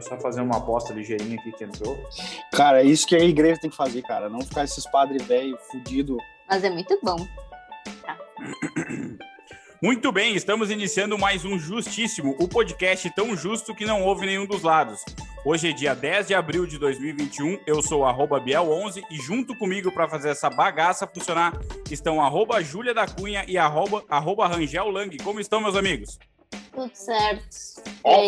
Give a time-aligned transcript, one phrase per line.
[0.00, 1.96] eu só fazer uma aposta ligeirinha aqui que entrou.
[2.52, 4.28] Cara, é isso que a igreja tem que fazer, cara.
[4.28, 6.16] Não ficar esses padres velho fudido.
[6.48, 7.16] Mas é muito bom.
[9.82, 14.44] Muito bem, estamos iniciando mais um Justíssimo, o podcast tão justo que não houve nenhum
[14.44, 15.02] dos lados.
[15.42, 19.90] Hoje é dia 10 de abril de 2021, eu sou arroba Biel11 e junto comigo
[19.90, 21.58] para fazer essa bagaça funcionar
[21.90, 25.16] estão arroba Júlia da Cunha e arroba, arroba Rangel Lang.
[25.24, 26.18] Como estão, meus amigos?
[26.74, 27.82] Tudo certo.
[28.04, 28.20] Ó.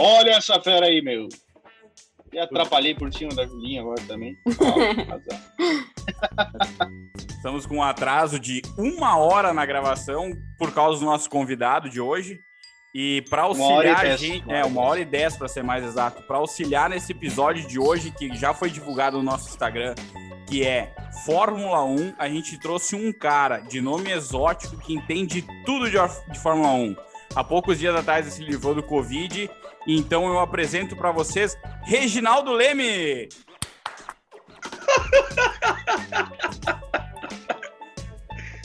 [0.00, 1.28] Olha essa fera aí, meu.
[2.32, 4.36] E atrapalhei por cima da Julinha agora também.
[7.28, 12.00] Estamos com um atraso de uma hora na gravação por causa do nosso convidado de
[12.00, 12.38] hoje.
[12.94, 16.22] E para e auxiliar a gente, é uma hora e dez para ser mais exato,
[16.22, 19.96] para auxiliar nesse episódio de hoje que já foi divulgado no nosso Instagram,
[20.46, 20.94] que é
[21.26, 25.98] Fórmula 1, a gente trouxe um cara de nome exótico que entende tudo de,
[26.32, 26.96] de Fórmula 1.
[27.34, 29.50] Há poucos dias atrás ele se livrou do Covid,
[29.96, 33.28] então eu apresento para vocês Reginaldo Leme.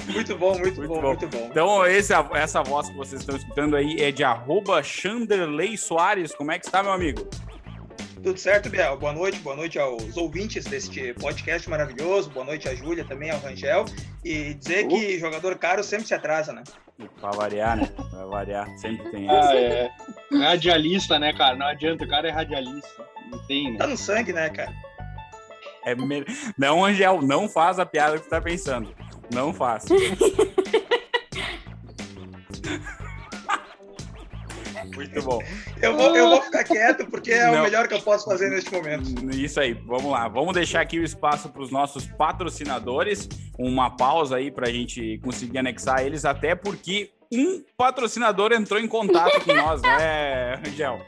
[0.07, 1.07] Muito bom, muito, Muito bom, bom.
[1.07, 1.47] muito bom.
[1.49, 4.83] Então, esse, essa voz que vocês estão escutando aí é de arroba
[5.77, 6.35] Soares.
[6.35, 7.27] Como é que está, meu amigo?
[8.23, 8.95] Tudo certo, Biel?
[8.97, 12.29] Boa noite, boa noite aos ouvintes deste podcast maravilhoso.
[12.29, 13.83] Boa noite à Júlia, também ao Rangel.
[14.23, 16.63] E dizer que jogador caro sempre se atrasa, né?
[17.19, 17.89] Pra variar, né?
[18.09, 19.49] Pra variar, sempre tem essa.
[19.49, 19.91] Ah, é.
[20.31, 21.57] Radialista, né, cara?
[21.57, 23.05] Não adianta, o cara é radialista.
[23.29, 23.77] Não tem, né?
[23.77, 24.71] Tá no sangue, né, cara?
[25.85, 26.23] É me-
[26.57, 28.95] Não, Angel, não faz a piada que tu tá pensando.
[29.33, 29.83] Não faz.
[34.95, 35.39] Muito bom.
[35.81, 37.59] Eu vou, eu vou ficar quieto porque é Não.
[37.59, 39.03] o melhor que eu posso fazer neste momento.
[39.35, 40.27] Isso aí, vamos lá.
[40.27, 43.27] Vamos deixar aqui o espaço para os nossos patrocinadores.
[43.58, 48.88] Uma pausa aí para a gente conseguir anexar eles, até porque um patrocinador entrou em
[48.88, 51.01] contato com nós, né, Angel?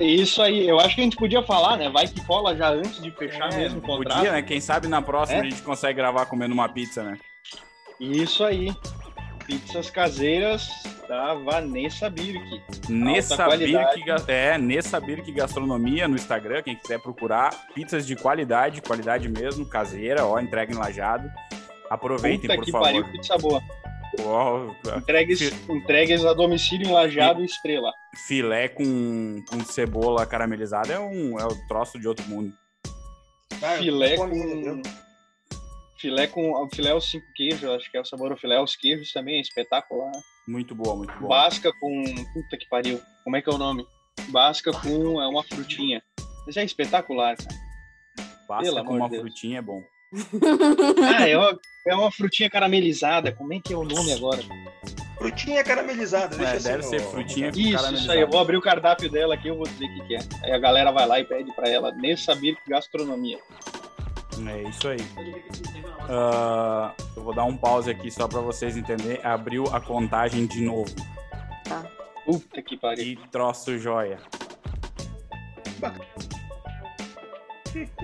[0.00, 1.90] É Isso aí, eu acho que a gente podia falar, né?
[1.90, 4.12] Vai que cola já antes de fechar mesmo o contrato.
[4.12, 4.42] É, podia, né?
[4.42, 5.42] Quem sabe na próxima É?
[5.42, 7.18] a gente consegue gravar comendo uma pizza, né?
[8.00, 8.74] Isso aí.
[9.52, 10.70] Pizzas caseiras
[11.06, 12.62] da Vanessa Birk.
[12.88, 13.54] Nessa.
[13.54, 19.66] Birk, é, Nessa Birk Gastronomia no Instagram, quem quiser procurar, pizzas de qualidade, qualidade mesmo,
[19.66, 21.30] caseira, ó, entrega em lajado.
[21.90, 22.86] Aproveitem, Puta por que favor.
[22.86, 23.62] pariu, pizza boa.
[24.96, 27.92] Entregues, entregues a domicílio em Lajado e Estrela.
[28.26, 32.52] filé com, com cebola caramelizada é um é um troço de outro mundo.
[33.60, 34.82] Tô filé fome, com.
[36.02, 36.68] Filé com.
[36.74, 38.32] Filé aos cinco queijos, acho que é o sabor.
[38.32, 40.10] O filé aos queijos também é espetacular.
[40.48, 41.28] Muito boa, muito boa.
[41.28, 42.02] Basca com.
[42.34, 43.00] Puta que pariu.
[43.22, 43.86] Como é que é o nome?
[44.28, 46.02] Basca com é uma frutinha.
[46.48, 47.54] Isso é espetacular, cara.
[48.48, 49.22] Pasta pelo com uma de Deus.
[49.22, 49.80] frutinha é bom.
[51.16, 53.30] Ah, é uma, é uma frutinha caramelizada.
[53.32, 54.42] Como é que é o nome agora?
[55.16, 56.36] Frutinha caramelizada.
[56.36, 58.12] Deixa É, assim deve ser frutinha Isso, isso caramelizada.
[58.14, 58.20] aí.
[58.20, 60.18] Eu vou abrir o cardápio dela aqui, eu vou dizer o que, que é.
[60.42, 61.92] Aí a galera vai lá e pede pra ela.
[61.92, 63.38] Nessa Birk Gastronomia.
[64.48, 64.98] É isso aí.
[66.08, 69.24] Ah, eu vou dar um pause aqui só para vocês entenderem.
[69.24, 70.94] Abriu a contagem de novo.
[72.24, 73.04] Puta que pariu.
[73.04, 74.18] E troço joia.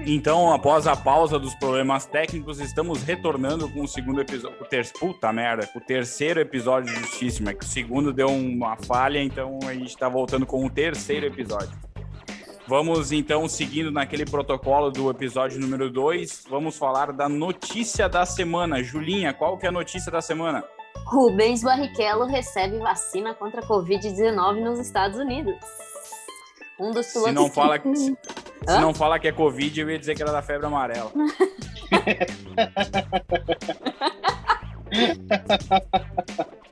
[0.06, 4.56] Então, após a pausa dos problemas técnicos, estamos retornando com o segundo episódio.
[4.60, 4.90] O ter...
[4.92, 7.52] Puta merda, o terceiro episódio de Justíssima.
[7.52, 11.87] Que o segundo deu uma falha, então a gente tá voltando com o terceiro episódio.
[12.68, 16.44] Vamos então seguindo naquele protocolo do episódio número 2.
[16.50, 18.82] Vamos falar da notícia da semana.
[18.82, 20.62] Julinha, qual que é a notícia da semana?
[21.06, 25.56] Rubens Barrichello recebe vacina contra a Covid-19 nos Estados Unidos.
[26.78, 27.34] Um dos Se pilotos.
[27.34, 27.96] não fala que...
[27.96, 28.14] se,
[28.68, 31.10] se não fala que é Covid, eu ia dizer que era da febre amarela.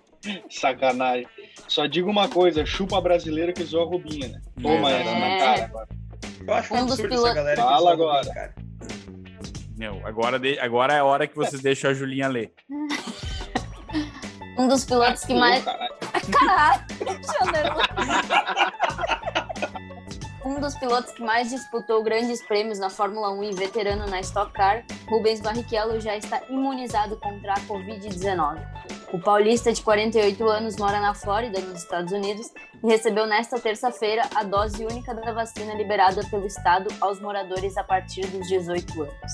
[0.50, 1.26] Sacanagem.
[1.68, 4.40] Só digo uma coisa, chupa a brasileira que zoa a Rubinha, né?
[4.62, 5.00] Toma É.
[5.00, 5.88] essa na cara agora.
[6.46, 8.16] Eu acho um dos absurdo pilotos- essa galera que Fala zoa agora.
[8.18, 8.54] Rubinho, cara.
[9.76, 12.52] Meu, agora, de- agora é a hora que vocês deixam a Julinha ler.
[14.58, 15.62] Um dos pilotos que mais.
[15.62, 15.94] caralho.
[16.32, 16.86] Caralho.
[20.46, 24.52] Um dos pilotos que mais disputou grandes prêmios na Fórmula 1 e veterano na Stock
[24.52, 28.64] Car, Rubens Barrichello já está imunizado contra a Covid-19.
[29.12, 32.52] O paulista de 48 anos mora na Flórida, nos Estados Unidos,
[32.82, 37.82] e recebeu nesta terça-feira a dose única da vacina liberada pelo estado aos moradores a
[37.82, 39.32] partir dos 18 anos.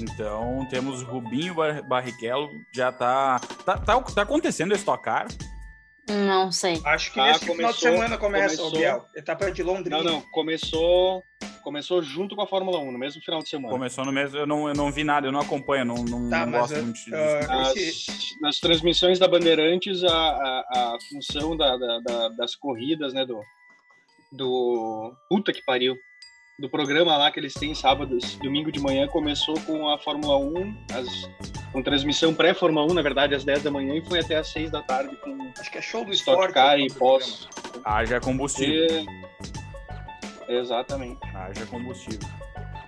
[0.00, 3.40] Então, temos Rubinho Bar- Barrichello, já tá.
[3.64, 5.26] Tá, tá, tá acontecendo a Stock Car?
[6.08, 6.80] Não sei.
[6.84, 8.68] Acho que Ah, nesse final de começou- semana começa, começou.
[8.68, 9.06] o Biel.
[9.14, 10.02] Etapa de Londrina.
[10.02, 11.22] Não, não, começou,
[11.62, 13.72] começou junto com a Fórmula 1, no mesmo final de semana.
[13.72, 14.38] Começou no mesmo.
[14.38, 16.82] Eu não, eu não vi nada, eu não acompanho, não, não, Tá, não gosto uh,
[16.82, 17.12] muito de.
[17.14, 22.54] uh, Nas, Esse- nas transmissões da Bandeirantes, a, a, a função da, da- da- das
[22.56, 23.40] corridas, né, do,
[24.32, 25.12] do.
[25.28, 25.96] Puta que pariu.
[26.58, 30.74] Do programa lá que eles têm sábados, domingo de manhã, começou com a Fórmula 1,
[30.92, 31.30] as,
[31.72, 34.68] com transmissão pré-Fórmula 1, na verdade, às 10 da manhã, e foi até às 6
[34.68, 36.54] da tarde com Acho que é show do Stock esporte.
[36.54, 37.48] Car o e pós.
[37.84, 38.86] Haja combustível.
[40.48, 41.20] E- Exatamente.
[41.32, 42.28] Haja combustível.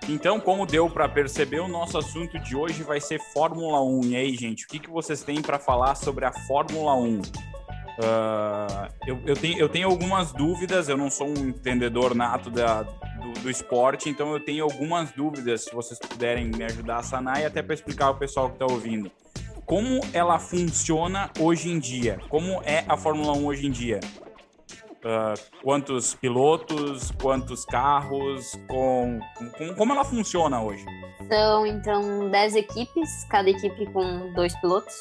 [0.09, 4.01] Então, como deu para perceber, o nosso assunto de hoje vai ser Fórmula 1.
[4.07, 7.21] E aí, gente, o que, que vocês têm para falar sobre a Fórmula 1?
[8.03, 12.81] Ah, eu, eu, tenho, eu tenho algumas dúvidas, eu não sou um entendedor nato da,
[12.83, 17.41] do, do esporte, então eu tenho algumas dúvidas, se vocês puderem me ajudar a sanar
[17.41, 19.11] e até para explicar ao pessoal que está ouvindo.
[19.65, 22.19] Como ela funciona hoje em dia?
[22.29, 23.99] Como é a Fórmula 1 hoje em dia?
[25.03, 25.33] Ah,
[25.63, 29.19] quantos pilotos, quantos carros, com,
[29.57, 30.85] com- como ela funciona hoje?
[31.27, 34.93] São, então, 10 equipes, cada equipe com dois pilotos.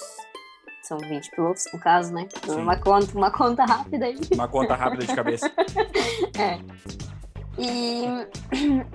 [0.91, 2.27] São 20 pilotos, no caso, né?
[2.45, 2.63] Sim.
[2.63, 4.19] Uma conta, uma conta rápida aí.
[4.35, 5.49] Uma conta rápida de cabeça.
[7.59, 8.05] E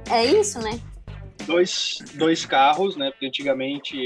[0.10, 0.80] é isso, né?
[1.46, 3.12] Dois, dois carros, né?
[3.12, 4.06] Porque antigamente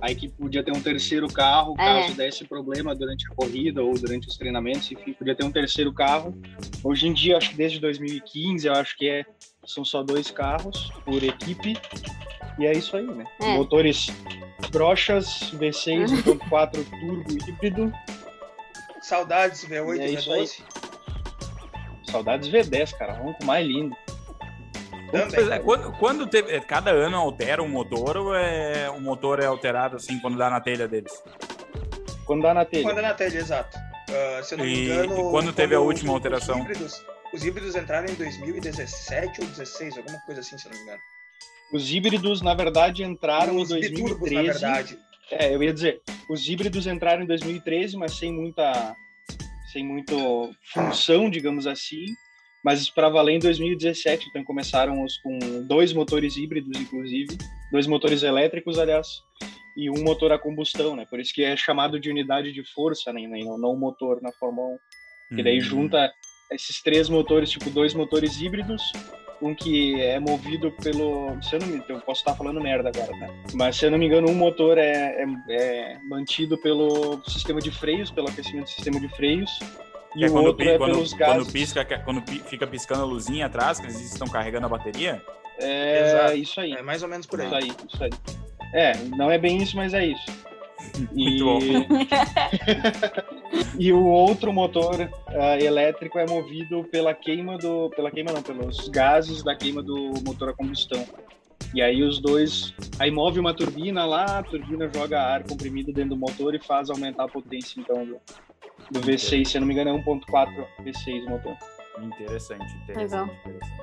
[0.00, 2.02] a equipe podia ter um terceiro carro, É.
[2.02, 5.92] caso desse problema durante a corrida ou durante os treinamentos, enfim, podia ter um terceiro
[5.92, 6.34] carro.
[6.82, 9.24] Hoje em dia, acho que desde 2015, eu acho que é,
[9.66, 11.76] são só dois carros por equipe.
[12.58, 13.24] E é isso aí, né?
[13.40, 13.46] É.
[13.56, 14.08] Motores
[14.70, 17.92] brochas, V6 1.4 turbo híbrido,
[19.00, 20.42] Saudades V8 E é e isso aí.
[20.44, 20.62] V12.
[22.10, 23.96] saudades V10, cara, ronco mais lindo.
[25.10, 25.62] Pois é, Também.
[25.62, 30.18] quando, quando teve, cada ano altera o motor ou é, o motor é alterado assim
[30.20, 31.12] quando dá na telha deles?
[32.24, 32.84] Quando dá na telha.
[32.84, 33.76] Quando é na telha, exato.
[34.08, 35.18] Ah, se eu não me E- engano.
[35.28, 36.58] e quando teve a os- última os alteração?
[36.60, 40.84] híbridos- Os híbridos entraram em 2017 ou 2016, alguma coisa assim, se eu não me
[40.84, 41.00] engano.
[41.72, 44.34] Os híbridos, na verdade, entraram em Os biturbos, 2013.
[44.34, 44.98] na verdade.
[45.30, 48.96] É, eu ia dizer, os híbridos entraram em 2013, mas sem muita,
[49.72, 50.14] sem muita
[50.72, 52.04] função, digamos assim.
[52.64, 57.38] Mas para valer em 2017, então começaram os com dois motores híbridos, inclusive,
[57.72, 59.06] dois motores elétricos, aliás,
[59.76, 61.06] e um motor a combustão, né?
[61.08, 63.22] Por isso que é chamado de unidade de força, né?
[63.26, 64.76] Não não motor na Fórmula
[65.32, 65.36] 1.
[65.36, 65.62] Que daí Hum.
[65.62, 66.12] junta
[66.50, 68.82] esses três motores, tipo dois motores híbridos,
[69.42, 71.36] um que é movido pelo.
[71.42, 73.30] Se eu não me eu posso estar falando merda agora, né?
[73.54, 77.70] Mas se eu não me engano, um motor é, é, é mantido pelo sistema de
[77.70, 79.50] freios, pelo aquecimento do sistema de freios.
[80.16, 81.52] E é o quando, outro pi- é quando, pelos quando gases.
[81.52, 85.22] pisca, que- quando pi- fica piscando a luzinha atrás, que eles estão carregando a bateria?
[85.58, 86.36] É Exato.
[86.36, 86.72] isso aí.
[86.72, 87.46] É mais ou menos por aí.
[87.46, 88.10] Isso aí, isso aí.
[88.74, 90.24] É, não é bem isso, mas é isso.
[91.12, 91.58] Muito bom.
[93.78, 98.88] e o outro motor ah, elétrico é movido pela queima do, pela queima não, pelos
[98.88, 101.04] gases da queima do motor a combustão.
[101.72, 106.10] E aí os dois, aí move uma turbina lá, a turbina joga ar comprimido dentro
[106.10, 108.16] do motor e faz aumentar a potência então do,
[108.90, 111.56] do V6, se eu não me engano é 1.4 V6 o motor.
[112.02, 113.26] Interessante, interessante, Legal.
[113.26, 113.80] interessante.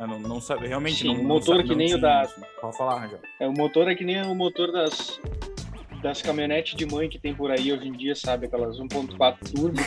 [0.00, 2.00] Eu não, não sabe, realmente Sim, não, o não motor sabe- que não nem o
[2.00, 2.28] da-.
[2.60, 3.20] Pode falar, Rangel.
[3.38, 5.20] É, o motor é que nem o motor das,
[6.02, 8.46] das caminhonetes de mãe que tem por aí hoje em dia, sabe?
[8.46, 9.78] Aquelas 1.4 turbo.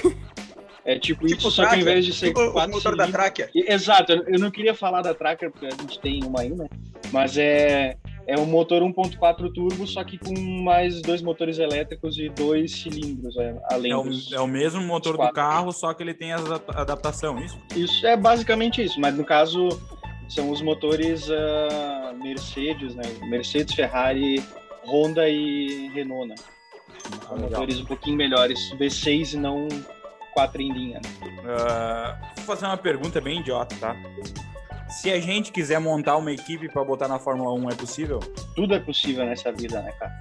[0.86, 2.96] É tipo, Tipo isso, só que ao Tracker, invés de ser Tipo o quatro motor
[2.98, 3.50] da cilindros- Tracker.
[3.56, 6.68] E- Exato, eu não queria falar da Tracker, porque a gente tem uma aí, né?
[7.10, 7.96] Mas é,
[8.28, 13.38] é um motor 1.4 turbo, só que com mais dois motores elétricos e dois cilindros,
[13.38, 14.32] é, além É o, dos...
[14.34, 17.58] é o mesmo motor do carro, só que ele tem a adap- adaptação, isso?
[17.78, 19.70] Isso é basicamente isso, mas no caso
[20.28, 23.04] são os motores ah, Mercedes, né?
[23.30, 24.44] Mercedes, Ferrari,
[24.86, 26.36] Honda e Renault, né?
[27.30, 29.68] Ah, motores um pouquinho melhores, V6 e não
[30.34, 31.00] quatro em linha.
[31.04, 31.30] né?
[31.46, 33.96] Ah, vou fazer uma pergunta bem idiota, tá?
[34.90, 38.20] Se a gente quiser montar uma equipe para botar na Fórmula 1, é possível?
[38.56, 40.14] Tudo é possível nessa vida, né, cara?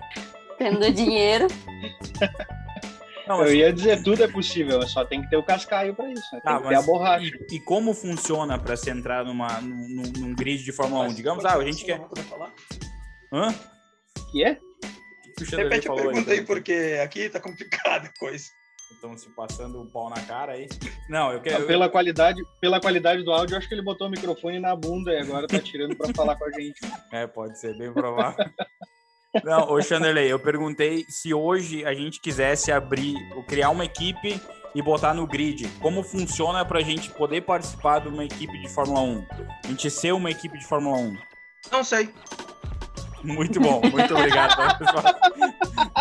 [0.58, 1.46] Tendo dinheiro.
[3.26, 6.10] Não, Eu mas- ia dizer tudo é possível, só tem que ter o cascaio pra
[6.10, 6.40] isso, né?
[6.40, 7.32] Tem Tá, que ter mas a borracha.
[7.50, 11.14] E, e como funciona para se entrar numa, num, num- num grid de Fórmula 1?
[11.14, 12.00] Digamos, ah, a gente quer.
[13.32, 13.54] Hã?
[14.32, 14.58] Que é?
[15.38, 16.46] Repete a pergunta aí, então?
[16.46, 18.46] porque aqui tá complicada a coisa.
[18.90, 20.68] Estão se passando o pau na cara aí.
[21.08, 21.66] Não, eu quero.
[21.66, 25.12] Pela qualidade, pela qualidade do áudio, eu acho que ele botou o microfone na bunda
[25.12, 26.80] e agora tá tirando pra falar com a gente.
[27.12, 28.44] É, pode ser, bem provável.
[29.44, 34.40] Não, ô Chanderley, eu perguntei se hoje a gente quisesse abrir, ou criar uma equipe
[34.74, 38.68] e botar no grid, como funciona para a gente poder participar de uma equipe de
[38.68, 39.26] Fórmula 1?
[39.64, 41.16] A gente ser uma equipe de Fórmula 1.
[41.70, 42.10] Não sei.
[43.22, 44.56] Muito bom, muito obrigado.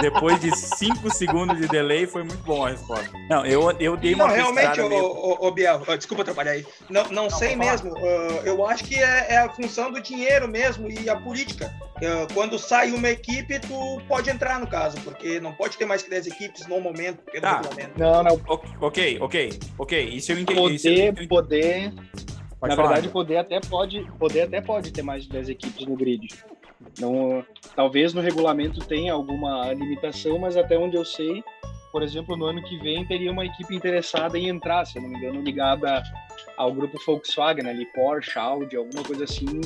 [0.01, 3.09] Depois de cinco segundos de delay, foi muito bom a resposta.
[3.29, 5.03] Não, eu, eu dei uma Não, realmente, meio...
[5.03, 6.65] o, o, Biel, desculpa atrapalhar aí.
[6.89, 7.93] Não, não, não sei mesmo.
[7.93, 11.73] Uh, eu acho que é, é, a função do dinheiro mesmo e a política.
[11.97, 16.01] Uh, quando sai uma equipe, tu pode entrar no caso, porque não pode ter mais
[16.01, 17.57] que 10 equipes no momento, pelo tá.
[17.57, 17.99] regulamento.
[17.99, 18.41] Não, não.
[18.79, 20.03] Ok, ok, ok.
[20.09, 20.59] Isso eu entendi.
[20.59, 21.27] Poder, eu...
[21.27, 21.93] poder.
[22.59, 25.85] Pode Na falar, verdade, poder até pode, poder até pode ter mais de 10 equipes
[25.85, 26.27] no grid.
[27.00, 27.43] Não,
[27.75, 31.43] talvez no regulamento tenha alguma limitação, mas até onde eu sei,
[31.91, 35.09] por exemplo, no ano que vem teria uma equipe interessada em entrar, se eu não
[35.09, 36.01] me engano, ligada
[36.57, 39.61] ao grupo Volkswagen, ali, Porsche, Audi, alguma coisa assim,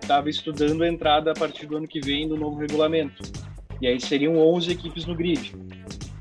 [0.00, 3.22] estava estudando a entrada a partir do ano que vem do novo regulamento.
[3.80, 5.54] E aí seriam 11 equipes no grid.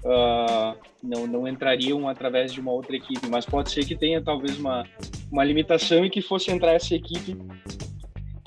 [0.04, 4.58] Uh, não, não entrariam através de uma outra equipe, mas pode ser que tenha talvez
[4.58, 4.86] uma,
[5.32, 7.38] uma limitação e que fosse entrar essa equipe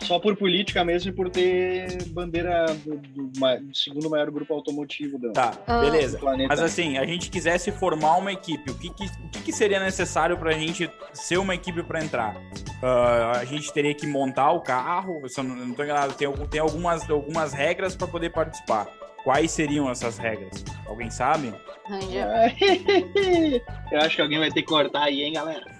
[0.06, 5.18] só por política mesmo e por ter bandeira do, do, do segundo maior grupo automotivo
[5.18, 6.18] do, tá, beleza.
[6.18, 6.48] planeta.
[6.48, 9.80] Mas assim, a gente quisesse formar uma equipe, o que, que, o que, que seria
[9.80, 12.36] necessário para a gente ser uma equipe para entrar?
[12.82, 16.60] Uh, a gente teria que montar o carro, se eu não estou enganado, tem, tem
[16.60, 18.86] algumas, algumas regras para poder participar.
[19.24, 20.64] Quais seriam essas regras?
[20.86, 21.52] Alguém sabe?
[23.90, 25.75] Eu acho que alguém vai ter que cortar aí, hein, galera?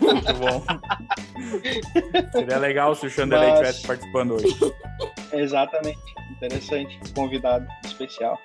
[0.00, 0.64] Muito bom.
[2.32, 3.60] Seria legal se o Chandelay Mas...
[3.60, 4.46] estivesse participando hoje.
[5.32, 6.00] Exatamente.
[6.36, 6.98] Interessante.
[7.14, 8.38] Convidado especial.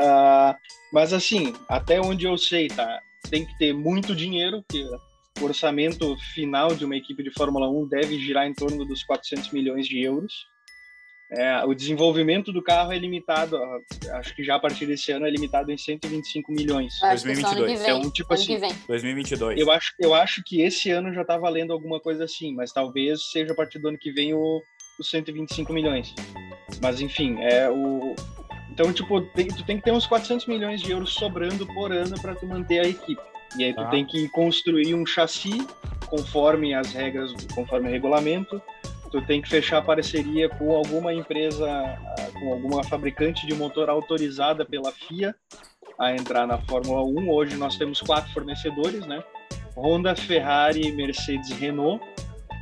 [0.00, 0.54] Uh,
[0.92, 3.00] mas assim, até onde eu sei, tá?
[3.30, 4.84] Tem que ter muito dinheiro, porque
[5.40, 9.50] o orçamento final de uma equipe de Fórmula 1 deve girar em torno dos 400
[9.52, 10.46] milhões de euros.
[11.30, 13.58] É, o desenvolvimento do carro é limitado,
[14.12, 16.94] acho que já a partir desse ano é limitado em 125 milhões.
[17.02, 17.82] Acho 2022.
[17.82, 19.60] Vem, então, tipo assim, 2022.
[19.60, 23.30] Eu acho, eu acho que esse ano já está valendo alguma coisa assim, mas talvez
[23.30, 24.62] seja a partir do ano que vem o,
[24.98, 26.14] os 125 milhões.
[26.80, 28.14] Mas enfim, é o
[28.70, 32.18] então tipo tem, tu tem que ter uns 400 milhões de euros sobrando por ano
[32.22, 33.20] para tu manter a equipe.
[33.58, 33.88] E aí tu ah.
[33.88, 35.66] tem que construir um chassi
[36.06, 38.62] conforme as regras, conforme o regulamento
[39.10, 41.66] tu tem que fechar parceria com alguma empresa,
[42.38, 45.34] com alguma fabricante de motor autorizada pela FIA
[45.98, 47.30] a entrar na Fórmula 1.
[47.30, 49.22] Hoje nós temos quatro fornecedores, né?
[49.76, 52.04] Honda, Ferrari, Mercedes, Renault.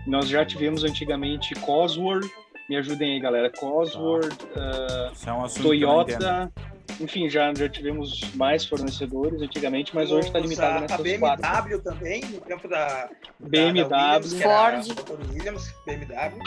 [0.07, 2.31] Nós já tivemos antigamente Cosworth.
[2.69, 3.51] Me ajudem aí, galera.
[3.51, 5.13] Cosworth, tá.
[5.13, 6.53] uh, é um Toyota,
[7.01, 11.83] enfim, já, já tivemos mais fornecedores antigamente, mas hoje está limitado nessas a BMW quatro.
[11.83, 13.09] também, no tempo da
[13.41, 16.43] BMW, da, Williams, Ford, Williams, BMW.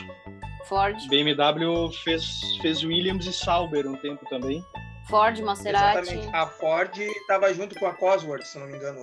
[0.66, 0.98] Ford.
[1.10, 4.64] BMW fez, fez Williams e Sauber um tempo também.
[5.08, 6.00] Ford, Maserati.
[6.00, 6.36] Exatamente.
[6.36, 9.02] A Ford estava junto com a Cosworth, se não me engano.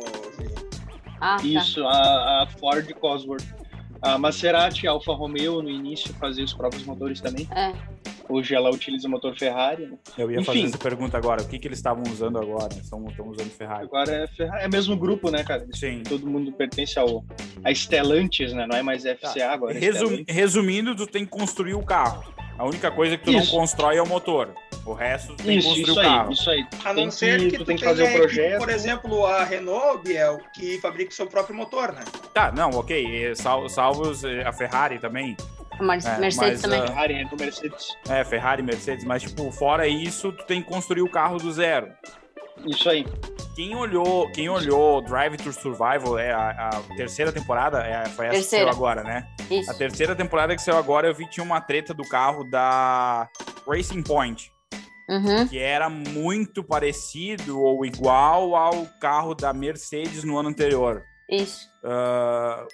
[1.20, 1.44] Ah, tá.
[1.44, 3.44] Isso, a, a Ford Cosworth.
[4.02, 7.48] A Maserati, a Alfa Romeo no início fazia os próprios motores também.
[7.50, 7.72] É.
[8.28, 9.86] Hoje ela utiliza motor Ferrari.
[9.86, 9.98] Né?
[10.18, 11.42] Eu ia Enfim, fazer essa pergunta agora.
[11.42, 12.74] O que, que eles estavam usando agora?
[12.74, 13.84] Estão, usando Ferrari.
[13.84, 14.64] Agora é Ferrari.
[14.64, 15.66] É o mesmo grupo, né, cara?
[15.72, 16.02] Sim.
[16.02, 17.24] Todo mundo pertence ao
[17.64, 18.66] a Stellantis, né?
[18.66, 19.52] Não é mais FCA tá.
[19.52, 19.76] agora.
[19.76, 22.24] É Resum, resumindo, tu tem que construir o carro.
[22.58, 23.52] A única coisa que tu isso.
[23.52, 24.54] não constrói é o motor.
[24.84, 26.28] O resto tu tem isso, que construir isso o carro.
[26.28, 26.66] Aí, isso aí.
[26.84, 28.58] A não ser que, que tu, tem que fazer o projeto.
[28.58, 32.02] por exemplo, a Renault, Biel, que fabrica o seu próprio motor, né?
[32.32, 33.34] Tá, não, ok.
[33.34, 35.36] Sal, salvos a Ferrari também.
[35.80, 36.82] Mas é, Mercedes mas, também.
[36.82, 37.96] Uh, Ferrari, é, Mercedes.
[38.08, 41.92] É, Ferrari, Mercedes, mas tipo, fora isso, tu tem que construir o carro do zero.
[42.64, 43.04] Isso aí.
[43.54, 48.34] Quem olhou, quem olhou Drive to Survival, é a, a terceira temporada, é, foi essa
[48.34, 48.40] terceira.
[48.40, 49.26] que saiu agora, né?
[49.50, 49.70] Isso.
[49.70, 53.28] A terceira temporada que saiu agora, eu vi tinha uma treta do carro da
[53.66, 54.52] Racing Point.
[55.08, 55.46] Uhum.
[55.46, 61.02] Que era muito parecido ou igual ao carro da Mercedes no ano anterior.
[61.30, 61.68] Isso.
[61.84, 62.66] Uh,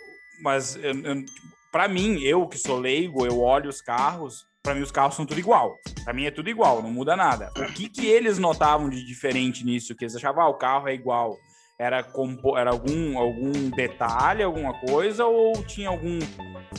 [0.42, 1.25] mas eu, eu,
[1.73, 5.25] para mim, eu que sou leigo, eu olho os carros, para mim os carros são
[5.25, 5.75] tudo igual.
[6.05, 7.50] Para mim é tudo igual, não muda nada.
[7.57, 9.97] O que que eles notavam de diferente nisso?
[9.97, 11.38] Que eles achavam, ah, o carro é igual.
[11.79, 16.19] Era, compo era algum, algum detalhe, alguma coisa, ou tinha algum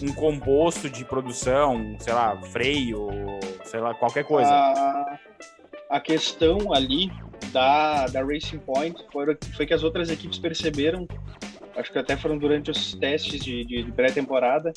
[0.01, 3.09] um composto de produção, sei lá, freio,
[3.65, 4.49] sei lá, qualquer coisa?
[4.49, 5.19] A,
[5.89, 7.11] a questão ali
[7.51, 11.07] da, da Racing Point foi, foi que as outras equipes perceberam
[11.75, 14.73] acho que até foram durante os testes de, de, de pré-temporada,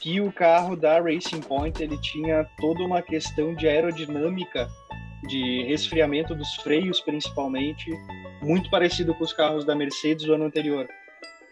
[0.00, 4.68] que o carro da Racing Point ele tinha toda uma questão de aerodinâmica,
[5.28, 7.90] de resfriamento dos freios principalmente,
[8.42, 10.88] muito parecido com os carros da Mercedes do ano anterior.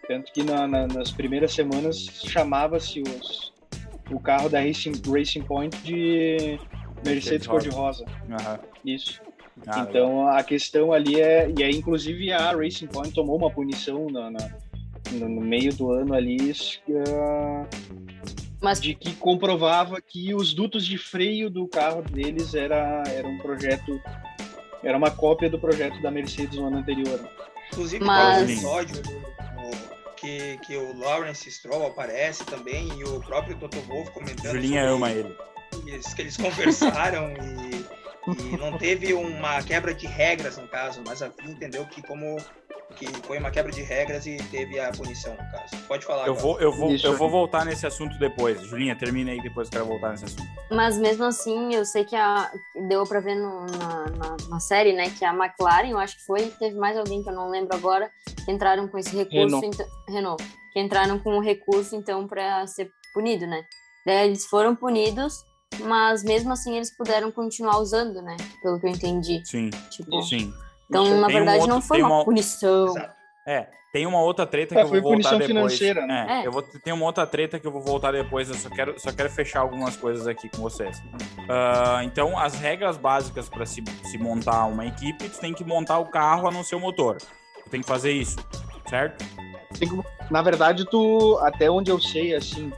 [0.06, 1.96] Tanto que na, na, nas primeiras semanas
[2.26, 3.02] chamava-se
[4.10, 6.58] o carro da Racing, Racing Point de
[7.04, 8.04] Mercedes cor-de-rosa.
[8.28, 8.58] Uhum.
[8.84, 9.22] Isso.
[9.66, 11.52] Ah, então a questão ali é.
[11.56, 14.50] E aí, inclusive, a Racing Point tomou uma punição na, na
[15.12, 16.36] no, no, meio do ano ali,
[16.88, 17.66] uh,
[18.60, 23.38] Mas de que comprovava que os dutos de freio do carro deles era, era um
[23.38, 24.00] projeto,
[24.82, 27.20] era uma cópia do projeto da Mercedes no ano anterior.
[27.72, 33.20] Inclusive, Mas- tem um episódio o- que, que o Lawrence Stroll aparece também e o
[33.20, 35.34] próprio Toto Wolff comentando Julinha ama ele.
[35.86, 41.22] isso, que eles conversaram e, e não teve uma quebra de regras no caso, mas
[41.22, 42.36] a FIA entendeu que como
[42.96, 45.76] que foi uma quebra de regras e teve a punição no caso.
[45.88, 46.26] Pode falar.
[46.26, 46.40] Eu agora.
[46.42, 48.60] vou, eu vou, eu vou voltar nesse assunto depois.
[48.62, 50.48] Julinha, termina aí, depois eu quero voltar nesse assunto.
[50.70, 52.50] Mas mesmo assim, eu sei que a,
[52.88, 56.24] deu pra ver no- na, na, na série, né, que a McLaren, eu acho que
[56.26, 58.10] foi, teve mais alguém que eu não lembro agora,
[58.44, 59.66] que entraram com esse recurso, Renault.
[59.66, 63.64] então, Renault, que entraram com o recurso, então, pra ser punido, né.
[64.06, 65.44] Daí eles foram punidos,
[65.80, 69.42] mas mesmo assim eles puderam continuar usando, né, pelo que eu entendi.
[69.44, 70.52] Sim, Tipo, sim.
[70.90, 72.88] Então, na Tem um verdade, outro- não foi uma, uma- punição.
[72.88, 73.14] Exato.
[73.48, 75.46] É, tem uma outra treta É, que eu vou voltar depois.
[75.46, 76.26] financeira, né?
[76.28, 76.46] É, É.
[76.46, 78.48] eu vou tem uma outra treta que eu vou voltar depois.
[78.48, 81.02] Eu só quero, só quero fechar algumas coisas aqui com vocês.
[81.48, 85.98] Ah, então, as regras básicas para se, se montar uma equipe, tu tem que montar
[85.98, 87.16] o carro a não ser o motor.
[87.64, 88.36] Tu tem que fazer isso,
[88.88, 89.24] certo?
[90.30, 92.72] Na verdade, tu, até onde eu sei, assim,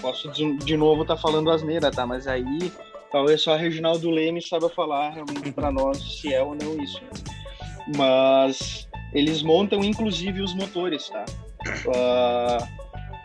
[0.00, 2.06] posso de, de novo estar falando asneira, tá?
[2.06, 2.72] Mas aí
[3.10, 7.02] talvez só a Reginaldo Leme saiba falar realmente para nós se é ou não isso.
[7.02, 7.10] né?
[7.96, 11.24] Mas eles montam inclusive os motores, tá?
[11.94, 12.58] Ah,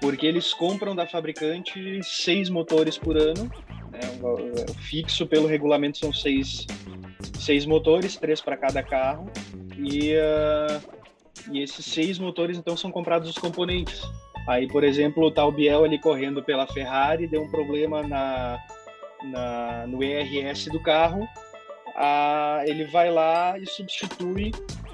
[0.02, 3.50] porque eles compram da fabricante seis motores por ano,
[3.92, 4.00] né?
[4.22, 6.66] O- fixo pelo regulamento são seis,
[7.38, 9.30] seis motores, três para cada carro.
[9.78, 10.80] E ah,
[11.52, 14.02] e esses seis motores, então, são comprados os componentes.
[14.48, 18.60] Aí, por exemplo, tá o Biel ali correndo pela Ferrari, deu um problema na,
[19.24, 21.28] na- no ERS do carro,
[22.00, 24.52] ah, ele vai lá e substitui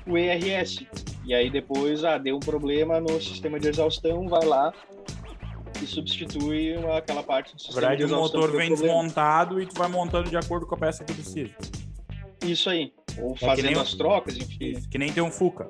[0.07, 0.85] o ERS.
[1.25, 4.73] E aí depois, ah, deu um problema no sistema de exaustão, vai lá
[5.81, 8.41] e substitui aquela parte do sistema verdade, de o exaustão.
[8.41, 8.93] motor que deu vem problema.
[9.03, 11.51] desmontado e tu vai montando de acordo com a peça que precisa.
[12.43, 12.93] Isso aí.
[13.19, 14.57] Ou É fazendo o- as trocas, enfim.
[14.77, 15.69] Isso, que nem tem um Fuca.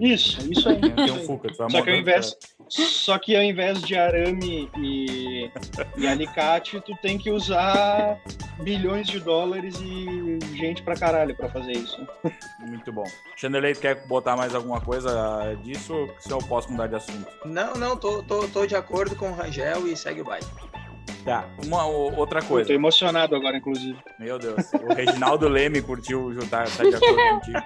[0.00, 0.80] Isso, isso aí.
[0.80, 1.18] Tem, um.
[1.24, 1.48] Fuca.
[1.48, 2.36] Tu vai Só que ao invés,
[2.68, 5.50] só que ao invés de arame e,
[5.96, 8.18] e alicate, tu tem que usar
[8.62, 12.06] bilhões de dólares e gente pra caralho pra fazer isso.
[12.60, 13.04] Muito bom.
[13.36, 17.26] Chanderley, tu quer botar mais alguma coisa disso ou se eu posso mudar de assunto?
[17.44, 20.46] Não, não, tô, tô, tô de acordo com o Rangel e segue o baile.
[21.24, 22.72] Tá, uma outra Eu tô coisa.
[22.72, 23.98] emocionado agora, inclusive.
[24.18, 27.58] Meu Deus, o Reginaldo Leme curtiu o tá, tá de acordo contigo.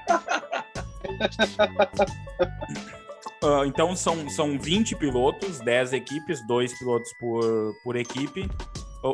[3.43, 8.49] Ah, então são, são 20 pilotos, 10 equipes, 2 pilotos por, por equipe.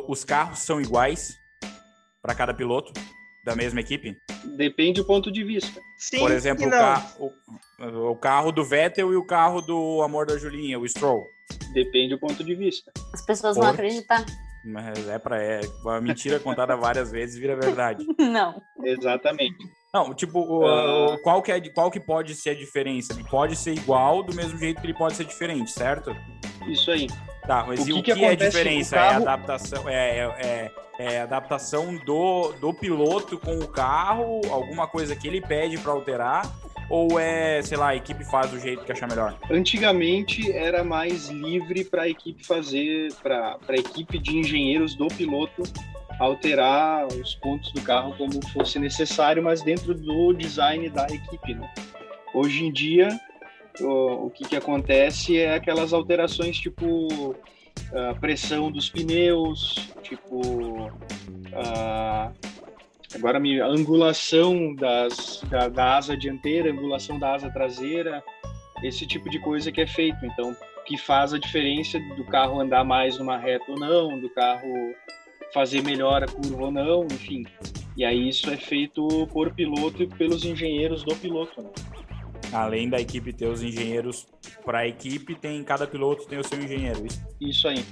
[0.07, 1.33] Os carros são iguais
[2.21, 2.93] para cada piloto
[3.43, 4.15] da mesma equipe?
[4.55, 5.81] Depende do ponto de vista.
[5.97, 10.01] Sim Por exemplo, e o, ca- o- o carro do Vettel e o carro do
[10.03, 11.25] amor da Julinha, o Stroll.
[11.73, 12.91] Depende do ponto de vista.
[13.13, 14.23] As pessoas Por- vão acreditar.
[14.63, 18.05] Mas é para é, uma mentira contada várias vezes vira verdade.
[18.19, 18.61] Não.
[18.83, 19.55] Exatamente.
[19.93, 23.11] Não, tipo, o- qual, que é, qual que pode ser a diferença?
[23.13, 26.15] Ele pode ser igual do mesmo jeito que ele pode ser diferente, certo?
[26.67, 27.07] Isso aí.
[27.47, 28.95] Tá, mas O e que o que que, é diferença?
[28.95, 34.41] O carro- É adaptação, é, é, é- é adaptação do, do piloto com o carro,
[34.51, 36.45] alguma coisa que ele pede para alterar,
[36.87, 39.35] ou é, sei lá, a equipe faz do jeito que achar melhor?
[39.49, 45.63] Antigamente era mais livre para a equipe fazer, para a equipe de engenheiros do piloto
[46.19, 51.53] alterar os pontos do carro como fosse necessário, mas dentro do design da equipe.
[51.53, 51.73] Né?
[52.33, 53.07] Hoje em dia,
[53.79, 57.35] o, o que, que acontece é aquelas alterações tipo
[57.93, 60.91] a pressão dos pneus, tipo
[61.53, 62.31] a-
[63.15, 68.23] agora a angulação das, da, da asa dianteira, angulação da asa traseira,
[68.83, 70.23] esse tipo de coisa que é feito.
[70.25, 70.55] Então,
[70.85, 74.93] que faz a diferença do carro andar mais numa reta ou não, do carro
[75.53, 77.43] fazer melhor a curva ou não, enfim.
[77.97, 81.61] E aí isso é feito por piloto e pelos engenheiros do piloto.
[81.61, 81.69] né?
[82.53, 84.25] Além da equipe ter os engenheiros
[84.65, 87.05] para a equipe, tem cada piloto tem o seu engenheiro.
[87.05, 87.85] Isso, Isso aí.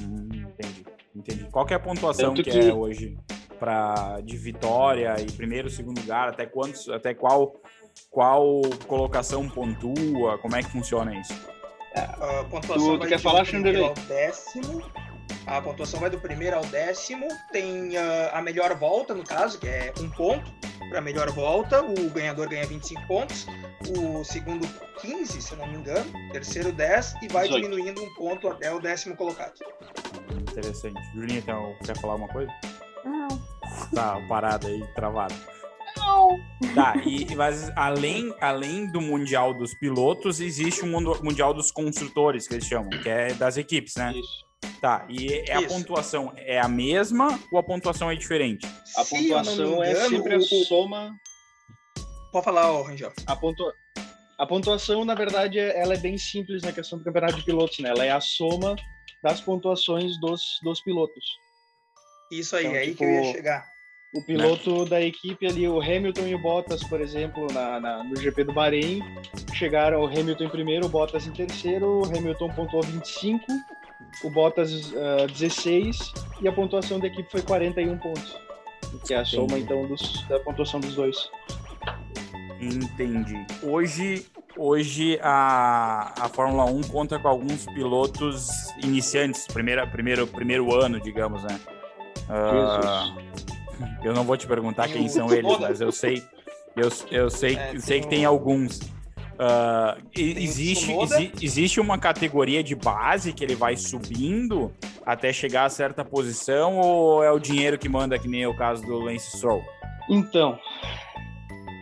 [0.00, 0.84] Hum, entendi,
[1.14, 1.44] entendi.
[1.50, 3.16] Qual que é a pontuação que, que- é hoje
[3.60, 6.28] para de vitória e primeiro, segundo lugar?
[6.28, 7.54] Até quantos, até qual
[8.10, 10.38] qual colocação pontua?
[10.38, 11.32] Como é que funciona isso?
[11.94, 14.82] A pontuação Tu- tu vai quer falar, ao décimo.
[15.46, 17.26] A pontuação vai do primeiro ao décimo.
[17.50, 20.50] Tem ah, a melhor volta, no caso, que é um ponto
[20.88, 21.82] para a melhor volta.
[21.82, 23.46] O ganhador ganha 25 pontos.
[23.96, 24.66] O segundo,
[25.00, 26.04] 15, se eu não me engano.
[26.32, 27.14] Terceiro, 10.
[27.22, 27.62] E vai 18.
[27.70, 29.54] diminuindo um ponto até o décimo colocado.
[30.50, 31.00] Interessante.
[31.14, 32.52] Julinha, então, quer falar alguma coisa?
[33.04, 33.28] Não.
[33.94, 35.34] Tá parada aí, travada.
[35.96, 36.38] Não.
[36.74, 42.46] Tá, e mas além, além do Mundial dos Pilotos, existe o mundo- Mundial dos Construtores,
[42.48, 44.12] que eles chamam, que é das equipes, né?
[44.14, 44.51] Isso.
[44.82, 45.68] Tá, e é a Isso.
[45.76, 48.66] pontuação é a mesma ou a pontuação é diferente?
[48.96, 51.14] A Se eu não me pontuação é engano, sempre a o- soma.
[52.32, 53.12] Pode falar, ô, Rangel.
[53.26, 53.72] A, pontua...
[54.38, 57.78] a pontuação, na verdade, é- ela é bem simples na questão do campeonato de pilotos,
[57.78, 57.90] né?
[57.90, 58.74] Ela é a soma
[59.22, 61.24] das pontuações dos, dos pilotos.
[62.32, 63.72] Isso aí, Então, é aí tipo, que eu ia chegar.
[64.16, 68.16] O piloto da equipe ali, o Hamilton e o Bottas, por exemplo, na, na- no
[68.16, 69.00] GP do Bahrein,
[69.54, 73.44] chegaram o Hamilton em primeiro, o Bottas em terceiro, o Hamilton pontuou 25,
[74.22, 78.36] o Bottas ah, 16 e a pontuação da equipe foi 41 pontos.
[79.06, 79.62] Que é a soma, Entendi.
[79.62, 81.16] então, dos- da pontuação dos dois.
[82.60, 83.44] Entendi.
[83.62, 88.48] Hoje, hoje a, a Fórmula 1 conta com alguns pilotos
[88.82, 91.58] iniciantes, primeira, primeiro, primeiro ano, digamos, né?
[92.28, 93.14] Ah,
[94.04, 96.22] eu não vou te perguntar quem são eles, mas eu sei,
[96.76, 98.78] eu, eu sei, É, sei tem que tem alguns.
[99.44, 104.72] Ah, existe, exi- existe uma categoria de base que ele vai subindo
[105.04, 108.56] até chegar a certa posição ou é o dinheiro que manda, que nem é o
[108.56, 109.64] caso do Lance Stroll?
[110.08, 110.56] Então,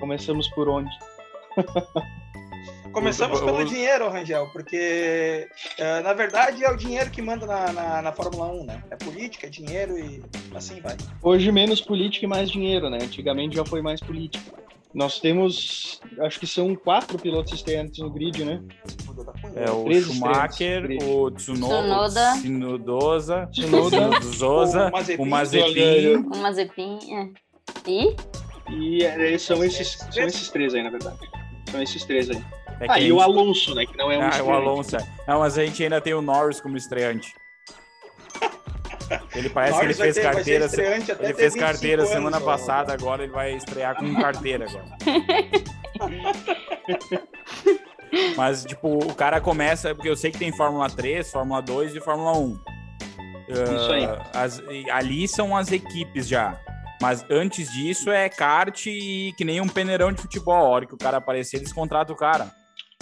[0.00, 0.90] começamos por onde?
[2.92, 8.02] Começamos pelo dinheiro, Rangel, porque eh, na verdade é o dinheiro que manda na, na,
[8.02, 8.82] na Fórmula 1, né?
[8.90, 10.20] É política, é dinheiro e
[10.54, 10.96] assim vai.
[11.22, 12.98] Hoje menos política e mais dinheiro, né?
[13.00, 14.42] Antigamente já foi mais política.
[14.92, 18.60] Nós temos, acho que são quatro pilotos estreantes no grid, né?
[19.54, 22.34] É o Três Schumacher, o Tsunoda, Tsunoda.
[22.34, 25.22] o Tsunoda Tsunodosa, o Mazepin.
[25.22, 26.98] o Mazepin.
[27.08, 27.30] O é.
[27.86, 28.16] E?
[28.72, 31.18] E é, são esses, são esses três aí, na verdade.
[31.70, 32.42] São esses três aí.
[32.80, 33.86] É Ah, e o gente- Alonso, né?
[33.86, 34.50] Que não é um Ah, o estreante.
[34.52, 34.96] Alonso.
[34.96, 35.06] é.
[35.28, 37.32] Não, mas a gente ainda tem o Norris como estreante.
[39.34, 40.64] Ele parece Norris que ele fez ter- carteira.
[40.64, 42.40] Ele fez 25 carteira anos, semana ó.
[42.40, 44.84] passada, agora ele vai estrear com carteira agora.
[48.36, 52.00] Mas, tipo, o cara começa, porque eu sei que tem Fórmula 3, Fórmula 2 e
[52.00, 52.58] Fórmula 1.
[53.48, 54.04] Isso aí.
[54.04, 56.58] Ah, as- ali são as equipes já.
[57.00, 60.54] Mas antes disso é kart e que nem um peneirão de futebol.
[60.66, 62.50] A hora que o cara aparecer, eles contratam o cara.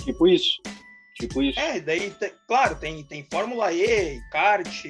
[0.04, 0.52] Tipo isso.
[1.20, 1.58] Tipo isso.
[1.58, 2.14] É, daí,
[2.46, 4.84] claro, tem, tem Fórmula E, kart.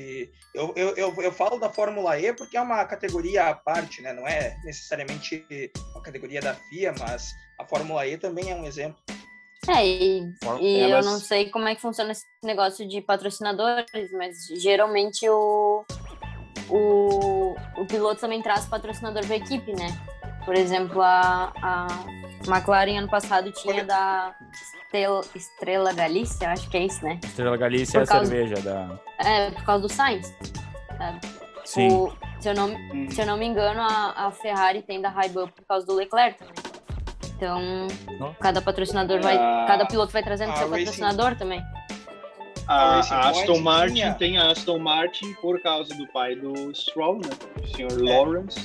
[0.55, 4.13] Eu, eu, eu, eu falo da Fórmula E porque é uma categoria à parte, né?
[4.13, 5.45] Não é necessariamente
[5.93, 8.99] uma categoria da FIA, mas a Fórmula E também é um exemplo.
[9.69, 13.01] É, e, For- e Elas- eu não sei como é que funciona esse negócio de
[13.01, 15.85] patrocinadores, mas geralmente o,
[16.71, 19.89] o, o piloto também traz patrocinador para a equipe, né?
[20.49, 21.87] Por exemplo, a, a
[22.47, 24.35] McLaren ano passado tinha da
[24.87, 27.21] Estel- Estrela Galícia, acho que é isso, né?
[27.23, 28.99] Estrela Galícia é a Por causa- cerveja da.
[29.19, 30.35] É, por causa do Sainz.
[31.67, 31.89] Sim.
[31.93, 33.09] O- se, eu não, Hum.
[33.11, 36.39] se eu não me engano, a, a Ferrari tem da Rai-Ban por causa do Leclerc
[36.39, 36.55] também.
[37.37, 37.61] Então,
[38.19, 38.33] Não.
[38.41, 39.37] cada patrocinador vai.
[39.37, 41.63] Ah, cada piloto vai trazendo a seu Racing- patrocinador também.
[42.69, 46.75] A, a a Aston Martin tinha- tem a Aston Martin por causa do pai do
[46.75, 47.31] Stroll, né?
[47.63, 48.15] O senhor É.
[48.17, 48.61] Lawrence.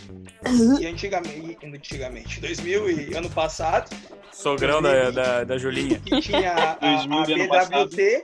[0.79, 3.89] E antigamente, antigamente 2000 e ano passado,
[4.31, 5.99] Sogrão da, da, da Julinha.
[5.99, 7.89] que tinha a, a, 2000 a de ano passado.
[7.89, 8.23] BWT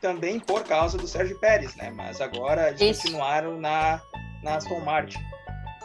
[0.00, 1.90] também por causa do Sérgio Pérez, né?
[1.94, 4.00] Mas agora eles continuaram na,
[4.42, 5.18] na Aston Martin.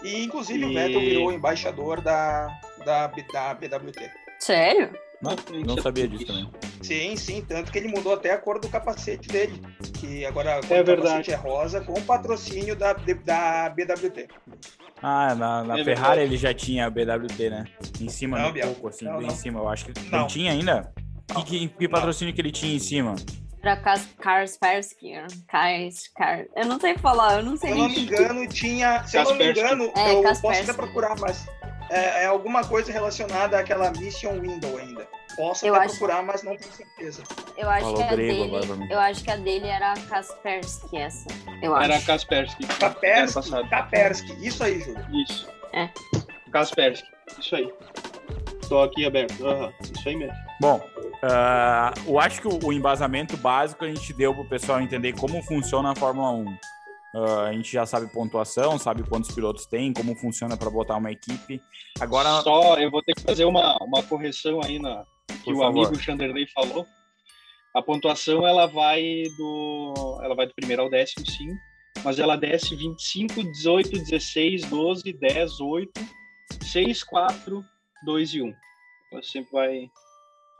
[0.03, 2.47] E inclusive o E- Vettel virou embaixador da,
[2.85, 4.09] da, da BWT.
[4.39, 4.91] Sério?
[5.21, 6.49] Não, não sabia disso também.
[6.81, 9.61] Sim, sim, tanto que ele mudou até a cor do capacete dele.
[9.99, 10.95] Que agora É do verdade.
[11.01, 14.27] capacete é rosa com patrocínio da, da BWT.
[15.01, 16.21] Ah, na, na É Ferrari verdade.
[16.21, 17.65] ele já tinha a BWT, né?
[17.99, 18.67] Em cima, Não, um Biel.
[18.67, 19.33] pouco, assim, Não, bem não.
[19.33, 19.59] em cima.
[19.59, 20.19] Eu acho que Não.
[20.21, 20.91] não tinha ainda.
[21.35, 23.15] Que, que, que patrocínio que ele tinha em cima?
[23.61, 25.13] Pra Kas- Kaspersky.
[25.47, 26.45] Kar...
[26.55, 29.03] Eu não sei falar, eu não sei Se eu não me o engano, tinha.
[29.05, 29.59] Se eu não me Kaspersky.
[29.75, 30.41] engano, É, eu Kaspersky.
[30.41, 31.47] posso até procurar, mas
[31.91, 35.07] é, é alguma coisa relacionada àquela Mission Window ainda.
[35.35, 37.23] Posso Eu até acho- procurar, mas não tenho certeza.
[37.57, 38.43] Eu acho Falou que a grego dele.
[38.55, 38.87] agora mim.
[38.91, 41.27] Eu acho que a dele era a Kaspersky, essa.
[41.61, 41.91] Eu acho.
[41.91, 42.63] Era Kaspersky.
[42.65, 43.69] ano Kaspersky, passado.
[43.69, 45.05] Kaspersky, isso aí, Júlio.
[45.23, 45.47] Isso.
[45.73, 45.89] É.
[46.51, 47.07] Kaspersky.
[47.39, 47.73] Isso aí.
[48.67, 49.45] Tô aqui aberto.
[49.45, 49.71] Aham.
[49.81, 50.35] Isso aí mesmo.
[50.59, 50.81] Bom,
[51.23, 55.41] ah, eu acho que o, o embasamento básico a gente deu pro pessoal entender como
[55.43, 56.45] funciona a Fórmula 1.
[57.13, 61.11] Ah, a gente já sabe pontuação, sabe quantos pilotos tem, como funciona para botar uma
[61.11, 61.61] equipe.
[61.99, 65.59] Agora, Só eu vou ter que fazer uma, uma correção aí na que Por o
[65.59, 65.87] favor.
[65.87, 66.85] amigo Chanderley falou.
[67.73, 71.49] A pontuação ela vai do ela vai do primeiro ao décimo, sim,
[72.03, 75.91] mas ela desce 25, 18, 16, 12, 10, 8,
[76.63, 77.63] 6, 4,
[78.05, 78.53] 2 e 1.
[79.13, 79.89] Ela sempre vai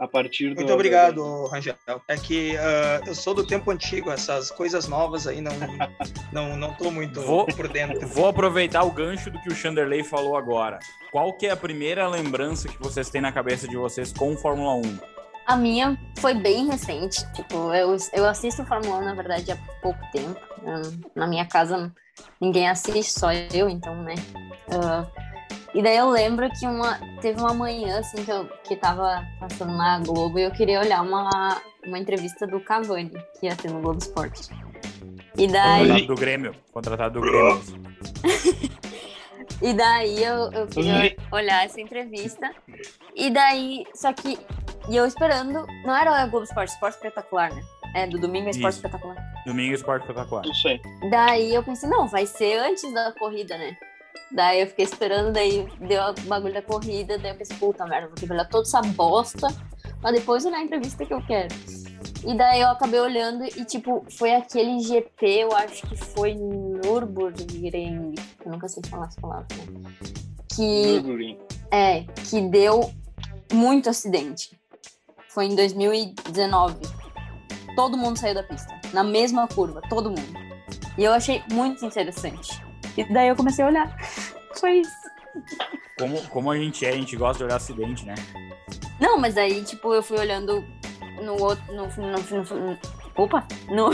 [0.02, 1.76] a partir do Muito obrigado, Rangel.
[2.08, 5.52] É que ah, eu sou do tempo antigo, essas coisas novas aí não
[6.34, 8.08] não, não tô muito Vou- por dentro.
[8.08, 10.80] vou aproveitar o gancho do que o Chanderley falou agora.
[11.12, 14.74] Qual que é a primeira lembrança que vocês têm na cabeça de vocês com Fórmula
[14.74, 15.00] 1?
[15.46, 17.24] A minha foi bem recente.
[17.34, 20.40] Tipo, eu, eu assisto Fórmula 1, na verdade, há pouco tempo.
[21.16, 21.94] Na minha casa
[22.40, 24.16] ninguém assiste, só eu, então, né?
[24.68, 25.31] Uh,
[25.74, 29.72] e daí eu lembro que uma, teve uma manhã, assim, que eu que tava passando
[29.76, 33.82] na Globo e eu queria olhar uma, uma entrevista do Cavani, que ia ter no
[33.82, 34.50] Globo Esporte.
[35.38, 35.88] E daí...
[35.88, 36.56] Contratado do Grêmio.
[36.74, 37.62] Contratado do Grêmio.
[39.62, 42.54] e daí eu, eu queria olhar essa entrevista.
[43.16, 44.38] E daí, só que...
[44.90, 45.66] E eu esperando...
[45.86, 47.62] Não era o Globo Esporte, Esporte Espetacular, né?
[47.96, 48.86] É, do Domingo é Esporte Isso.
[48.86, 49.16] Espetacular.
[49.46, 50.46] Domingo é Esporte Espetacular.
[50.46, 50.82] Isso aí.
[51.10, 53.78] Daí eu pensei, não, vai ser antes da corrida, né?
[54.32, 58.08] Daí eu fiquei esperando, daí deu o bagulho da corrida, daí eu pensei, puta merda,
[58.08, 59.48] vou ter que olhar toda essa bosta,
[60.02, 61.54] mas depois olhar a entrevista que eu quero.
[62.26, 68.14] E daí eu acabei olhando e, tipo, foi aquele GP, eu acho que foi Nürburgring,
[68.46, 69.92] eu nunca sei falar as palavras, né?
[70.56, 71.38] Que,
[71.72, 72.92] é, que deu
[73.52, 74.58] muito acidente.
[75.30, 76.76] Foi em 2019.
[77.76, 80.34] Todo mundo saiu da pista, na mesma curva, todo mundo.
[80.98, 82.62] E eu achei muito interessante.
[82.98, 83.98] E daí eu comecei a olhar.
[84.56, 84.92] Foi isso.
[85.98, 88.16] Como, como a gente é, a gente gosta de olhar acidente, né?
[89.00, 90.64] Não, mas aí, tipo, eu fui olhando
[91.24, 91.64] no outro.
[91.74, 92.78] No, no, no, no
[93.16, 93.48] opa!
[93.70, 93.90] No.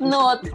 [0.00, 0.52] no outro.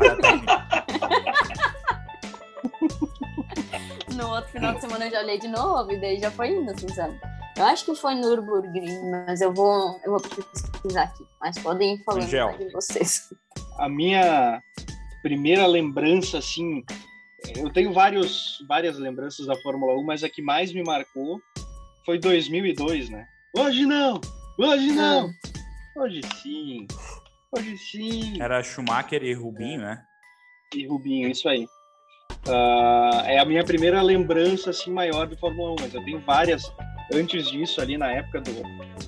[4.16, 6.72] no outro final de semana eu já olhei de novo e daí já foi indo,
[6.72, 7.20] assim, sabe?
[7.58, 11.26] Eu acho que foi no Nürburgring, mas eu vou, eu vou pesquisar aqui.
[11.42, 13.34] Mas podem ir falando de vocês.
[13.78, 14.62] A minha
[15.22, 16.84] primeira lembrança, assim,
[17.56, 21.40] eu tenho vários, várias lembranças da Fórmula 1, mas a que mais me marcou
[22.06, 23.28] foi 2002, né?
[23.56, 24.20] Hoje não!
[24.58, 25.30] Hoje não!
[25.96, 26.88] Hoje sim!
[27.52, 28.42] Hoje sim!
[28.42, 30.02] Era Schumacher e Rubinho, né?
[30.74, 31.66] E Rubinho, isso aí.
[32.48, 36.72] Uh, é a minha primeira lembrança assim maior de Fórmula 1, mas eu tenho várias
[37.14, 38.52] antes disso ali na época do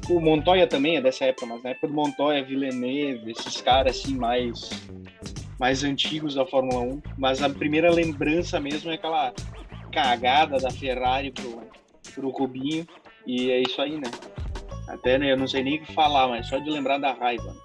[0.09, 4.15] o Montoya também é dessa época, mas na época do Montoya, Villeneuve, esses caras assim
[4.15, 4.69] mais
[5.59, 9.33] mais antigos da Fórmula 1, mas a primeira lembrança mesmo é aquela
[9.91, 11.61] cagada da Ferrari pro,
[12.13, 12.87] pro Rubinho,
[13.27, 14.09] e é isso aí, né?
[14.89, 17.55] Até né, eu não sei nem o que falar, mas só de lembrar da raiva.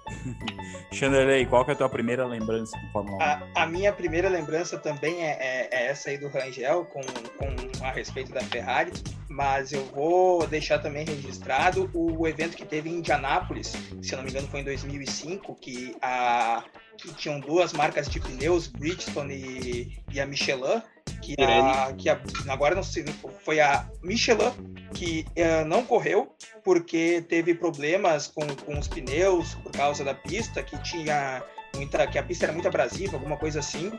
[0.93, 3.21] Chanderley, qual que é a tua primeira lembrança do Fórmula 1?
[3.21, 7.85] A, a, minha primeira lembrança também é, é, é, essa aí do Rangel, com, com
[7.85, 8.91] a respeito da Ferrari,
[9.27, 14.23] mas eu vou deixar também registrado o evento que teve em Indianápolis, se eu não
[14.23, 16.63] me engano foi em 2005, que, a,
[16.97, 20.81] que tinham duas marcas de pneus, Bridgestone e, e a Michelin,
[21.25, 23.03] que, a, que a, agora não sei,
[23.43, 24.51] foi a Michelin
[24.93, 26.31] que uh, não correu
[26.63, 31.43] porque teve problemas com, com os pneus por causa da pista, que tinha
[31.75, 33.91] muita, que a pista era muito abrasiva, alguma coisa assim,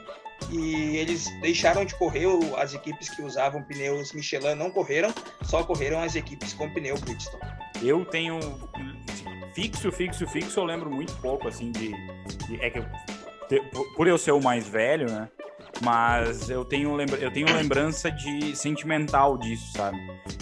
[0.50, 5.12] e eles deixaram de correr, as equipes que usavam pneus Michelin não correram,
[5.42, 7.42] só correram as equipes com pneu Bridgestone.
[7.82, 8.38] Eu tenho
[9.52, 11.92] fixo, fixo, fixo, eu lembro muito pouco, assim, de,
[12.46, 12.86] de é que eu,
[13.96, 15.28] por eu ser o mais velho, né,
[15.82, 19.98] mas eu tenho, lembra eu tenho lembrança de sentimental disso, sabe?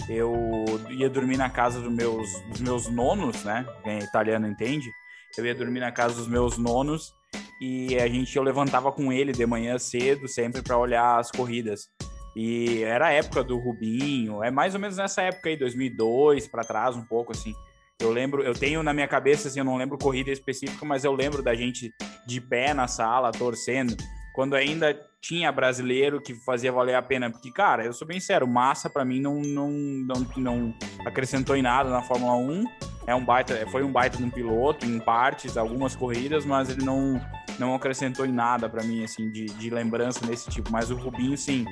[0.09, 3.65] Eu ia dormir na casa dos meus, dos meus nonos, né?
[3.83, 4.89] Quem é italiano entende.
[5.37, 7.13] Eu ia dormir na casa dos meus nonos
[7.59, 11.89] e a gente eu levantava com ele de manhã cedo, sempre para olhar as corridas.
[12.35, 16.63] E era a época do Rubinho, é mais ou menos nessa época aí, 2002 para
[16.63, 17.53] trás, um pouco assim.
[17.99, 21.13] Eu lembro, eu tenho na minha cabeça, assim, eu não lembro corrida específica, mas eu
[21.13, 21.93] lembro da gente
[22.27, 23.95] de pé na sala, torcendo
[24.35, 27.31] quando ainda tinha brasileiro que fazia valer a pena.
[27.31, 30.73] Porque, cara, eu sou bem sério, Massa para mim não, não, não, não
[31.05, 32.65] acrescentou em nada na Fórmula 1.
[33.07, 36.83] É um baita, foi um baita de um piloto em partes, algumas corridas, mas ele
[36.83, 37.19] não,
[37.57, 40.71] não acrescentou em nada para mim, assim, de, de lembrança nesse tipo.
[40.71, 41.65] Mas o Rubinho, sim.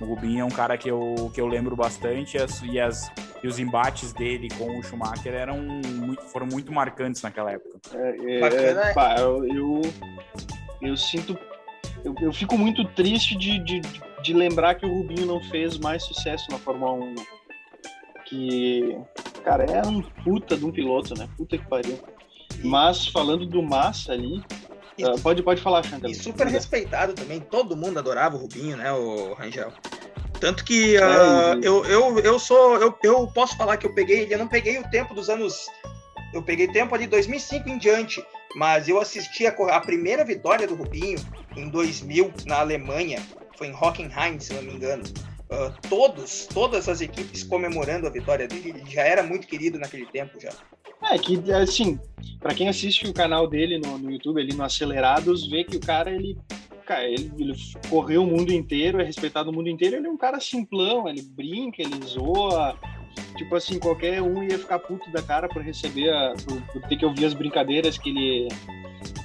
[0.00, 3.12] O Rubinho é um cara que eu, que eu lembro bastante e, as, e, as,
[3.42, 7.78] e os embates dele com o Schumacher eram muito, foram muito marcantes naquela época.
[7.94, 9.80] É, é, é, pá, eu, eu,
[10.82, 11.38] eu sinto
[12.04, 13.80] eu, eu fico muito triste de, de,
[14.22, 17.14] de, lembrar que o Rubinho não fez mais sucesso na Fórmula 1.
[17.14, 17.24] Né?
[18.26, 18.98] Que,
[19.42, 21.28] cara, é um puta de um piloto, né?
[21.36, 21.98] Puta que pariu.
[22.62, 24.38] Mas falando do Massa ali,
[25.00, 26.10] uh, pode, pode falar, Chantal.
[26.10, 29.72] E super respeitado também, todo mundo adorava o Rubinho, né, o Rangel?
[30.40, 32.76] Tanto que uh, eu, eu, eu sou.
[32.76, 34.26] Eu, eu posso falar que eu peguei.
[34.30, 35.66] Eu não peguei o tempo dos anos.
[36.34, 38.22] Eu peguei tempo ali 2005 em diante
[38.54, 41.18] mas eu assisti a, a, primeira vitória do Rubinho
[41.56, 43.20] em 2000 na Alemanha,
[43.56, 45.02] foi em Hockenheim, se não me engano.
[45.44, 50.06] Uh, todos, todas as equipes comemorando a vitória dele, ele já era muito querido naquele
[50.06, 50.50] tempo já.
[51.10, 51.98] É que assim,
[52.40, 55.80] para quem assiste o canal dele no, no, YouTube ali no Acelerados, vê que o
[55.80, 56.38] cara ele,
[56.86, 57.54] cara, ele, ele
[57.90, 61.22] correu o mundo inteiro, é respeitado o mundo inteiro, ele é um cara simplão, ele
[61.22, 62.78] brinca, ele zoa,
[63.36, 66.96] tipo assim, qualquer um ia ficar puto da cara por receber, a, por, por ter
[66.96, 68.48] que ouvir as brincadeiras que ele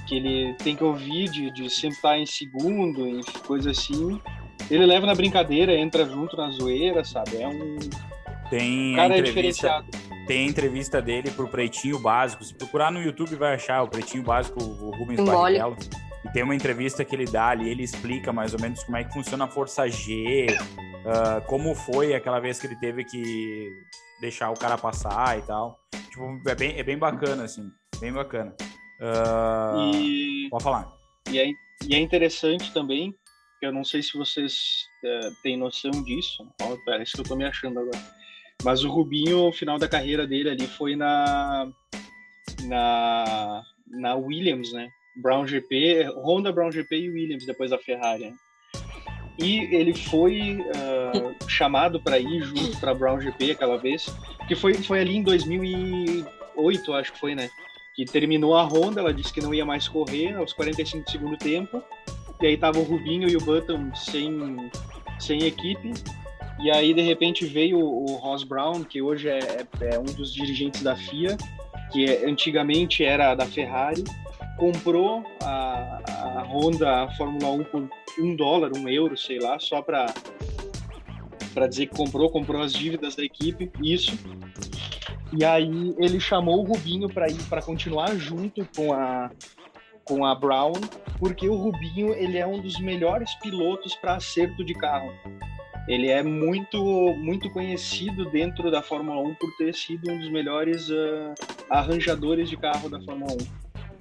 [0.06, 4.20] que ele tem que ouvir de, de sempre estar em segundo, e coisa assim.
[4.68, 7.40] Ele leva na brincadeira, entra junto na zoeira, sabe?
[7.40, 7.78] É um
[8.50, 9.86] tem cara é diferenciado.
[10.26, 12.44] Tem a entrevista dele pro Pretinho Básico.
[12.44, 15.20] Se procurar no YouTube vai achar o Pretinho Básico, o Rubens.
[15.20, 15.76] Barrichello.
[16.24, 19.04] E tem uma entrevista que ele dá ali, ele explica mais ou menos como é
[19.04, 20.46] que funciona a Força G,
[21.06, 23.70] ah, como foi aquela vez que ele teve que
[24.20, 25.78] deixar o cara passar e tal.
[26.10, 27.70] Tipo, é bem, é bem bacana, assim.
[28.00, 28.54] Bem bacana.
[29.00, 30.92] Ah, E, Pode falar.
[31.30, 31.46] e, é,
[31.86, 33.14] e é interessante também,
[33.58, 36.46] que eu não sei se vocês eh, têm noção disso.
[36.62, 37.98] Ó, parece que eu tô me achando agora.
[38.62, 41.66] Mas o Rubinho, o final da carreira dele ali foi na
[42.64, 44.88] na, na Williams, né?
[45.14, 48.32] Brown GP, Honda, Brown GP e Williams depois da Ferrari.
[49.38, 54.06] E ele foi ah, chamado para ir junto para Brown GP aquela vez,
[54.46, 57.50] que foi foi ali em 2008, acho que foi, né?
[57.94, 61.36] Que terminou a Honda, ela disse que não ia mais correr aos 45 do segundo
[61.36, 61.82] tempo.
[62.40, 64.70] E aí tava o Rubinho e o Button sem
[65.18, 65.92] sem equipe.
[66.62, 70.32] E aí, de repente, veio o Ross Brown, que hoje é, é- é um dos
[70.32, 71.36] dirigentes da FIA,
[71.90, 74.04] que é- antigamente era da Ferrari,
[74.60, 76.02] comprou a,
[76.36, 80.06] a Honda a Fórmula 1 por um dólar, um euro, sei lá, só para
[81.54, 84.16] para dizer que comprou, comprou as dívidas da equipe, isso.
[85.36, 89.30] E aí ele chamou o Rubinho para ir para continuar junto com a
[90.04, 90.72] com a Brown,
[91.18, 95.10] porque o Rubinho ele é um dos melhores pilotos para acerto de carro.
[95.88, 96.78] Ele é muito
[97.16, 101.34] muito conhecido dentro da Fórmula 1 por ter sido um dos melhores ah,
[101.70, 103.59] arranjadores de carro da Fórmula 1.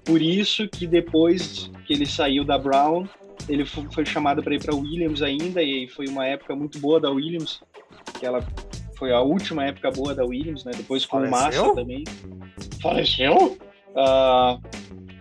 [0.09, 3.07] Por isso que depois que ele saiu da Brown,
[3.47, 6.99] ele fo- foi chamado para ir para Williams ainda e foi uma época muito boa
[6.99, 7.61] da Williams,
[8.19, 8.43] que ela
[8.97, 10.71] foi a última época boa da Williams, né?
[10.75, 11.61] Depois com o Faleceu?
[11.63, 12.03] Massa também.
[12.81, 13.55] Faleceu?
[13.95, 14.57] Ah,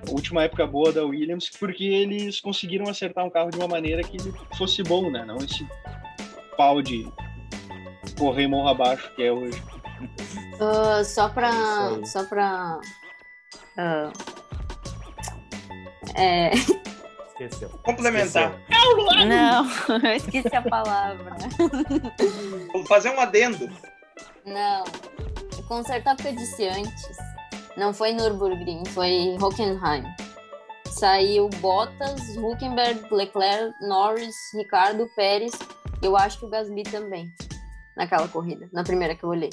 [0.09, 4.17] última época boa da Williams, porque eles conseguiram acertar um carro de uma maneira que
[4.57, 5.23] fosse bom, né?
[5.23, 5.67] Não esse
[6.57, 7.07] pau de
[8.19, 9.63] correr morro abaixo que é hoje.
[10.59, 12.07] Ah, só aí.
[12.07, 12.81] Só pra.
[13.77, 14.11] ah,
[16.19, 16.51] é,
[17.41, 17.69] Esqueceu.
[17.85, 18.61] Complementar.
[18.69, 19.27] Esqueceu.
[19.27, 19.67] não,
[20.03, 21.37] eu esqueci a palavra.
[22.73, 23.71] Vou fazer um adendo.
[24.45, 24.85] Não.
[25.69, 27.17] Consertar o que eu disse antes.
[27.77, 30.05] Não foi Nürburgring, foi Hockenheim.
[30.87, 35.53] Saiu Bottas, Huckenberg, Leclerc, Norris, Ricardo, Pérez.
[36.03, 37.33] Eu acho que o Gasly também.
[37.97, 39.51] Naquela corrida, na primeira que eu olhei.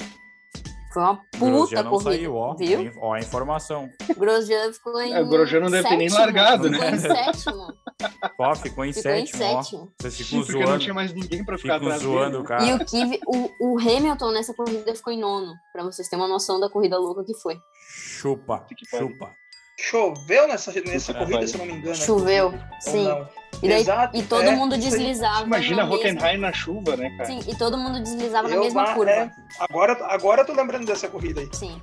[1.36, 2.10] Foi uma Grosjean puta não corrida.
[2.10, 2.54] saiu, ó.
[2.54, 2.92] Viu?
[3.00, 3.88] Ó a informação.
[4.16, 5.12] Grosjean ficou em.
[5.12, 6.90] É, o Grosjean não deve ter nem sétimo, largado, ficou né?
[6.90, 7.66] em sétimo.
[8.38, 9.62] Ó, ficou em Ficou em sétimo, ó.
[9.62, 9.92] sétimo.
[9.98, 12.44] Vocês Sim, ficam porque não zoando, tinha mais ninguém para ficar atrás zoando dele.
[12.44, 12.64] cara.
[12.66, 16.28] E o, Kiv, o, o Hamilton nessa corrida ficou em nono, pra vocês terem uma
[16.28, 17.56] noção da corrida louca que foi.
[17.88, 19.30] Chupa, chupa.
[19.78, 21.94] Choveu nessa, nessa corrida, se eu não me engano.
[21.94, 23.26] Choveu, inclusive, ou sim.
[23.62, 25.42] E, daí, Exato, e todo é, mundo deslizava.
[25.44, 27.24] Imagina na mesma- Hockenheim na chuva, né, cara?
[27.26, 29.10] Sim, e todo mundo deslizava na Eu, mesma bah, curva.
[29.10, 29.30] é.
[29.60, 31.48] Agora, agora eu tô lembrando dessa corrida aí.
[31.52, 31.80] Sim.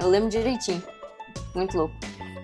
[0.00, 0.82] Eu lembro direitinho.
[1.54, 1.94] Muito louco.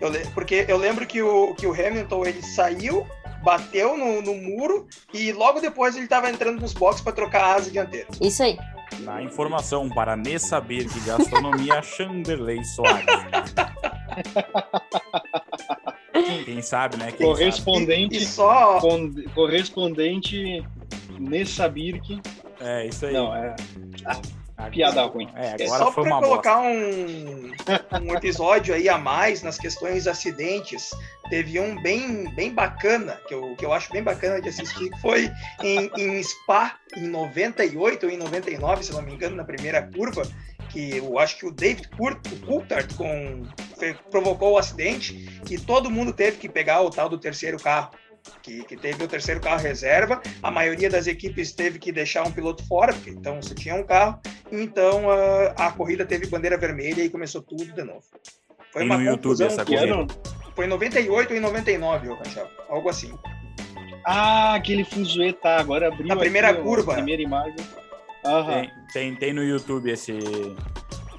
[0.00, 3.06] Eu porque eu lembro que o, que o Hamilton ele saiu,
[3.42, 7.54] bateu no, no muro e logo depois ele tava entrando nos boxes para trocar a
[7.54, 8.08] asa dianteira.
[8.20, 8.58] Isso aí.
[9.00, 13.06] Na informação para nem saber que de astronomia, Chanderley Soares.
[16.44, 17.06] Quem sabe, né?
[17.06, 17.24] Quem sabe.
[17.24, 20.62] Correspondente, E só con- correspondente
[21.18, 22.20] Nessa Birk.
[22.60, 23.12] É, isso aí.
[23.12, 23.54] Não, é
[24.04, 25.28] Agora- piada ruim.
[25.36, 27.52] É, É agora só foi para uma colocar um,
[28.02, 30.90] um episódio aí a mais nas questões acidentes,
[31.30, 35.00] teve um bem, bem bacana, que eu, que eu acho bem bacana de assistir, que
[35.00, 35.30] foi
[35.62, 40.22] em, em Spa, em 98 ou em 99, se não me engano, na primeira curva,
[40.70, 41.88] que eu acho que o David
[42.44, 43.42] Coulthard com,
[44.10, 47.90] provocou o acidente e todo mundo teve que pegar o tal do terceiro carro.
[48.42, 52.30] Que, que teve o terceiro carro reserva, a maioria das equipes teve que deixar um
[52.30, 54.20] piloto fora, porque então só tinha um carro,
[54.52, 58.02] então a, a corrida teve bandeira vermelha e começou tudo de novo.
[58.70, 59.94] Foi Tem uma no YouTube essa Que corrida.
[59.94, 60.06] ano?
[60.54, 62.48] Foi em 98 e 99, eu Rangel.
[62.68, 63.16] Algo assim.
[64.04, 65.58] Ah, aquele fuzuê, tá.
[65.58, 66.92] Agora abriu Na primeira aqui, curva.
[66.92, 67.56] A primeira imagem.
[68.46, 70.18] Tem, tem, tem no YouTube esse,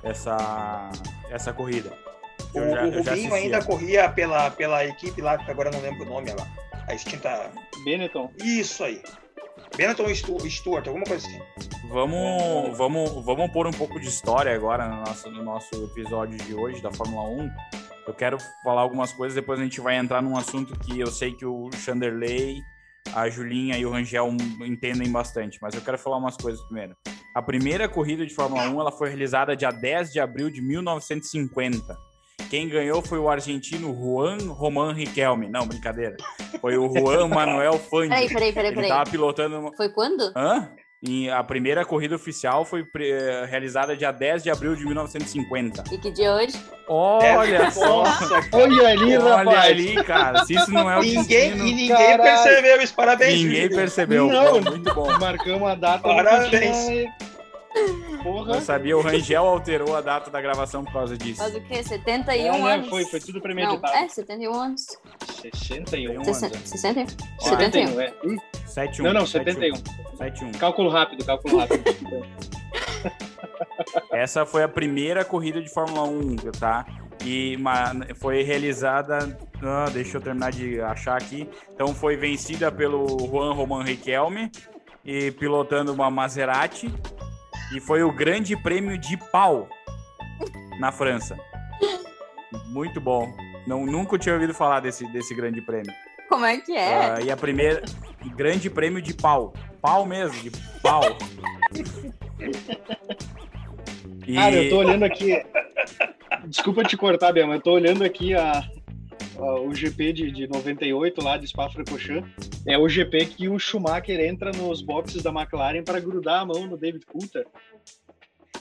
[0.03, 0.89] essa,
[1.29, 1.91] essa corrida.
[2.54, 6.04] O, já- o Rubinho ainda corria pela, pela equipe lá, que agora eu não lembro
[6.04, 6.47] o nome lá.
[6.87, 7.52] A extinta.
[7.85, 8.31] Benetton.
[8.43, 9.02] Isso aí.
[9.77, 11.39] Benetton Stu- Stewart, alguma coisa assim.
[11.89, 16.54] Vamos, vamos, vamos pôr um pouco de história agora no nosso, no nosso episódio de
[16.54, 17.50] hoje da Fórmula 1.
[18.08, 21.33] Eu quero falar algumas coisas, depois a gente vai entrar num assunto que eu sei
[21.33, 22.60] que o Chanderley,
[23.13, 24.27] a Julinha e o Rangel
[24.65, 26.95] entendem bastante, mas eu quero falar umas coisas primeiro.
[27.35, 31.95] A primeira corrida de Fórmula 1 ela foi realizada dia 10 de abril de 1950.
[32.50, 35.48] Quem ganhou foi o argentino Juan Roman Riquelme.
[35.50, 36.15] Não, brincadeira.
[36.62, 38.10] Foi o Juan Manuel Fangio.
[38.10, 38.90] Peraí, peraí, peraí, Ele peraí.
[38.90, 39.60] tava pilotando...
[39.60, 40.31] uma- Foi quando?
[40.35, 40.69] Hã?
[41.02, 45.85] E a primeira corrida oficial foi pre- eh, realizada dia 10 de abril de 1950.
[45.94, 46.58] E que dia hoje?
[46.90, 48.04] Olha só!
[48.52, 49.65] Olha ali, Olha rapaz.
[49.71, 50.44] ali, cara.
[50.44, 52.23] Se isso não é o Ninguém, destino, e ninguém Caralho.
[52.23, 52.94] percebeu isso.
[52.96, 54.27] Parabéns, ninguém percebeu.
[54.27, 54.62] Não.
[54.62, 55.19] Pô, Muito bom.
[55.19, 56.04] Marcamos a data.
[56.04, 56.77] Parabéns.
[58.23, 58.55] Porra.
[58.55, 61.39] Eu sabia, o Rangel alterou a data da gravação por causa disso.
[61.41, 61.83] Faz o quê?
[61.83, 62.89] 71 É, anos?
[62.89, 63.93] Foi, foi tudo Não, premeditado.
[63.95, 64.87] é, 71 anos.
[65.41, 66.27] 61 anos.
[66.27, 66.61] Sessenta- né?
[66.65, 67.05] 61?
[67.39, 68.01] 71, 71.
[68.01, 68.13] é.
[68.23, 69.05] Ih, 71.
[69.05, 69.75] Não, não, 71.
[70.17, 70.51] 71.
[70.53, 71.83] Cálculo rápido, cálculo rápido.
[74.11, 76.85] Essa foi a primeira corrida de Fórmula 1, tá?
[77.23, 79.37] E ma- foi realizada.
[79.63, 81.47] ah, deixa eu terminar de achar aqui.
[81.73, 84.51] Então foi vencida pelo Juan Roman Riquelme
[85.05, 86.93] e pilotando uma Maserati.
[87.73, 89.67] E foi o Grande Prêmio de Pau
[90.79, 91.37] na França.
[92.67, 93.31] Muito bom.
[93.67, 95.93] Não, nunca tinha ouvido falar desse, desse grande prêmio.
[96.27, 96.95] Como é que é?
[97.11, 97.83] Ah, e a primeira.
[98.35, 99.53] Grande prêmio de pau.
[99.81, 100.51] Pau mesmo, de
[100.81, 101.01] pau.
[104.27, 105.43] E- Cara, eu tô olhando aqui.
[106.45, 108.63] Desculpa te cortar, Bel, mas eu tô olhando aqui a-
[109.40, 112.29] o GP de, de 98 lá de Spa-Francorchamps.
[112.65, 116.67] É o GP que o Schumacher entra nos boxes da McLaren para grudar a mão
[116.67, 117.46] no David Coulter.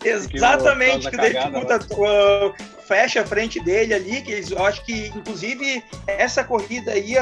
[0.05, 2.55] Exatamente, que o- David Coulter uh,
[2.87, 7.21] fecha a frente dele ali, que eles, eu acho que, inclusive, essa corrida aí uh,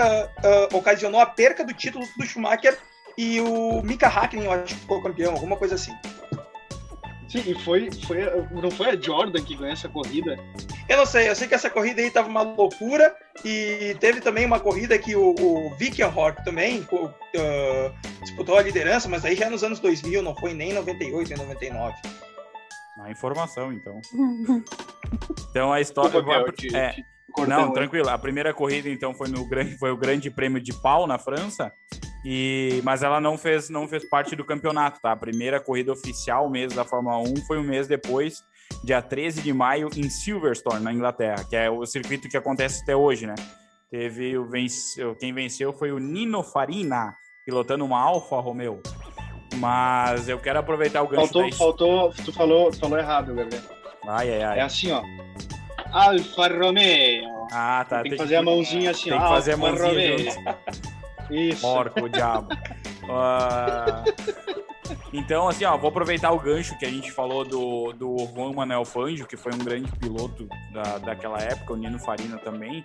[0.75, 2.77] uh, ocasionou a perca do título do Schumacher
[3.17, 5.93] e o Mika Hakkinen, eu acho que ficou campeão, alguma coisa assim.
[7.37, 8.19] Sim, e foi, foi.
[8.51, 10.39] Não foi a Jordan que ganhou essa corrida?
[10.89, 13.15] Eu não sei, eu sei que essa corrida aí tava uma loucura
[13.45, 19.25] e teve também uma corrida que o, o Vickenhorst também uh, disputou a liderança, mas
[19.25, 21.95] aí já nos anos 2000, não foi nem em 98, nem 99.
[23.03, 24.01] A informação, então.
[25.51, 26.23] Então a história.
[26.53, 27.05] Te- é, te
[27.47, 28.09] não, tranquilo.
[28.09, 31.73] A primeira corrida, então, foi no grande, foi o Grande Prêmio de Pau na França.
[32.29, 35.13] E, mas ela não fez, não fez parte do campeonato, tá?
[35.13, 38.43] A primeira corrida oficial mesmo da Fórmula 1 foi um mês depois,
[38.83, 42.97] dia 13 de maio, em Silverstone, na Inglaterra, que é o circuito que acontece até
[42.97, 43.37] hoje, né?
[43.93, 47.15] Teve o venceu, quem venceu foi o Nino Farina,
[47.45, 48.83] pilotando uma Alfa Romeo.
[49.55, 52.13] Mas eu quero aproveitar o gancho da Faltou, his- faltou.
[52.25, 53.63] Tu falou, tu falou errado, Gabriel.
[54.09, 54.59] Ai, ai, ai.
[54.59, 55.01] É assim, ó.
[55.93, 57.47] Alfa Romeo.
[57.53, 58.03] Ah, tá.
[58.03, 60.19] Tem que fazer a mãozinha assim, Tem que fazer a Alfa mãozinha Romeo.
[60.19, 60.96] junto.
[61.31, 61.61] Isso.
[61.61, 62.49] Porco, diabo.
[63.09, 64.03] Ah,
[65.13, 68.85] então, assim, ó, vou aproveitar o gancho que a gente falou do, do Juan Manuel
[68.85, 72.83] Fangio, que foi um grande piloto da, daquela época, o Nino Farina também.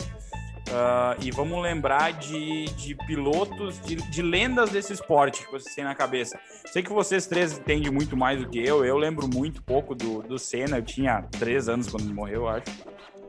[0.69, 5.83] Ah, e vamos lembrar de, de pilotos, de, de lendas desse esporte que vocês têm
[5.83, 6.39] na cabeça.
[6.65, 8.85] Sei que vocês três entendem muito mais do que eu.
[8.85, 10.77] Eu lembro muito pouco do, do Senna.
[10.77, 12.65] Eu tinha três anos quando ele morreu, eu acho.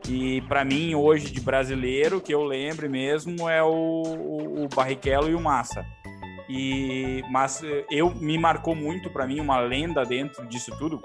[0.08, 5.30] E para mim, hoje, de brasileiro, que eu lembre mesmo é o, o, o Barrichello
[5.30, 5.86] e o Massa.
[6.48, 11.00] E, mas eh, eu me marcou muito para mim uma lenda dentro disso tudo,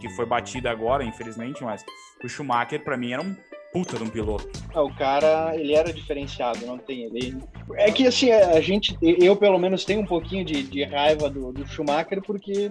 [0.00, 1.84] que foi batida agora, infelizmente, mas
[2.22, 3.34] o Schumacher para mim era um
[3.72, 4.48] puta de um piloto.
[4.74, 7.36] Ah, o cara, ele era diferenciado, não tem ele.
[7.76, 11.52] É que assim, a gente, eu pelo menos tenho um pouquinho de, de raiva do,
[11.52, 12.70] do Schumacher, porque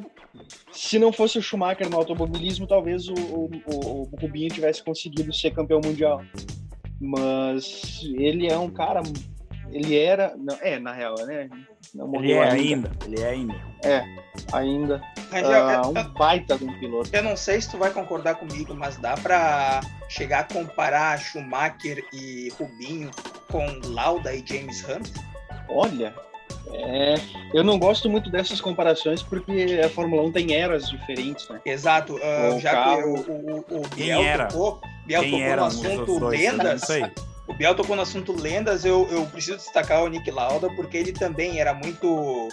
[0.72, 5.34] se não fosse o Schumacher no automobilismo, talvez o, o, o- o Rubinho tivesse conseguido
[5.34, 6.22] ser campeão mundial.
[7.00, 9.02] Mas ele é um cara,
[9.72, 11.50] ele era, não, é, na real, né?
[11.96, 13.56] Não Ele morreu é ainda, ele é ainda.
[14.54, 15.02] ainda.
[15.32, 17.10] Rangel, Ah, eu- um baita de um piloto.
[17.14, 22.04] Eu não sei se tu vai concordar comigo, mas dá pra chegar a comparar Schumacher
[22.14, 23.10] e Rubinho
[23.50, 25.10] com Lauda e James Hunt?
[25.70, 26.14] Olha,
[26.74, 27.16] é,
[27.54, 31.60] eu não gosto muito dessas comparações porque a Fórmula 1 tem eras diferentes, né?
[31.66, 34.48] Exato, ah, O já carro- que o, o, o Quem Biel era?
[34.48, 36.82] tocou, Biel Quem tocou no eram os assunto lendas,
[37.48, 41.12] o Biel tocou no assunto lendas, eu, eu preciso destacar o Nick Lauda porque ele
[41.12, 42.48] também era muito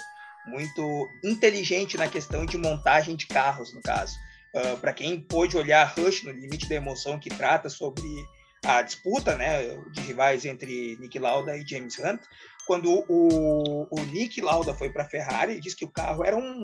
[0.48, 4.16] muito inteligente na questão de montagem de carros, no caso.
[4.80, 8.02] Para quem pôde olhar Rush no Limite da Emoção, que trata sobre
[8.64, 12.20] a disputa né, de rivais entre Nick Lauda e James Hunt,
[12.66, 16.36] quando o, o Nick Lauda foi para a Ferrari, ele disse que o carro era
[16.36, 16.60] um,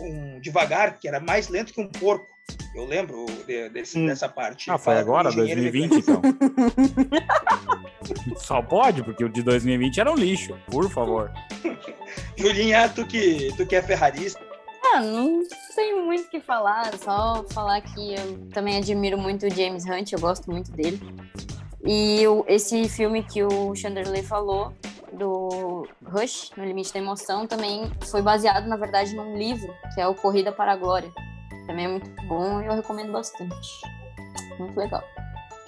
[0.00, 2.26] um devagar, que era mais lento que um porco.
[2.74, 4.06] Eu lembro de- desse- Hum.
[4.06, 4.70] dessa parte.
[4.70, 6.20] Ah, foi agora, engenheiro 2020, então.
[8.36, 11.30] Só pode, porque o de 2020 era um lixo, por favor.
[12.36, 14.40] Julinha, tu que, tu que é ferrarista,
[14.94, 15.42] Ah, não
[15.74, 20.12] tenho muito o que falar, só falar que eu também admiro muito o James Hunt,
[20.12, 21.00] eu gosto muito dele.
[21.84, 24.72] E o- esse filme que o Chanderley falou
[25.12, 30.06] do Rush, No Limite da Emoção, também foi baseado, na verdade, num livro, que é
[30.06, 31.10] o Corrida para a Glória.
[31.66, 33.54] Também é muito bom e eu recomendo bastante.
[34.58, 35.02] Muito legal.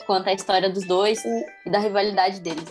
[0.06, 2.64] Conta a história dos dois e da rivalidade deles.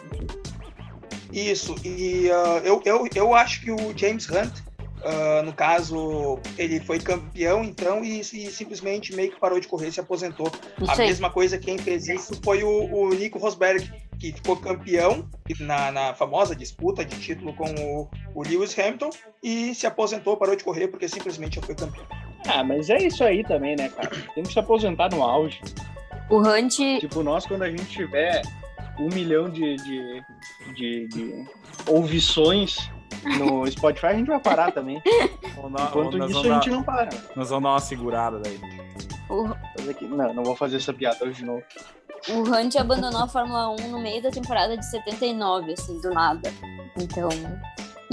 [1.32, 4.60] Isso, e uh, eu, eu, eu acho que o James Hunt,
[5.00, 9.92] uh, no caso, ele foi campeão, então, e, e, simplesmente meio que parou de correr,
[9.92, 10.52] se aposentou.
[10.80, 11.08] Isso a aí.
[11.08, 15.28] mesma coisa, quem fez isso foi o, o Nico Rosberg, que ficou campeão
[15.60, 19.10] na, na famosa disputa de título com o, o, Lewis Hamilton
[19.42, 22.06] e se aposentou, parou de correr porque simplesmente já foi campeão.
[22.48, 24.12] Ah, mas é isso aí também, né, cara?
[24.36, 25.60] Tem que se aposentar no auge.
[26.30, 26.76] O Hunt.
[27.00, 28.42] Tipo, nós, quando a gente tiver
[29.00, 30.24] um milhão de, de,
[30.74, 31.46] de, de
[31.88, 32.78] ouvições
[33.38, 35.02] no Spotify, a gente vai parar também.
[35.88, 37.10] Enquanto isso, a gente dar, não para.
[37.36, 38.60] Nós vamos dar uma segurada daí.
[39.30, 39.48] O...
[40.08, 41.64] Não, não vou fazer essa piada hoje de novo.
[42.30, 46.54] O Hunt abandonou a Fórmula 1 no meio da temporada de 79, assim, do nada.
[46.98, 47.30] Então.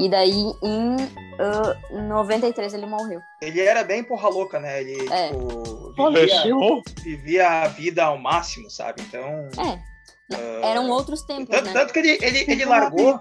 [0.01, 3.21] E daí, em uh, 93, ele morreu.
[3.43, 4.81] Ele era bem porra louca, né?
[4.81, 5.29] Ele, é.
[5.29, 9.03] tipo, vivia, vivia a vida ao máximo, sabe?
[9.03, 9.49] Então.
[9.59, 9.91] É.
[10.35, 11.73] Uh, Eram outros tempos, tanto, né?
[11.73, 13.21] Tanto que ele, ele, ele largou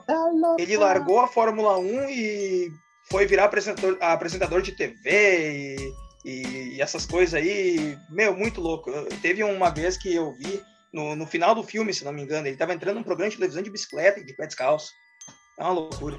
[0.59, 2.71] ele largou a Fórmula 1 e
[3.09, 8.91] foi virar apresentador, apresentador de TV e, e, e, essas coisas aí, meu, muito louco.
[9.21, 10.61] Teve uma vez que eu vi,
[10.93, 13.37] no, no final do filme, se não me engano, ele estava entrando num programa de
[13.37, 14.93] televisão de bicicleta e de pé descalço.
[15.57, 16.17] É uma loucura.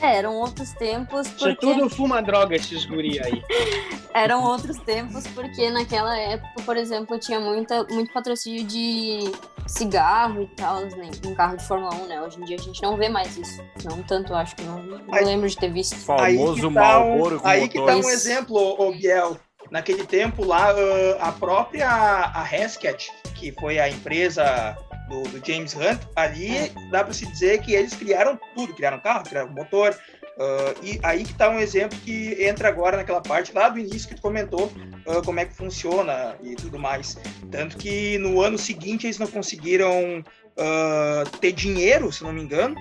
[0.00, 1.28] É, eram outros tempos.
[1.28, 1.54] Porque...
[1.56, 3.42] Tudo fuma droga, esses guri aí.
[4.14, 9.30] eram outros tempos, porque naquela época, por exemplo, tinha muita, muito patrocínio de
[9.66, 12.20] cigarro e tal, né, em carro de Fórmula 1, né?
[12.20, 13.62] Hoje em dia a gente não vê mais isso.
[13.84, 15.96] Não tanto, acho que não, não aí, lembro de ter visto.
[15.96, 19.38] Famoso Marlboro um, Aí que tá um exemplo, o Biel.
[19.70, 20.74] Naquele tempo lá,
[21.20, 24.76] a própria a Heskett, que foi a empresa
[25.08, 26.70] do, do James Hunt, ali é.
[26.90, 29.96] dá para se dizer que eles criaram tudo, criaram carro, criaram motor,
[30.36, 34.08] Uh, e aí que está um exemplo que entra agora naquela parte lá do início
[34.08, 34.72] que tu comentou
[35.06, 37.18] uh, como é que funciona e tudo mais.
[37.50, 42.76] Tanto que no ano seguinte eles não conseguiram uh, ter dinheiro, se não me engano,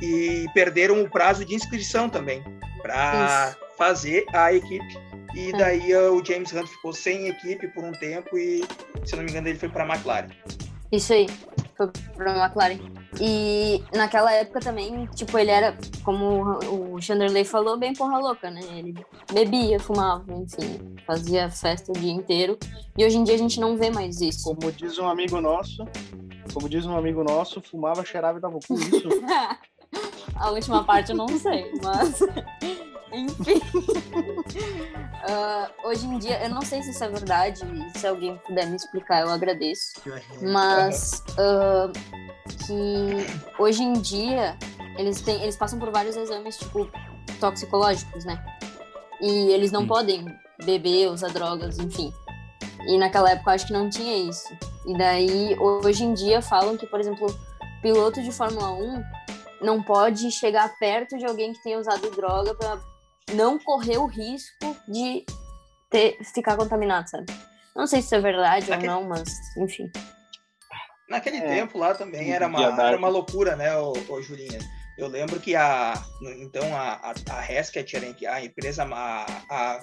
[0.00, 2.42] e perderam o prazo de inscrição também
[2.80, 4.98] para fazer a equipe.
[5.34, 5.56] E é.
[5.56, 8.64] daí o James Hunt ficou sem equipe por um tempo e,
[9.04, 10.28] se não me engano, ele foi para a McLaren.
[10.92, 11.26] Isso aí,
[11.74, 11.90] foi
[12.26, 12.78] a McLaren.
[13.18, 15.74] E naquela época também, tipo, ele era,
[16.04, 18.60] como o Chanderley falou, bem porra louca, né?
[18.76, 18.94] Ele
[19.32, 22.58] bebia, fumava, enfim, fazia festa o dia inteiro.
[22.96, 24.44] E hoje em dia a gente não vê mais isso.
[24.44, 25.82] Como diz um amigo nosso,
[26.52, 29.08] como diz um amigo nosso, fumava, cheirava e dava com isso.
[30.36, 32.20] a última parte eu não sei, mas
[33.12, 33.60] enfim.
[35.28, 37.60] uh, hoje em dia, eu não sei se isso é verdade,
[37.96, 40.00] se alguém puder me explicar, eu agradeço.
[40.40, 41.92] Mas uh,
[42.66, 44.56] que hoje em dia
[44.96, 46.88] eles, têm, eles passam por vários exames, tipo,
[47.40, 48.42] toxicológicos, né?
[49.20, 50.24] E eles não podem
[50.64, 52.12] beber, usar drogas, enfim.
[52.86, 54.48] E naquela época eu acho que não tinha isso.
[54.86, 57.26] E daí, hoje em dia, falam que, por exemplo,
[57.80, 59.02] piloto de Fórmula 1
[59.60, 62.80] não pode chegar perto de alguém que tenha usado droga para
[63.34, 65.24] não correr o risco de
[65.90, 67.26] ter, ficar contaminado, sabe?
[67.74, 68.92] Não sei se isso é verdade Naquele...
[68.92, 69.90] ou não, mas enfim.
[71.08, 74.58] Naquele é, tempo lá também era uma, era uma loucura, né, o, o Julinha?
[74.96, 75.94] Eu lembro que a
[76.38, 79.80] então a, a, a Heskett era a empresa a, a,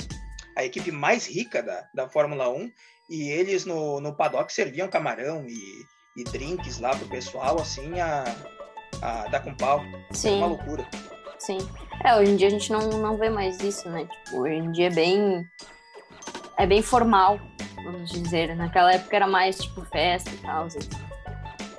[0.56, 2.72] a equipe mais rica da, da Fórmula 1
[3.10, 5.60] e eles no, no paddock serviam camarão e,
[6.16, 8.24] e drinks lá pro pessoal assim a,
[9.02, 9.82] a dar com pau.
[10.12, 10.28] Sim.
[10.28, 10.88] Era uma loucura.
[11.40, 11.58] Sim.
[12.04, 14.06] É, hoje em dia a gente não, não vê mais isso, né?
[14.06, 15.46] Tipo, hoje em dia é bem.
[16.58, 17.40] É bem formal,
[17.76, 18.56] vamos dizer.
[18.56, 20.66] Naquela época era mais tipo festa e tal.
[20.66, 20.80] Assim.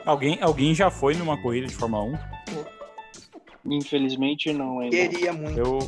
[0.04, 2.18] Alguém, alguém já foi numa corrida de Fórmula
[3.66, 3.72] 1?
[3.72, 4.96] Infelizmente não ainda.
[4.96, 5.58] Queria muito.
[5.58, 5.78] Eu,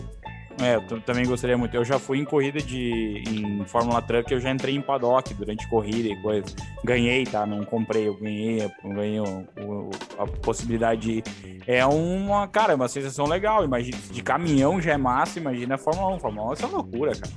[0.61, 1.75] é, eu também gostaria muito.
[1.75, 5.69] Eu já fui em corrida de em Fórmula Truck, eu já entrei em paddock durante
[5.69, 6.47] corrida e coisa.
[6.85, 7.47] Ganhei, tá?
[7.47, 11.63] Não comprei, eu ganhei, eu ganhei o, o, a possibilidade de.
[11.67, 13.65] É uma, cara, é uma sensação legal.
[13.65, 16.21] Imagina, de caminhão já é massa, imagina a Fórmula 1.
[16.21, 17.33] Fórmula 1 é uma loucura, cara.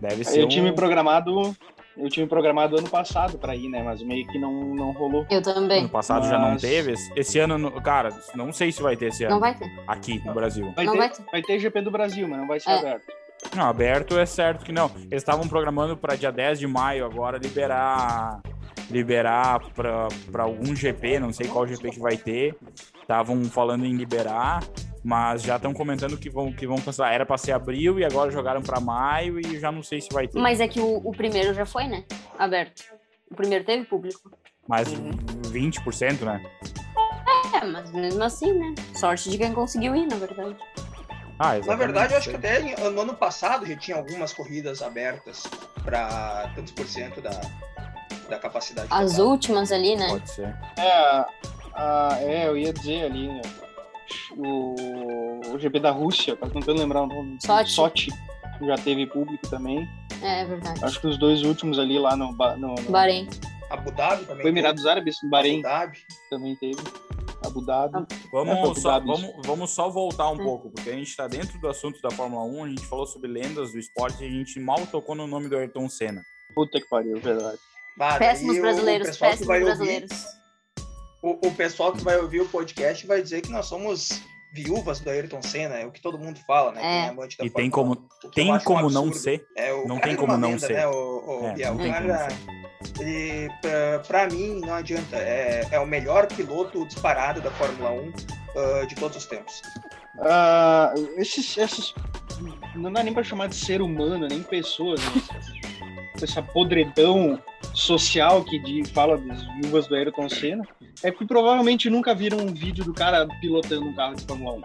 [0.00, 0.40] Deve ser.
[0.40, 0.48] Eu um...
[0.48, 1.54] tinha programado
[2.02, 3.82] eu tinha programado ano passado para ir, né?
[3.82, 5.26] Mas meio que não, não rolou.
[5.30, 5.80] Eu também.
[5.80, 6.30] Ano passado Mas...
[6.30, 6.94] já não teve.
[7.14, 9.34] Esse ano, cara, não sei se vai ter esse ano.
[9.34, 9.70] Não vai ter.
[9.86, 10.72] Aqui no Brasil.
[10.74, 11.24] Vai não ter, vai ter.
[11.30, 12.78] Vai ter GP do Brasil, mas não vai ser é.
[12.78, 13.12] aberto.
[13.54, 14.90] Não, aberto é certo que não.
[14.96, 18.40] Eles estavam programando para dia 10 de maio agora liberar
[18.90, 22.54] liberar para algum GP, não sei qual GP que vai ter.
[23.00, 24.62] Estavam falando em liberar,
[25.02, 27.12] mas já estão comentando que vão que vão passar.
[27.12, 30.28] Era para ser abril e agora jogaram para maio e já não sei se vai
[30.28, 30.38] ter.
[30.38, 32.04] Mas é que o, o primeiro já foi, né?
[32.38, 32.82] Aberto.
[33.30, 34.30] O primeiro teve público.
[34.68, 35.10] Mas uhum.
[35.44, 36.42] 20%, né?
[37.54, 38.74] É, mas mesmo assim, né?
[38.94, 40.56] Sorte de quem conseguiu ir, na verdade.
[41.38, 45.42] Ah, Na verdade, eu acho que até no ano passado já tinha algumas corridas abertas
[45.82, 47.30] para tantos por cento da,
[48.28, 48.88] da capacidade.
[48.90, 49.26] As total.
[49.26, 50.08] últimas ali, né?
[50.08, 50.54] Pode ser.
[50.78, 51.24] É,
[51.74, 53.40] a- é, eu ia dizer ali, né,
[54.36, 57.38] o, o GP da Rússia, tá tentando lembrar o nome.
[57.44, 57.72] Sochi.
[57.72, 58.10] Sochi
[58.62, 59.88] já teve público também.
[60.22, 60.84] É, é verdade.
[60.84, 63.28] Acho que os dois últimos ali lá no, no, no Bahrein.
[63.70, 64.42] Abu Dhabi também.
[64.42, 65.98] foi Emirados Árabes, no Bahrein Abu Dhabi.
[66.28, 66.82] também teve.
[67.46, 68.06] Abu Dhabi.
[68.30, 69.06] Vamos, É, só, Dhabi.
[69.06, 70.44] vamos, vamos só voltar um É.
[70.44, 73.30] pouco, porque a gente está dentro do assunto da Fórmula 1, a gente falou sobre
[73.30, 76.20] lendas do esporte e a gente mal tocou no nome do Ayrton Senna.
[76.54, 77.58] Puta que pariu, verdade.
[77.96, 80.10] Bah, Péssimos brasileiros, péssimos vai ouvir- brasileiros.
[81.22, 85.08] O, o pessoal que vai ouvir o podcast vai dizer que nós somos viúvas do
[85.10, 86.80] Ayrton Senna, é o que todo mundo fala, né?
[86.80, 87.14] É.
[87.28, 87.94] Quem é E tem como, 1.
[87.94, 89.46] O que eu tem acho um como não ser.
[89.56, 90.72] É, o não tem como não ser.
[90.74, 90.92] Né, o,
[91.42, 91.74] o É, Biel?
[91.74, 92.28] não O tem como cara,
[92.98, 95.16] ele, pra, pra mim, não adianta.
[95.16, 98.12] É, é o melhor piloto disparado da Fórmula 1
[98.56, 99.62] ah, de todos os tempos.
[100.20, 101.94] Ah, esses, esses.
[102.74, 105.00] Não dá nem pra chamar de ser humano, nem pessoas.
[105.00, 105.22] né?
[106.20, 107.40] Essa podredão
[107.74, 110.64] social que de, fala das viúvas do Ayrton Senna.
[111.02, 114.62] É que provavelmente nunca viram um vídeo do cara pilotando um carro de Fórmula 1.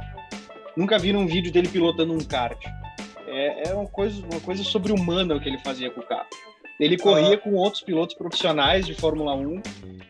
[0.75, 2.57] Nunca viram um vídeo dele pilotando um kart.
[3.27, 6.25] É, é uma coisa, uma coisa sobre-humana o que ele fazia com o carro.
[6.77, 9.61] Ele corria com outros pilotos profissionais de Fórmula 1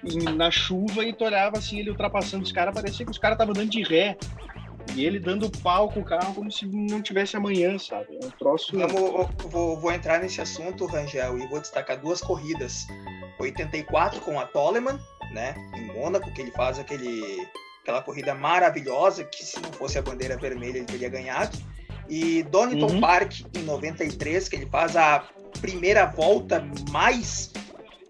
[0.04, 3.36] em- na chuva e tu olhava assim, ele ultrapassando os caras, parecia que os caras
[3.36, 4.18] estavam dando de ré.
[4.94, 8.18] E ele dando pau com o carro como se não tivesse amanhã, sabe?
[8.22, 8.80] É um troço.
[8.80, 8.88] Eu
[9.50, 12.86] vou, vou entrar nesse assunto, Rangel, e vou destacar duas corridas.
[13.40, 15.00] 84 com a Toleman,
[15.32, 17.46] né, em Mônaco, que ele faz aquele,
[17.82, 21.58] aquela corrida maravilhosa, que se não fosse a bandeira vermelha ele teria ganhado.
[22.08, 23.02] E Donington Uhum.
[23.02, 25.28] Park, em 93, que ele faz a
[25.60, 27.52] primeira volta mais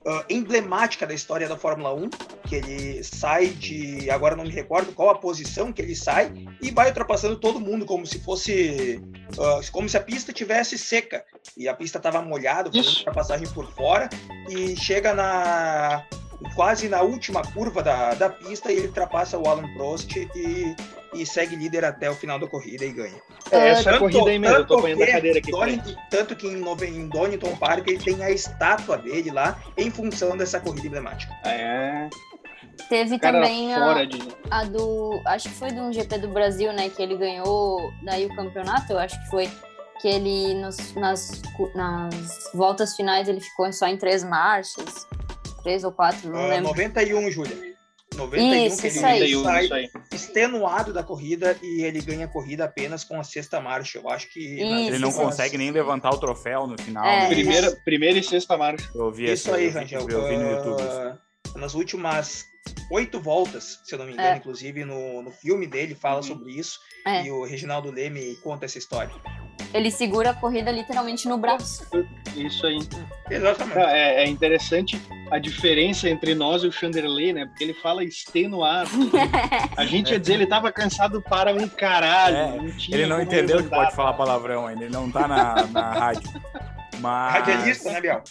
[0.06, 2.10] ah, emblemática da história da Fórmula 1,
[2.47, 6.32] que ele sai de, agora não me recordo qual a posição que ele sai,
[6.62, 9.01] e vai ultrapassando todo mundo como se fosse
[9.39, 11.24] ah, como se a pista tivesse seca.
[11.58, 14.10] E a pista estava molhada, fazendo ultrapassagem por fora
[14.49, 16.06] e chega na
[16.53, 20.76] quase na última curva da, da pista e ele ultrapassa o Alan Prost e,
[21.22, 23.16] e segue líder até o final da corrida e ganha.
[23.51, 25.51] É essa Tanto- corrida aí mesmo, eu tô tanto apanhando a que cadeira aqui.
[25.51, 30.36] Donington- tanto que em, em Donington Park ele tem a estátua dele lá em função
[30.38, 31.34] dessa corrida emblemática.
[31.43, 32.09] É,
[32.89, 34.20] Teve também a, de.
[34.51, 35.22] a do.
[35.26, 36.89] Acho que foi de um GP do Brasil, né?
[36.89, 39.49] Que ele ganhou daí o campeonato, eu acho que foi.
[40.01, 41.41] Que ele nos- nas,
[41.74, 45.07] nas voltas finais ele ficou só em três marchas.
[45.63, 46.68] Três ou quatro, não Ah, lembro.
[46.70, 47.74] 91, Júlia.
[48.16, 49.34] 91 Isso, que isso ele aí.
[49.36, 49.89] 91, sai isso aí.
[50.13, 53.99] extenuado da corrida e ele ganha a corrida apenas com a sexta marcha.
[53.99, 57.05] Eu acho que Isso, Ele não consegue nem levantar o troféu no final.
[57.05, 57.22] É.
[57.22, 57.30] né?
[57.30, 58.89] Primeira, primeira e sexta marcha.
[58.93, 60.09] Eu vi Isso essa- aí, eu Rangel.
[60.09, 60.82] Eu vi no YouTube.
[60.84, 61.18] Ah,
[61.55, 62.45] nas últimas
[62.91, 64.38] oito voltas, se eu não me engano, É.
[64.38, 66.24] inclusive no, no filme dele fala Uhum.
[66.24, 66.80] sobre isso.
[67.05, 67.24] É.
[67.26, 69.11] E o Reginaldo Leme conta essa história.
[69.74, 71.86] Ele segura a corrida literalmente no braço.
[72.36, 72.80] Isso aí.
[73.30, 73.78] Exatamente.
[73.78, 75.01] Ah, É, é interessante
[75.32, 77.45] a diferença entre nós e o Chanderley, né?
[77.45, 78.89] Porque ele fala extenuado.
[79.76, 82.38] A gente ia dizer ele tava cansado para um caralho.
[82.38, 85.66] É, não tinha Ele não entendeu que pode falar palavrão ainda, ele não tá na,
[85.68, 86.30] na rádio.
[86.99, 87.34] Mas.
[87.34, 88.24] Radialista, né, Biel?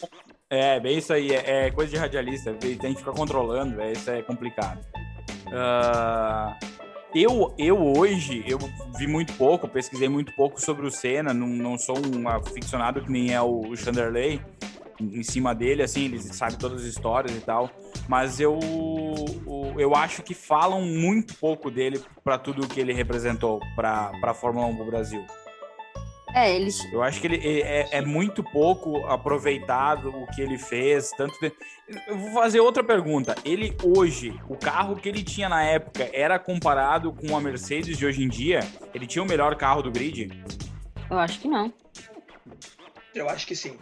[0.55, 4.09] É, bem isso aí, é, é coisa de radialista, tem que ficar controlando, é, isso
[4.09, 4.79] é complicado.
[5.53, 6.57] Ah,
[7.13, 8.59] eu, eu hoje, eu
[8.97, 13.11] vi muito pouco, pesquisei muito pouco sobre o Senna, não, não sou um aficionado que
[13.11, 14.41] nem é o, Chanderley,
[15.01, 17.69] em cima dele, assim, ele sabe todas as histórias e tal,
[18.09, 18.57] mas eu,
[19.77, 24.35] eu acho que falam muito pouco dele para tudo o que ele representou para a
[24.35, 25.27] Fórmula 1 do Brasil.
[26.35, 26.69] É, ele.
[26.93, 31.11] Eu acho que ele é, é muito pouco aproveitado o que ele fez.
[31.11, 31.53] Tanto de...
[32.09, 33.35] Eu vou fazer outra pergunta.
[33.45, 38.05] Ele hoje, o carro que ele tinha na época, era comparado com a Mercedes de
[38.05, 38.61] hoje em dia?
[38.93, 40.29] Ele tinha o melhor carro do grid?
[41.09, 41.73] Eu acho que não.
[43.15, 43.79] Eu acho que sim.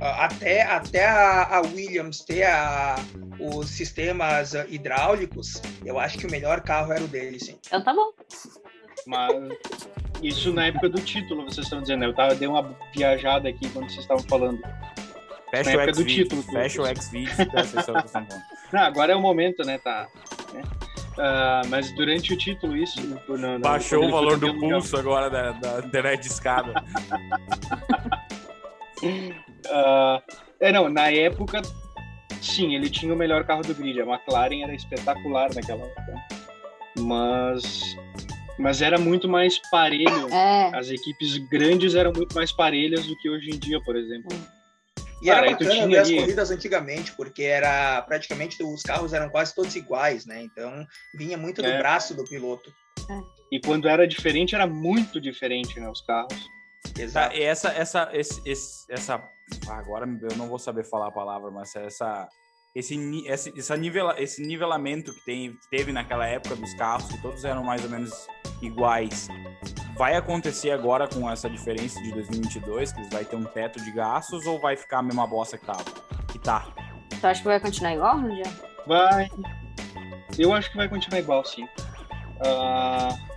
[0.00, 2.96] Ah, Até, até a, a Williams ter a-
[3.40, 7.58] os sistemas hidráulicos, eu acho que o melhor carro era o dele, sim.
[7.66, 8.10] Então tá bom.
[9.06, 9.34] Mas
[10.22, 12.00] isso na época do título, vocês estão dizendo.
[12.00, 12.06] né?
[12.06, 14.60] Eu tava, dei uma viajada aqui quando vocês estavam falando.
[15.50, 18.28] Fecha Na o época do título, Fecha o falando.
[18.72, 19.78] Não, agora é o momento, né?
[19.78, 20.08] Tá.
[20.52, 20.62] né?
[21.18, 23.00] Ah, mas durante o título, isso.
[23.28, 26.74] no- Baixou o valor do pulso agora da, da internet de escada.
[29.70, 30.22] Ah,
[30.60, 31.60] é, não, na época,
[32.40, 34.00] sim, ele tinha o melhor carro do grid.
[34.00, 36.14] A McLaren era espetacular naquela época.
[37.00, 37.96] Mas,
[38.58, 40.28] mas era muito mais parelho.
[40.32, 40.70] É.
[40.74, 44.30] As equipes grandes eram muito mais parelhas do que hoje em dia, por exemplo.
[45.22, 49.74] E era bacana ver as corridas antigamente, porque era praticamente os carros eram quase todos
[49.74, 50.42] iguais, né?
[50.42, 51.78] Então vinha muito do é.
[51.78, 52.72] braço do piloto.
[53.10, 53.20] É.
[53.52, 55.88] E quando era diferente, era muito diferente, né?
[55.88, 56.48] Os carros.
[56.98, 57.30] Exato.
[57.30, 59.22] Tá, e essa, essa, esse, esse, essa.
[59.68, 62.28] Agora eu não vou saber falar a palavra, mas essa
[62.76, 67.16] esse, esse, essa nivela, esse nivelamento que, tem, que teve naquela época dos carros, que
[67.22, 68.12] todos eram mais ou menos
[68.60, 69.28] iguais,
[69.96, 74.44] vai acontecer agora com essa diferença de 2022, que vai ter um teto de gastos,
[74.44, 75.84] ou vai ficar a mesma bosta que, tava,
[76.30, 76.66] que tá?
[77.18, 78.52] Tu acha que vai continuar igual, Rogério?
[78.86, 79.30] Vai.
[80.38, 81.64] Eu acho que vai continuar igual, sim.
[81.64, 83.35] Uh,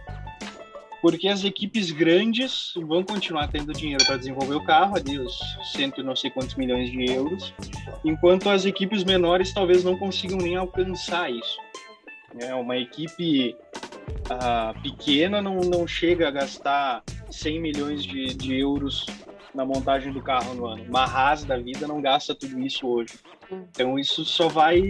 [1.02, 5.40] porque as equipes grandes vão continuar tendo dinheiro para desenvolver o carro, ali os
[5.72, 7.54] cento e não sei quantos milhões de euros,
[8.04, 11.58] enquanto as equipes menores talvez não consigam nem alcançar isso.
[12.40, 13.56] É, uma equipe
[14.30, 19.06] uh, pequena não, não chega a gastar 100 milhões de, de euros
[19.54, 20.84] na montagem do carro no ano.
[20.84, 23.14] Uma Haas da vida não gasta tudo isso hoje.
[23.52, 24.82] Então isso só vai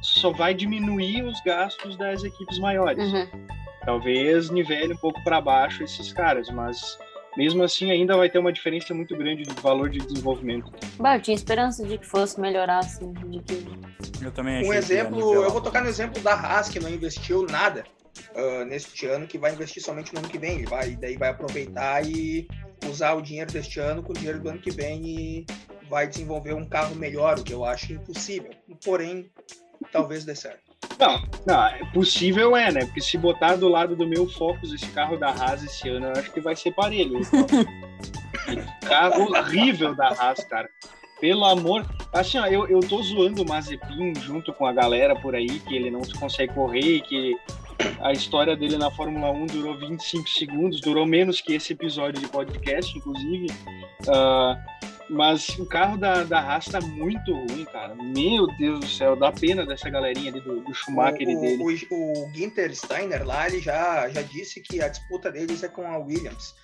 [0.00, 3.12] só vai diminuir os gastos das equipes maiores.
[3.12, 3.28] Uhum.
[3.84, 6.98] Talvez nivele um pouco para baixo esses caras, mas
[7.36, 10.70] mesmo assim ainda vai ter uma diferença muito grande do valor de desenvolvimento.
[10.98, 13.66] Bah, eu tinha esperança de que fosse melhorar, assim, de que...
[14.22, 17.46] Eu também achei Um exemplo, eu vou tocar no exemplo da Haas, que não investiu
[17.46, 17.84] nada
[18.34, 20.58] uh, neste ano, que vai investir somente no ano que vem.
[20.58, 22.48] Ele vai, daí vai aproveitar e
[22.88, 25.46] usar o dinheiro deste ano com o dinheiro do ano que vem e
[25.88, 28.50] vai desenvolver um carro melhor, o que eu acho impossível.
[28.84, 29.30] Porém,
[29.92, 30.69] talvez dê certo.
[31.00, 32.84] Não, não, é possível é, né?
[32.84, 36.12] Porque se botar do lado do meu Focus esse carro da Haas esse ano, eu
[36.12, 37.20] acho que vai ser parelho.
[38.86, 40.68] Carro horrível da Haas, cara.
[41.18, 41.86] Pelo amor.
[42.12, 45.74] Assim, ó, eu, eu tô zoando o Mazepin junto com a galera por aí, que
[45.74, 47.34] ele não consegue correr, que
[48.00, 52.28] a história dele na Fórmula 1 durou 25 segundos, durou menos que esse episódio de
[52.28, 53.46] podcast, inclusive.
[54.06, 54.56] Uh,
[55.10, 57.94] mas o carro da, da Haas tá muito ruim, cara.
[57.96, 61.62] Meu Deus do céu, dá pena dessa galerinha ali do, do Schumacher o, dele.
[61.90, 65.82] O, o Ginter Steiner lá, ele já, já disse que a disputa deles é com
[65.82, 66.54] a Williams.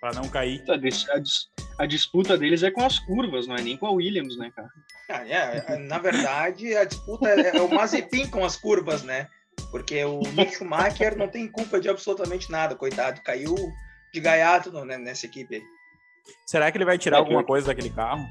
[0.00, 0.62] Para não cair.
[0.68, 4.36] A, a, a, disputa deles é com as curvas, não é nem com a Williams,
[4.36, 4.68] né, cara?
[5.08, 9.28] Ah, é, é na verdade, a disputa é, é o Mazepin com as curvas, né?
[9.70, 13.22] Porque o Mick Schumacher não tem culpa de absolutamente nada, coitado.
[13.22, 13.54] Caiu
[14.12, 15.75] de gaiato né, nessa equipe aí.
[16.46, 18.28] Será que ele vai tirar alguma coisa daquele carro?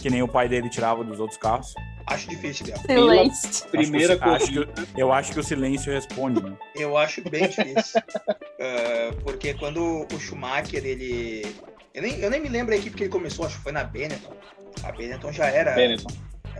[0.00, 1.74] Que nem o pai dele tirava dos outros carros?
[2.06, 2.78] Acho difícil, Biel.
[2.78, 3.68] Silêncio.
[3.68, 4.36] Primeira coisa.
[4.36, 6.56] Acho que, eu acho que o silêncio responde, né?
[6.74, 8.00] Eu acho bem difícil.
[8.00, 11.54] uh, porque quando o Schumacher, ele.
[11.94, 13.84] Eu nem, eu nem me lembro a equipe que ele começou, acho que foi na
[13.84, 14.34] Benetton.
[14.82, 15.72] A Benetton já era.
[15.72, 16.10] Benetton.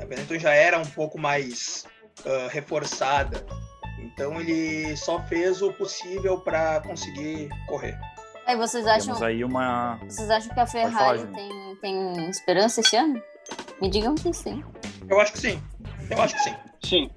[0.00, 1.84] A Benetton já era um pouco mais
[2.24, 3.44] uh, reforçada.
[3.98, 7.98] Então ele só fez o possível para conseguir correr.
[8.47, 9.14] Aí vocês acham.
[9.14, 9.99] Temos aí uma.
[10.09, 13.22] Vocês acham que a Ferrari falar, tem, tem esperança esse ano?
[13.80, 14.62] Me digam que sim.
[15.09, 15.62] Eu acho que sim.
[16.11, 16.57] Eu acho que sim.
[16.82, 17.11] Sim.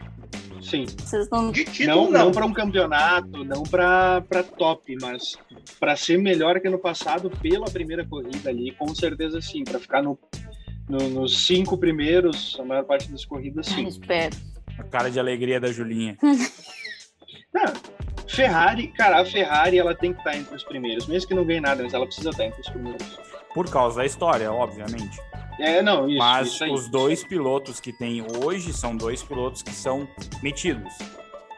[0.62, 0.86] Sim.
[0.86, 1.52] Vocês não.
[1.52, 2.26] De título, não, não.
[2.26, 4.22] não para um campeonato, não para
[4.58, 5.38] top, mas
[5.80, 9.64] para ser melhor que no passado pela primeira corrida ali, com certeza sim.
[9.64, 10.18] Para ficar no,
[10.90, 13.88] no, nos cinco primeiros, a maior parte das corridas, sim.
[13.88, 14.36] espero.
[14.78, 16.18] A cara de alegria da Julinha.
[16.22, 16.34] Não,
[18.28, 21.62] Ferrari, cara, a Ferrari ela tem que estar entre os primeiros, mesmo que não ganhe
[21.62, 23.20] nada, mas ela precisa estar entre os primeiros.
[23.54, 25.20] Por causa da história, obviamente.
[25.60, 26.18] É, não, isso.
[26.18, 30.08] Mas isso os dois pilotos que tem hoje são dois pilotos que são
[30.44, 30.94] metidos.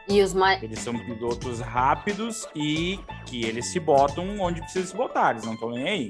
[0.08, 0.62] E os mais.
[0.62, 5.54] Eles são pilotos rápidos e que eles se botam onde precisa se botar, eles não
[5.54, 6.08] estão nem aí.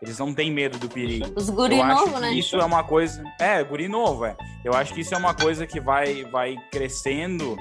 [0.00, 1.26] Eles não têm medo do perigo.
[1.36, 2.32] Os guri Eu novo, né?
[2.32, 3.22] Isso é uma coisa.
[3.40, 4.36] É, guri novo, é.
[4.64, 7.56] Eu acho que isso é uma coisa que vai, vai crescendo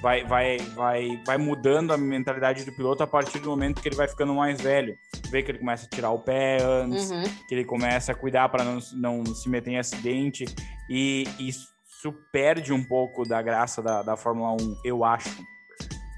[0.00, 3.96] vai, vai, vai, vai mudando a mentalidade do piloto a partir do momento que ele
[3.96, 4.98] vai ficando mais velho.
[5.30, 7.22] Vê que ele começa a tirar o pé antes, uhum.
[7.48, 10.44] que ele começa a cuidar para não, não se meter em acidente.
[10.88, 15.42] E isso perde um pouco da graça da, da Fórmula 1, eu acho.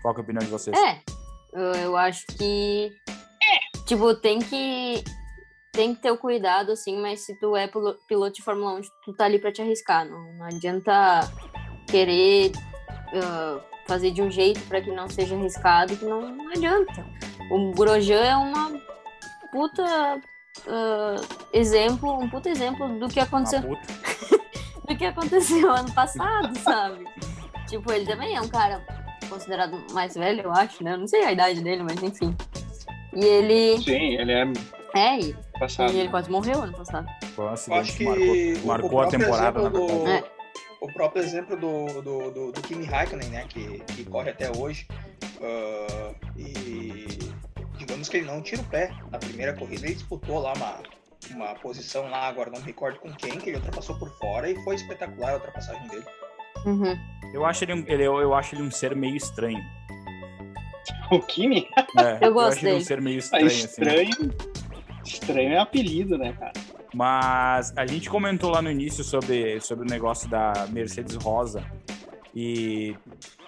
[0.02, 0.76] Qual é a opinião de vocês?
[0.76, 1.00] É,
[1.84, 2.92] eu, acho que.
[3.42, 3.78] É.
[3.86, 5.04] Tipo, tem que.
[5.72, 9.12] Tem que ter o cuidado, assim, mas se tu é piloto de Fórmula 1, tu
[9.12, 10.08] tá ali pra te arriscar.
[10.08, 11.20] Não, não adianta
[11.86, 12.50] querer
[13.12, 17.06] uh, fazer de um jeito para que não seja arriscado, que não, não adianta.
[17.50, 18.72] O Grosjean é uma
[19.52, 20.20] puta
[20.66, 23.60] uh, exemplo, um puta exemplo do que aconteceu.
[24.86, 27.04] do que aconteceu ano passado, sabe?
[27.68, 28.84] tipo, ele também é um cara
[29.28, 30.92] considerado mais velho, eu acho, né?
[30.92, 32.34] Eu não sei a idade dele, mas enfim.
[33.14, 33.78] E ele.
[33.82, 34.52] Sim, ele é.
[34.94, 35.92] É, e, passado.
[35.92, 37.06] e ele quase morreu ano passado.
[37.34, 40.10] Foi um acidente que marcou, marcou a temporada, na verdade.
[40.10, 40.35] É
[40.86, 44.86] o próprio exemplo do, do, do, do Kimi Raikkonen, né, que, que corre até hoje,
[45.40, 47.18] uh, e
[47.78, 48.90] digamos que ele não tira o pé.
[49.10, 50.78] Na primeira corrida ele disputou lá uma,
[51.34, 54.54] uma posição lá, agora não me recordo com quem, que ele ultrapassou por fora e
[54.64, 56.04] foi espetacular a ultrapassagem dele.
[56.64, 56.98] Uhum.
[57.34, 59.62] Eu acho ele, um- ele, eu, eu acho ele um ser meio estranho.
[61.10, 61.68] O Kimi?
[61.98, 62.84] É, Eu gosto acho ele um dele.
[62.84, 63.64] ser meio Ah, estranho, assim.
[63.66, 64.34] estranho.
[65.04, 66.52] Estranho é apelido, né, cara?
[66.96, 71.62] Mas a gente comentou lá no início sobre, sobre o negócio da Mercedes Rosa.
[72.34, 72.96] E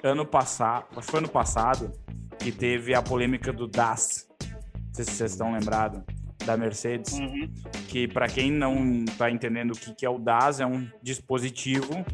[0.03, 1.91] ano passado, acho que foi ano passado,
[2.39, 4.29] que teve a polêmica do DAS.
[4.43, 6.03] Não sei se vocês estão lembrados.
[6.45, 7.15] Da Mercedes.
[7.15, 7.51] Uhum.
[7.89, 12.05] que para quem não está entendendo o que, que é o DAS, é um dispositivo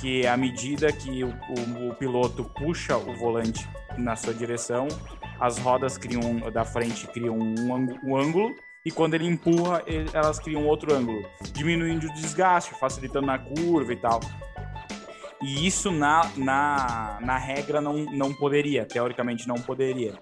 [0.00, 4.88] que à medida que o, o- o piloto puxa o volante na sua direção,
[5.38, 8.50] as rodas criam da frente criam um, um ângulo
[8.84, 13.92] e quando ele empurra, ele- elas criam outro ângulo, diminuindo o desgaste, facilitando na curva
[13.92, 14.20] e tal.
[15.42, 20.14] E isso na, na, na regra não, não poderia, teoricamente não poderia.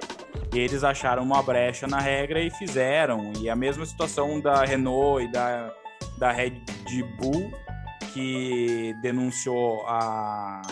[0.53, 3.33] E eles acharam uma brecha na regra e fizeram.
[3.41, 5.73] E a mesma situação da Renault e da,
[6.19, 6.61] da Red
[7.19, 7.53] Bull,
[8.13, 10.63] que denunciou a.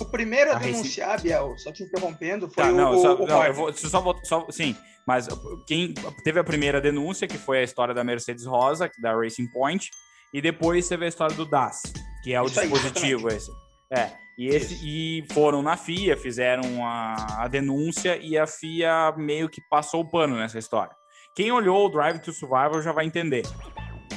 [0.00, 3.00] O primeiro a A Racing- denunciar, Biel, só te interrompendo, foi Tá, o, não, o,
[3.00, 4.76] só, o não, eu vou, só, vou- só- sim,
[5.06, 5.28] mas
[5.66, 9.88] quem teve a primeira denúncia, que foi a história da Mercedes Rosa, da Racing Point,
[10.32, 11.80] e depois teve a história do DAS,
[12.24, 13.50] que é o Isso aí, dispositivo esse.
[13.88, 19.48] É, e, esse, e foram na FIA, fizeram a, a denúncia e a FIA meio
[19.48, 20.92] que passou o pano nessa história.
[21.36, 23.42] Quem olhou o Drive to Survival já vai entender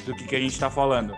[0.05, 1.13] do que, que a gente tá falando.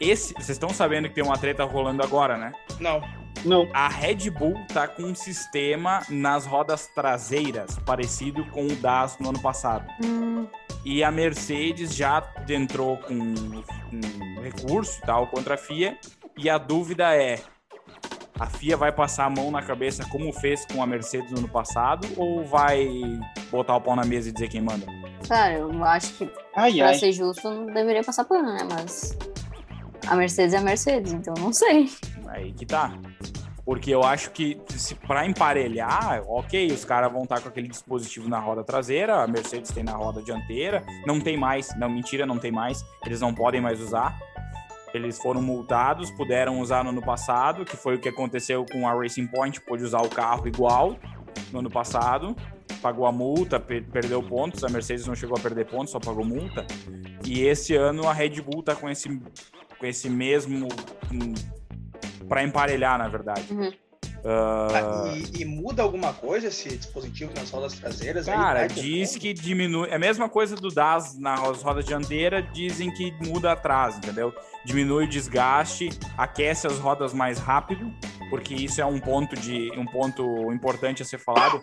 [0.00, 2.52] Esse, vocês estão sabendo que tem uma treta rolando agora, né?
[2.80, 3.00] Não,
[3.44, 3.68] Não.
[3.72, 9.28] A Red Bull tá com um sistema nas rodas traseiras parecido com o DAS no
[9.30, 9.86] ano passado.
[10.04, 10.46] Hum,
[10.84, 15.96] E a Mercedes já entrou com um recurso tal contra a FIA.
[16.38, 17.40] E a dúvida é:
[18.38, 21.48] a FIA vai passar a mão na cabeça como fez com a Mercedes no ano
[21.48, 22.06] passado?
[22.16, 22.86] Ou vai
[23.50, 24.86] botar o pau na mesa e dizer quem manda?
[25.28, 26.94] cara, eu acho que Ai, pra ai.
[26.98, 28.60] ser justo não deveria passar pano, né?
[28.70, 29.16] Mas
[30.06, 31.88] a Mercedes é a Mercedes, então não sei.
[32.28, 32.92] Aí que tá.
[33.64, 38.28] Porque eu acho que se para emparelhar, ok, os caras vão estar com aquele dispositivo
[38.28, 42.38] na roda traseira, a Mercedes tem na roda dianteira, não tem mais, não, mentira, não
[42.38, 44.16] tem mais, eles não podem mais usar.
[44.94, 48.94] Eles foram multados, puderam usar no ano passado, que foi o que aconteceu com a
[48.94, 50.96] Racing Point, pôde usar o carro igual
[51.52, 52.36] no ano passado,
[52.80, 56.24] pagou a multa, per- perdeu pontos, a Mercedes não chegou a perder pontos, só pagou
[56.24, 56.64] multa.
[57.24, 60.68] E esse ano a Red Bull tá com esse, com esse mesmo
[62.28, 63.44] para emparelhar, na verdade.
[63.50, 63.72] Uhum.
[64.28, 68.28] Ah, e, e muda alguma coisa esse dispositivo nas rodas traseiras?
[68.28, 68.34] aí?
[68.34, 69.88] cara, ter diz que diminui.
[69.88, 74.34] É a mesma coisa do DAS nas rodas dianteiras, dizem que muda atrás, entendeu?
[74.64, 77.92] Diminui o desgaste, aquece as rodas mais rápido,
[78.28, 81.62] porque isso é um ponto de um ponto importante a ser falado.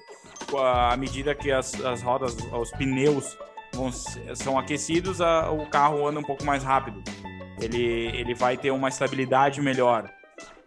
[0.58, 3.38] À medida que as, as rodas, os pneus
[3.74, 7.04] vão, são aquecidos, a- o carro anda um pouco mais rápido.
[7.62, 7.82] Ele,
[8.16, 10.10] ele vai ter uma estabilidade melhor.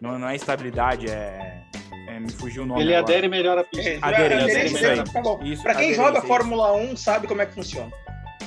[0.01, 1.63] Não, não é estabilidade, é,
[2.07, 2.81] é- Me fugiu o nome.
[2.81, 3.13] Ele agora.
[3.13, 3.89] adere melhor à pista.
[3.89, 4.97] É, Aderência, aderência, isso aí.
[5.23, 5.43] tá.
[5.45, 6.27] Isso, Pra quem aderência, joga isso.
[6.27, 7.91] Fórmula 1 sabe como é que funciona.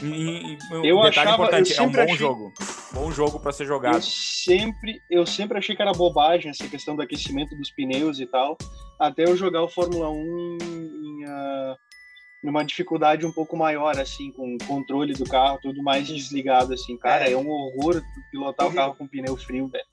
[0.02, 0.06] E-
[0.54, 2.52] e- Eu um achava- importante, eu é um bom achei- jogo.
[2.92, 4.02] Bom jogo para ser Eu jogado.
[4.02, 8.56] sempre, eu sempre achei que era bobagem essa questão do aquecimento dos pneus e tal,
[8.98, 11.76] até eu jogar o Fórmula 1 em, ah,
[12.42, 16.96] numa dificuldade um pouco maior, assim, com o controle do carro, tudo mais desligado, assim.
[16.96, 17.32] Cara, É.
[17.32, 19.84] é, um horror pilotar o carro com pneu frio, velho.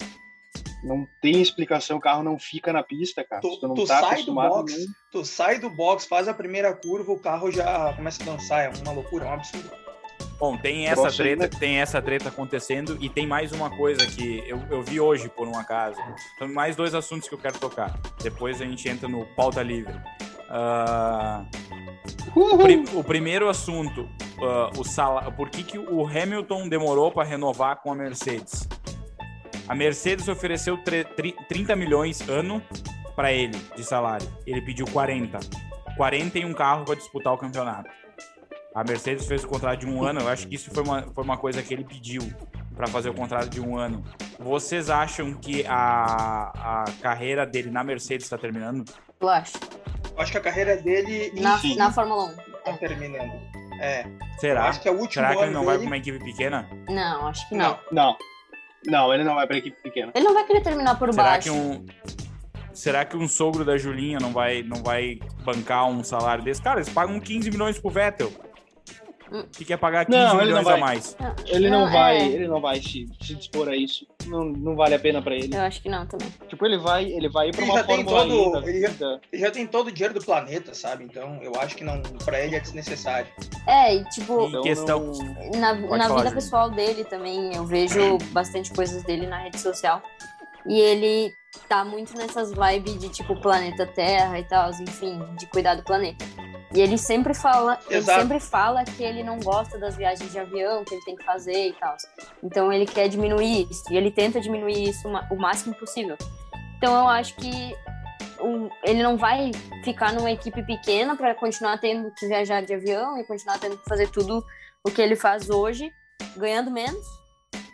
[0.84, 3.42] Não tem explicação, o carro não fica na pista, cara.
[3.42, 6.34] Tu- tu não tu tá sai do box, não- Tu sai do box, faz a
[6.34, 8.66] primeira curva, o carro já começa a dançar.
[8.66, 9.72] É uma loucura, é um absurdo.
[10.40, 14.62] Bom, tem essa treta, tem essa treta acontecendo e tem mais uma coisa que eu,
[14.70, 15.98] eu vi hoje por um acaso.
[16.38, 18.00] São mais dois assuntos que eu quero tocar.
[18.22, 20.00] Depois a gente entra no pauta livre.
[20.48, 21.44] Ah,
[22.36, 24.08] o, pri- o primeiro assunto,
[24.42, 28.68] ah, o sala, por que, que o Hamilton demorou para renovar com a Mercedes?
[29.68, 32.62] A Mercedes ofereceu tre- tri- 30 milhões ano
[33.16, 34.28] para ele de salário.
[34.46, 35.40] Ele pediu 40.
[35.98, 37.90] 40 em um carro para disputar o campeonato.
[38.74, 40.22] A Mercedes fez o contrato de um ano.
[40.22, 42.22] Eu acho que isso foi uma, foi uma coisa que ele pediu
[42.76, 44.04] para fazer o contrato de um ano.
[44.40, 48.86] Vocês acham que a, a carreira dele na Mercedes está terminando?
[49.20, 49.58] Eu acho.
[50.16, 52.36] Eu acho que a carreira dele Na, na Fórmula 1.
[52.64, 53.34] tá terminando.
[53.82, 54.66] É, eu Será?
[54.70, 55.88] acho que é o último Será que ele não vai dele.
[55.88, 56.68] para uma equipe pequena?
[56.88, 57.70] Não, acho que não.
[57.70, 57.78] Não.
[57.92, 58.18] Não,
[58.86, 60.12] ele não vai pra equipe pequena.
[60.16, 61.52] Ele não vai querer terminar por Será baixo.
[61.52, 61.86] que um
[62.74, 66.62] Será que um sogro da Julinha não vai não vai bancar um salário desse?
[66.62, 68.32] Cara, eles pagam 15 milhões pro Vettel.
[69.52, 70.80] Que quer pagar 15 Não, ele não milhões a vai.
[70.80, 71.18] mais.
[71.46, 72.26] Ele não, Não, vai, é.
[72.28, 74.06] ele não vai se, se dispor a isso.
[74.26, 75.56] Não, não vale a pena pra ele.
[75.56, 76.28] Eu acho que não também.
[76.48, 79.20] Tipo, ele vai, ele vai ir pra Ele uma já tem todo- ele já-.
[79.32, 81.04] Ele já tem todo o dinheiro do planeta, sabe?
[81.06, 83.28] Então eu acho que não, pra ele é desnecessário.
[83.66, 86.32] É, e tipo, Em questão- não- na, na falar, vida Júlia.
[86.32, 90.02] pessoal dele também, eu vejo bastante coisas dele na rede social.
[90.68, 91.34] E ele
[91.70, 96.26] tá muito nessas vibes de tipo planeta Terra e tal, enfim, de cuidar do planeta.
[96.74, 100.84] E ele sempre fala, ele sempre fala que ele não gosta das viagens de avião,
[100.84, 101.96] que ele tem que fazer e tal.
[102.44, 106.18] Então ele quer diminuir isso, e ele tenta diminuir isso o máximo possível.
[106.78, 107.74] Então eu acho que
[108.40, 109.52] o- ele não vai
[109.84, 113.88] ficar numa equipe pequena para continuar tendo que viajar de avião e continuar tendo que
[113.88, 114.46] fazer tudo
[114.84, 115.90] o que ele faz hoje,
[116.36, 117.06] ganhando menos.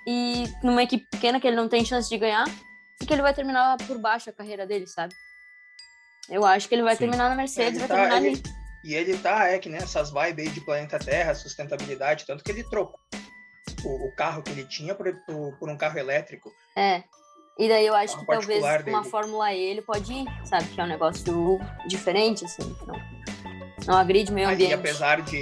[0.08, 2.46] E numa equipe pequena que ele não tem chance de ganhar,
[3.06, 5.14] que ele vai terminar por baixo a carreira dele, sabe?
[6.30, 7.00] Eu acho que ele vai Sim.
[7.00, 8.44] terminar na Mercedes, Ele vai tá- terminar ele- ali.
[8.86, 12.64] E ele tá, é que nessas vibes aí de planeta Terra, sustentabilidade, tanto que ele
[12.66, 13.00] trocou
[13.86, 16.52] o, o carro que ele tinha por, por- por um carro elétrico.
[16.76, 17.04] É.
[17.58, 19.10] E daí eu acho que talvez particular uma dele.
[19.12, 20.66] Fórmula E ele pode ir, sabe?
[20.70, 22.76] Que é um negócio diferente, assim.
[22.88, 22.96] Não,
[23.88, 24.74] não agride meio Aí, ambiente.
[24.74, 25.38] apesar de.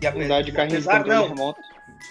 [0.00, 1.60] E ape- Andar de apesar, não, remoto.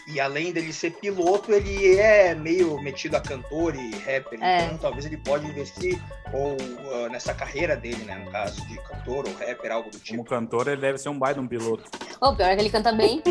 [0.08, 4.42] E além dele ser piloto, ele é meio metido a cantor e rapper.
[4.42, 4.66] É.
[4.66, 6.02] Então talvez ele pode investir
[6.34, 6.58] ou
[7.06, 8.16] ah, nessa carreira dele, né?
[8.16, 10.24] No caso de cantor ou rapper, algo do Como tipo.
[10.26, 11.84] cantor, ele deve ser um baita um piloto.
[12.22, 13.22] O pior é que ele canta bem.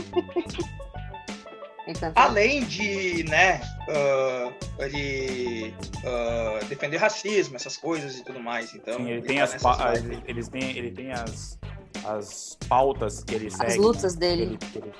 [1.86, 5.74] ele Além de, né, ah, ele
[6.04, 8.74] ah, defender racismo, essas coisas e tudo mais.
[8.74, 11.58] Então, Sim, ele ele tem tá as, pa- ele, eles têm, ele tem as,
[12.04, 13.66] as pautas que ele segue.
[13.72, 14.20] as lutas né?
[14.20, 14.42] dele.
[14.42, 14.92] Ele- que ele-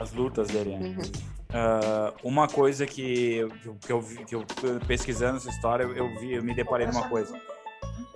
[0.00, 0.76] as lutas dele.
[0.76, 0.88] né?
[0.88, 1.02] Uhum.
[1.50, 3.48] Ah, uma coisa que, eu-
[3.80, 4.44] que, eu que eu
[4.86, 7.34] pesquisando essa história, eu, vi, eu me deparei numa coisa.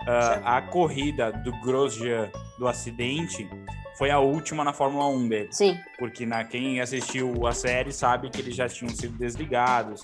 [0.07, 2.29] Ah, a corrida do Grosjean
[2.59, 3.49] do acidente
[3.97, 5.47] foi a última na Fórmula 1 dele.
[5.51, 5.77] Sim.
[5.97, 10.01] Porque na, quem assistiu a série sabe que eles já tinham sido desligados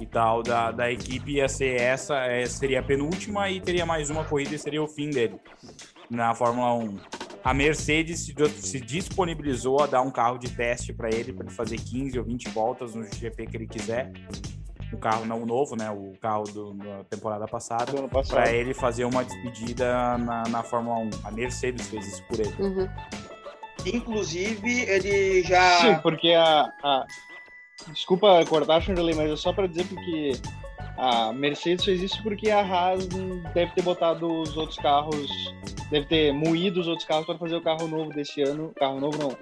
[0.00, 4.10] e tal da, da equipe ia ser essa, é, seria a penúltima e teria mais
[4.10, 5.40] uma corrida e seria o fim dele
[6.10, 6.96] na Fórmula 1.
[7.44, 8.26] A Mercedes
[8.56, 12.24] se, disponibilizou a dar um carro de teste para ele, para ele fazer 15 ou
[12.24, 14.12] 20 voltas no GP que ele quiser.
[14.92, 15.90] O carro não novo, né?
[15.90, 17.92] O carro do- da temporada passada.
[18.28, 21.10] Para ele fazer uma despedida na, na Fórmula 1.
[21.24, 22.54] A Mercedes fez isso por ele.
[22.58, 22.88] Uhum.
[23.86, 25.80] Inclusive, ele já.
[25.80, 27.06] Sim, porque a, a-
[27.92, 30.32] Desculpa cortar, Chandelay, mas é só pra dizer porque
[30.98, 33.06] a Mercedes fez isso porque a Haas
[33.54, 35.30] deve ter botado os outros carros,
[35.90, 38.72] deve ter moído os outros carros para fazer o carro novo desse ano.
[38.76, 39.36] Carro novo não.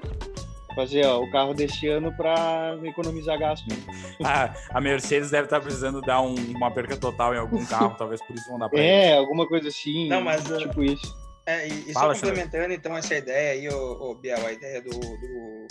[0.75, 3.67] Fazer ó, o carro desse ano para economizar gasto.
[4.25, 8.21] Ah, a Mercedes deve estar precisando dar um- uma perca total em algum carro, talvez
[8.23, 8.81] por isso vão dar pra.
[8.81, 10.09] É, alguma coisa assim.
[10.09, 11.15] Não, mas, uh, tipo isso.
[11.47, 14.81] É, e, e Fala, só complementando então essa ideia aí, ô, ô, Biel, a ideia
[14.83, 15.67] do, do,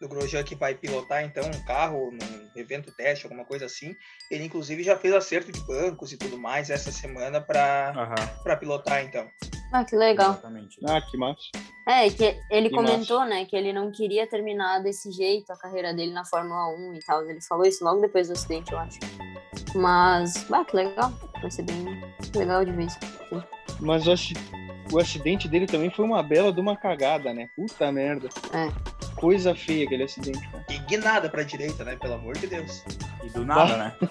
[0.00, 3.94] do Grosjean que vai pilotar então um carro num evento teste, alguma coisa assim.
[4.30, 9.04] Ele inclusive já fez acerto de bancos e tudo mais essa semana para Aham, pilotar
[9.04, 9.28] então.
[9.72, 10.32] Ah, que legal.
[10.32, 10.78] exatamente.
[10.84, 11.40] Ah, que massa.
[11.86, 15.94] É, que ele Que comentou, né, que ele não queria terminar desse jeito a carreira
[15.94, 17.28] dele na Fórmula 1 e tal.
[17.28, 18.98] Ele falou isso logo depois do acidente, eu acho.
[19.74, 21.12] Mas, ah, que legal.
[21.40, 21.84] Vai ser bem
[22.34, 22.98] legal de ver isso.
[23.80, 24.34] Mas o, aci-
[24.92, 27.48] o acidente dele também foi uma bela de uma cagada, né?
[27.56, 28.28] Puta merda.
[28.52, 28.68] É.
[29.16, 30.64] Coisa feia aquele acidente, cara.
[30.70, 31.96] E guinada pra direita, né?
[31.96, 32.84] Pelo amor de Deus.
[33.24, 33.96] E do nada, né?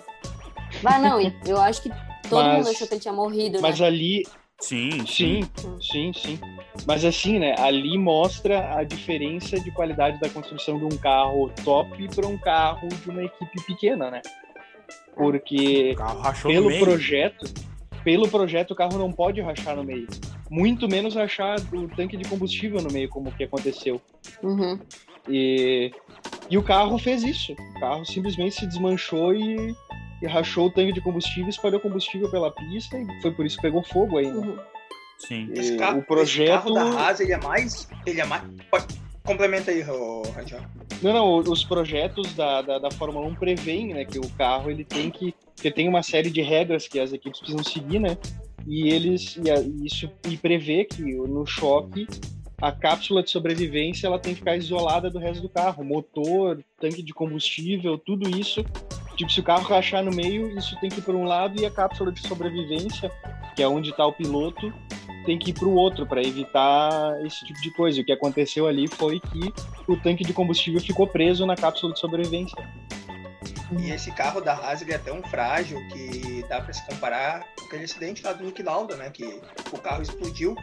[0.84, 1.90] Mas não, eu acho que
[2.30, 3.88] todo Mas- mundo achou que ele tinha morrido, Mas né?
[3.88, 4.24] ali,
[4.62, 5.40] Sim, sim,
[5.82, 6.40] sim, sim.
[6.86, 7.56] Mas assim, né?
[7.58, 12.90] Ali mostra a diferença de qualidade da construção de um carro top para um carro
[12.90, 14.22] de uma equipe pequena, né?
[15.16, 16.84] Porque O carro rachou no pelo meio.
[16.86, 17.46] projeto,
[18.04, 20.08] pelo projeto o carro não pode rachar no meio.
[20.50, 24.02] Muito menos rachar o tanque de combustível no meio, como que aconteceu.
[24.42, 24.80] Uhum.
[25.28, 25.92] E,
[26.50, 27.54] e o carro fez isso.
[27.54, 29.76] O carro simplesmente se desmanchou e,
[30.22, 33.62] e rachou o tanque de combustível, espalhou combustível pela pista e foi por isso que
[33.62, 34.26] pegou fogo aí.
[34.32, 34.34] né?
[34.48, 34.58] Uhum.
[35.20, 35.50] Sim.
[35.54, 36.50] Esse E carro, o projeto.
[36.50, 37.88] esse carro da Haas, ele é mais.
[38.06, 38.44] Ele é mais.
[38.72, 38.88] Pode-
[39.22, 40.66] Complementa aí, Radião.
[41.04, 44.84] Não, não, os projetos da, da, da Fórmula 1 preveem né, que o carro ele
[44.84, 45.36] tem que.
[45.56, 48.18] Porque tem uma série de regras que as equipes precisam seguir, né?
[48.70, 49.36] E eles.
[49.38, 52.08] E isso e prevê que no choque
[52.62, 55.84] a cápsula de sobrevivência ela tem que ficar isolada do resto do carro.
[55.84, 58.64] Motor, tanque de combustível, tudo isso.
[59.16, 61.66] Tipo, se o carro rachar no meio, isso tem que ir para um lado e
[61.66, 63.12] a cápsula de sobrevivência,
[63.56, 64.72] que é onde está o piloto,
[65.26, 68.02] tem que ir para o outro para evitar esse tipo de coisa.
[68.02, 69.54] O que aconteceu ali foi que
[69.88, 72.58] o tanque de combustível ficou preso na cápsula de sobrevivência.
[73.78, 77.66] E esse carro da Haas ele é tão frágil que dá pra se comparar com
[77.66, 79.10] aquele acidente lá do Nick Lauda, né?
[79.12, 79.42] Que
[79.72, 80.56] o carro explodiu,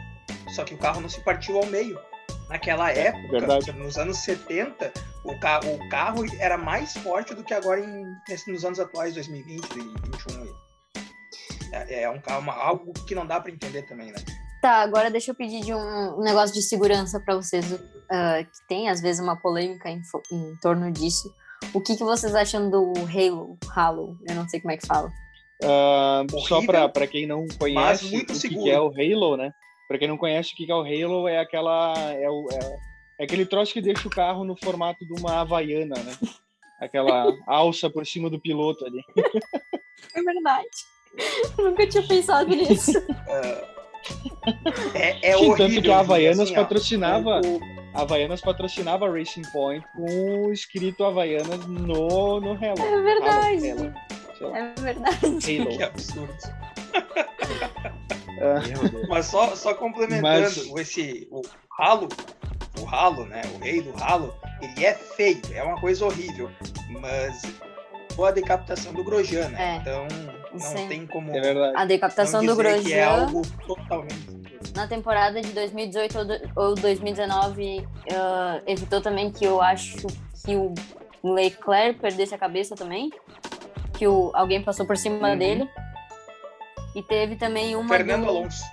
[0.53, 1.97] só que o carro não se partiu ao meio.
[2.49, 3.71] Naquela época, verdade.
[3.73, 4.91] nos anos 70,
[5.23, 8.05] o, ca o carro era mais forte do que agora em,
[8.47, 10.41] nos anos atuais, 2020 e 2021.
[10.43, 10.53] aí.
[11.73, 14.19] É, é um carro, uma- algo que não dá para entender também, né?
[14.61, 17.65] Tá, agora deixa eu pedir de um, um negócio de segurança para vocês,
[18.09, 20.01] ah, que tem às vezes uma polêmica em,
[20.31, 21.29] em torno disso.
[21.73, 23.57] O que, que vocês acham do Halo?
[23.75, 25.11] Halo, eu não sei como é que fala.
[25.63, 29.51] Ah, só para quem não conhece o que, que é o Halo, né?
[29.87, 32.77] Para quem não conhece o que, que é o Halo, é aquela é, o- é-
[33.19, 36.13] é aquele troço que deixa o carro no formato de uma havaiana, né?
[36.79, 39.01] Aquela alça por cima do piloto ali.
[40.15, 40.67] É verdade.
[41.57, 42.91] Eu nunca tinha pensado nisso.
[44.93, 45.57] É, é horrível.
[45.57, 50.47] tanto que a Havaianas assim, ó, patrocinava o- a Havaianas patrocinava a Racing Point com
[50.47, 52.79] o escrito Havaianas no, no Halo.
[52.79, 53.67] É verdade.
[54.53, 55.17] É verdade.
[55.61, 55.77] Halo.
[55.77, 56.33] Que absurdo.
[58.37, 59.07] Deus.
[59.09, 61.41] Mas só, só complementando, Mas- esse, o
[61.71, 62.07] ralo,
[62.79, 63.41] o ralo, né?
[63.55, 66.51] O rei do ralo, ele é feio, é uma coisa horrível.
[67.01, 67.41] Mas
[68.15, 69.75] boa decapitação do Grosjean, né?
[69.75, 69.75] É.
[69.77, 70.07] Então
[70.53, 71.73] não é- tem como É verdade.
[71.75, 74.36] A decapitação não do é Grosjean algo totalmente.
[74.77, 80.07] Na temporada de 2018 ou do- ou 2019 ah, evitou também que eu acho
[80.45, 80.73] que o
[81.23, 83.11] Leclerc perdesse a cabeça também.
[83.97, 85.37] Que o, alguém passou por cima Uhum.
[85.37, 85.69] dele.
[86.95, 87.89] E teve também uma.
[87.89, 88.63] Fernando do- Alonso.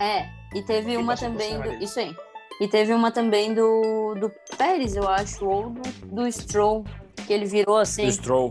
[0.00, 1.72] É, e teve Quem uma também do.
[1.82, 2.14] Isso aí.
[2.60, 6.84] E teve uma também do, do Pérez, eu acho, ou do, do Stroll,
[7.26, 8.48] que ele virou assim Do Stroll.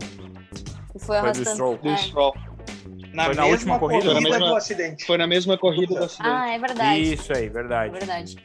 [0.94, 1.50] e foi Foi do arrastando.
[1.50, 1.76] Stroll.
[1.78, 1.96] Do É.
[1.96, 2.34] Stroll.
[3.18, 5.04] Na Foi na mesma última corrida, na mesma- do acidente.
[5.04, 6.30] Foi na mesma corrida do acidente.
[6.32, 7.00] Ah, é verdade.
[7.14, 7.92] Isso aí, É verdade.
[7.92, 8.38] verdade.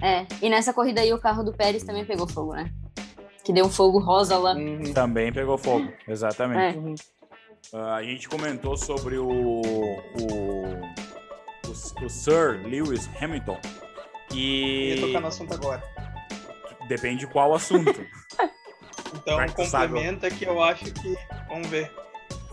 [0.00, 2.70] É, e nessa corrida aí o carro do Pérez também pegou fogo, né?
[3.42, 4.52] Que deu um fogo rosa lá.
[4.54, 4.92] Uhum.
[4.94, 6.76] Também pegou fogo, exatamente.
[6.76, 6.78] É.
[6.78, 6.94] Uhum.
[7.74, 9.62] Ah, a gente comentou sobre o, o,
[10.20, 13.58] o, o Sir Lewis Hamilton.
[14.32, 15.82] Ia E tocar no assunto agora.
[16.88, 17.92] depende qual assunto.
[19.16, 19.92] Então sabe.
[19.92, 21.14] complementa que eu acho que.
[21.48, 21.88] Vamos ver.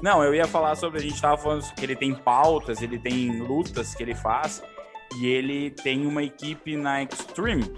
[0.02, 1.00] Não, eu ia falar sobre.
[1.00, 4.64] A gente tava falando que ele tem pautas, ele tem lutas que ele faz.
[5.20, 7.72] E ele tem uma equipe na Extreme.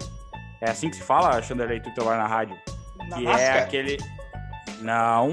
[0.60, 2.56] É assim que se fala, Chanderlei, tu teu lá na rádio?
[3.08, 3.98] Na que é aquele.
[4.80, 5.32] Não.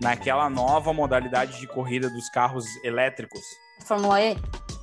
[0.00, 3.42] Naquela nova modalidade de corrida dos carros elétricos.
[3.84, 4.36] Fórmula E.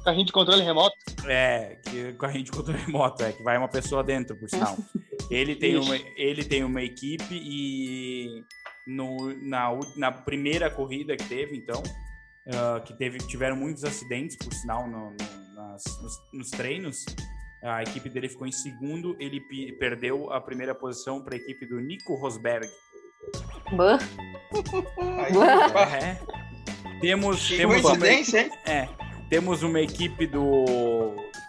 [0.03, 0.95] Carrinho de controle remoto.
[1.25, 4.77] É, que com a gente controle remoto, é que vai uma pessoa dentro, por sinal.
[5.29, 8.43] Ele tem uma, ele tem uma equipe e
[8.85, 11.81] no, na, na primeira corrida que teve, então,
[12.53, 17.05] ah, que teve, tiveram muitos acidentes, por sinal, no- no- nas- nos, nos treinos.
[17.63, 19.39] A equipe dele ficou em segundo, ele
[19.79, 22.67] perdeu a primeira posição para a equipe do Nico Rosberg.
[25.17, 25.33] Aí,
[25.93, 26.19] É.
[26.99, 28.51] Temos, que temos uma, coincidência, hein?
[28.65, 28.87] é,
[29.29, 30.65] temos uma equipe do,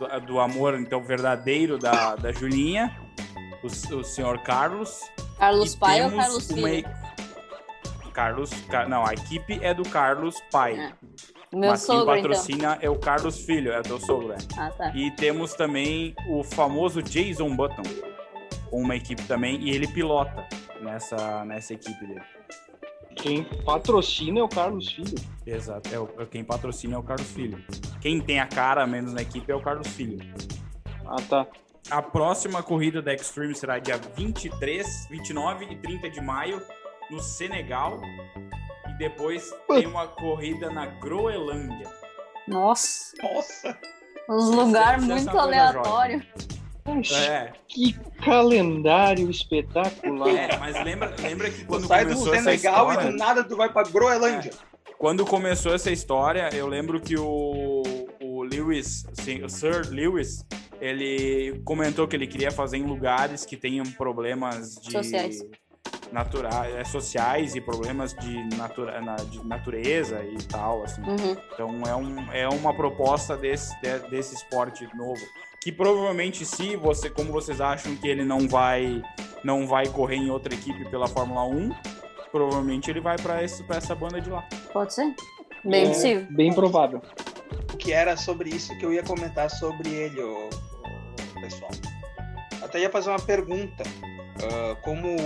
[0.01, 2.97] do, do amor, então, verdadeiro da, da Julinha,
[3.63, 3.67] o,
[3.97, 5.01] o senhor Carlos.
[5.39, 6.89] Carlos e Pai ou Carlos uma Filho?
[8.15, 10.75] Carlos, Ca- não, a equipe é do Carlos Pai.
[10.79, 10.93] É.
[11.53, 12.31] Meu mas quem sogro, então.
[12.31, 14.37] patrocina é o Carlos Filho, é o teu sogro, é.
[14.57, 14.93] Ah, tá.
[14.95, 17.83] E temos também o famoso Jason Button,
[18.71, 20.47] com uma equipe também, e ele pilota
[20.81, 22.23] nessa, nessa equipe dele.
[23.17, 25.15] Quem patrocina é o Carlos Filho.
[25.47, 27.63] Exato, é o, quem patrocina é o Carlos Filho.
[28.01, 30.19] Quem tem a cara menos na equipe é o Carlos Filho.
[31.07, 31.47] Ah, tá.
[31.91, 36.61] A próxima corrida da Extreme será dia 23, 29 e 30 de maio
[37.15, 38.01] no Senegal.
[38.89, 41.91] E depois tem uma corrida na Groenlândia.
[42.47, 43.79] Nossa, Nossa.
[44.29, 46.25] uns lugares Deve ser muito aleatórios.
[47.27, 50.29] É, Que calendário espetacular.
[50.29, 53.11] é mas lembra, lembra que Tu quando sai do começou essa Senegal e história...
[53.11, 54.53] do nada tu vai pra Groenlândia.
[54.99, 57.83] Quando começou essa história, eu lembro que o,
[58.23, 60.45] o Lewis, assim, o Sir Lewis,
[60.81, 65.43] ele comentou que ele queria fazer em lugares que tenham problemas de Sociais.
[66.13, 71.03] Natura- é, sociais e problemas de, natura, na- de natureza e tal, assim.
[71.03, 71.37] Uhum.
[71.53, 75.21] Então é, um, é uma proposta desse, de- desse esporte novo.
[75.61, 79.03] Que provavelmente, se você, como vocês acham que ele não vai,
[79.43, 81.71] não vai correr em outra equipe pela Fórmula 1,
[82.31, 84.47] provavelmente ele vai para essa banda de lá.
[84.73, 85.15] Pode ser?
[85.65, 86.27] Bem É, possível.
[86.31, 87.01] Bem provável.
[87.79, 90.49] que era sobre isso que eu ia comentar sobre ele, o,
[91.41, 91.71] pessoal.
[92.63, 93.83] Até ia fazer uma pergunta.
[94.43, 95.17] ah, como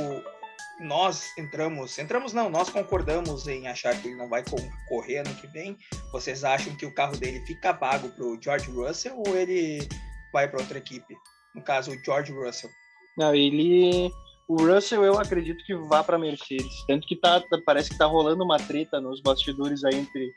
[0.80, 5.34] nós entramos, entramos não, nós concordamos em achar que ele não vai con- correr ano
[5.34, 5.76] que vem.
[6.12, 9.86] Vocês acham que o carro dele fica vago pro George Russell ou ele
[10.32, 11.16] vai para outra equipe?
[11.54, 12.70] No caso, o George Russell.
[13.16, 14.10] Não, ele.
[14.48, 16.84] O Russell, eu acredito que vá para Mercedes.
[16.86, 20.32] Tanto que tá, parece que tá rolando uma treta nos bastidores aí entre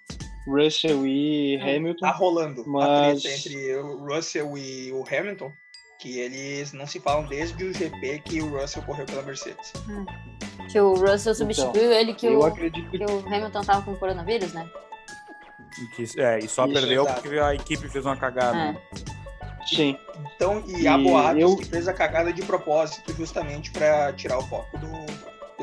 [0.47, 1.99] Russell e Hamilton.
[2.01, 5.51] Tá rolando a Mas- treta entre o Russell e o Hamilton.
[6.02, 9.72] Que eles não se falam desde o GP que o Russell correu pela Mercedes.
[10.72, 13.82] Que o Russell substituiu Então, ele, que eu o, acredito que que o Hamilton tava
[13.84, 14.68] com coronavírus, né?
[15.80, 17.22] E, que- é, e só Isso, perdeu exato.
[17.22, 18.57] porque a equipe fez uma cagada.
[18.57, 19.65] É.
[19.68, 19.95] sim.
[20.36, 24.41] Então, e E boatos eu- que fez a cagada de propósito, justamente para tirar o
[24.48, 24.88] foco do,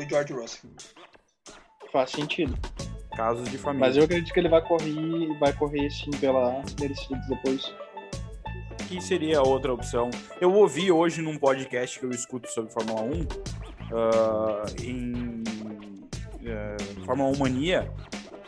[0.01, 0.69] do George Russell.
[1.91, 2.57] Faz sentido.
[3.15, 3.87] Casos de família.
[3.87, 7.73] Mas eu acredito que ele vai correr, vai correr sim pela Mercedes depois.
[8.89, 10.09] Que seria outra opção?
[10.41, 13.27] Eu ouvi hoje num podcast que eu escuto sobre Fórmula 1,
[13.93, 15.43] ah, em
[16.47, 17.91] ah, Fórmula 1 Mania,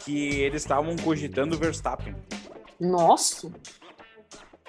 [0.04, 2.16] que eles estavam cogitando o Verstappen.
[2.80, 3.52] Nossa!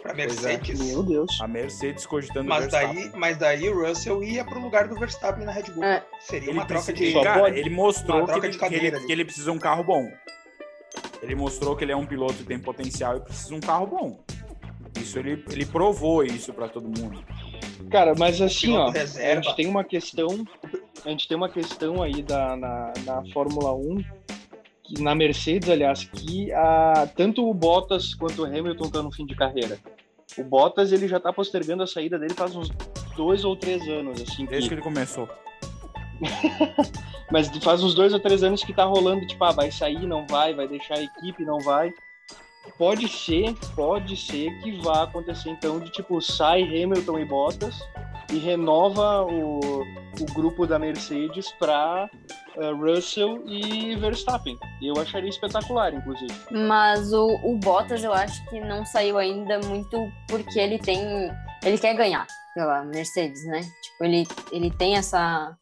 [0.03, 0.49] Para Pois é.
[0.59, 0.81] Mercedes.
[0.81, 1.41] Meu Deus.
[1.41, 2.95] A Mercedes cogitando o Mas Verstappen.
[2.95, 5.85] daí, mas daí o Russell ia pro lugar do Verstappen na Red Bull.
[5.85, 6.05] É.
[6.21, 7.13] Seria Ele, uma troca de.
[7.15, 9.85] Cara, pode- ele mostrou que ele, de que, ele, que ele precisa de um carro
[9.85, 10.13] bom.
[11.23, 13.87] Ele mostrou que ele é um piloto que tem potencial e precisa de um carro
[13.87, 14.21] bom.
[15.03, 17.23] Isso ele, ele provou isso pra todo mundo.
[17.91, 19.43] Cara, mas assim, ó, a reserva.
[19.43, 20.47] gente tem uma questão,
[21.05, 24.05] a gente tem uma questão aí da, na, na Fórmula 1,
[24.85, 29.27] que, na Mercedes, aliás, que a, tanto o Bottas quanto o Hamilton estão no fim
[29.27, 29.79] de carreira.
[30.39, 32.71] O Bottas, ele já tá postergando a saída dele faz uns
[33.17, 35.29] dois ou três anos, assim, Desde que que, ele começou.
[37.31, 40.27] mas faz uns dois ou três anos que tá rolando, tipo, ah, vai sair, não
[40.27, 41.93] vai, vai deixar a equipe, não vai.
[42.79, 47.81] Pode ser, pode ser que vá acontecer então de tipo, sai Hamilton e Bottas
[48.33, 52.09] e renova o, o grupo da Mercedes para
[52.81, 54.59] Russell e Verstappen.
[54.81, 56.33] Eu acharia espetacular, inclusive.
[56.51, 59.97] Mas o, o Bottas eu acho que não saiu ainda muito
[60.29, 61.31] porque ele tem.
[61.65, 63.61] Ele quer ganhar pela Mercedes, né?
[63.61, 65.57] Tipo, ele, ele tem essa,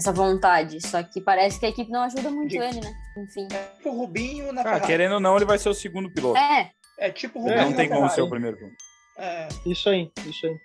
[0.00, 0.80] essa vontade.
[0.86, 2.92] Só que parece que a equipe não ajuda muito ele, né?
[3.18, 3.48] Enfim.
[3.84, 4.86] O Rubinho na Ferrari.
[4.86, 6.38] querendo ou não, ele vai ser o segundo piloto.
[6.38, 8.14] É, É tipo o É, Rubinho não na tem como Ferrari.
[8.14, 8.76] ser o primeiro piloto.
[9.18, 10.56] É, Isso aí, isso aí.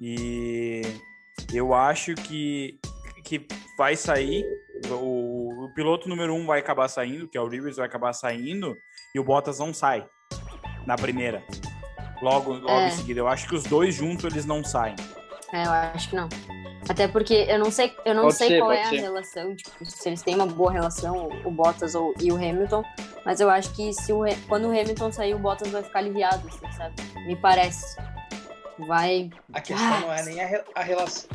[0.00, 0.82] E
[1.52, 2.78] eu acho que,
[3.24, 3.46] que
[3.76, 4.44] vai sair.
[4.90, 8.74] O, o piloto número um vai acabar saindo, que é o Lewis, vai acabar saindo,
[9.14, 10.06] e o Bottas não sai
[10.86, 11.42] na primeira.
[12.22, 12.88] Logo, logo É.
[12.88, 13.20] em seguida.
[13.20, 14.96] Eu acho que os dois juntos eles não saem.
[15.52, 16.28] é, eu acho que não.
[16.90, 18.96] Até porque eu não sei, eu não Pode sei ser, qual é a ser.
[19.00, 22.82] relação, tipo, se eles têm uma boa relação, o- Bottas ou, e o Hamilton,
[23.24, 26.48] mas eu acho que se o, quando o Hamilton sair, o Bottas vai ficar aliviado,
[26.48, 26.94] assim, sabe?
[27.28, 27.96] Me parece.
[28.88, 29.30] Vai.
[29.52, 31.30] a questão não é nem a, re- a relação.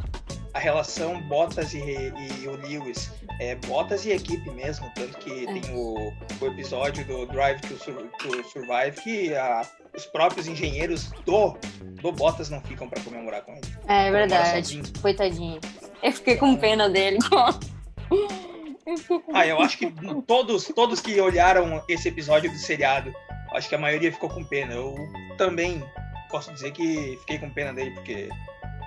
[0.54, 3.10] A relação Bottas e, e o Lewis.
[3.40, 4.90] É Bottas e equipe mesmo.
[4.96, 5.54] Tanto que É.
[5.54, 6.12] tem o,
[6.42, 9.62] o episódio do Drive to, Sur- to Survive que a-
[9.96, 11.58] os próprios engenheiros do,
[12.02, 13.62] do Bottas não ficam para comemorar com ele.
[13.88, 14.82] É verdade.
[15.02, 15.60] Coitadinho.
[16.04, 17.18] Eu fiquei com pena dele.
[18.86, 19.92] Eu com Ah, eu acho que
[20.28, 23.12] todos, todos que olharam esse episódio do seriado,
[23.52, 24.74] acho que a maioria ficou com pena.
[24.76, 24.96] Eu
[25.40, 25.84] também
[26.30, 28.30] posso dizer que fiquei com pena dele, porque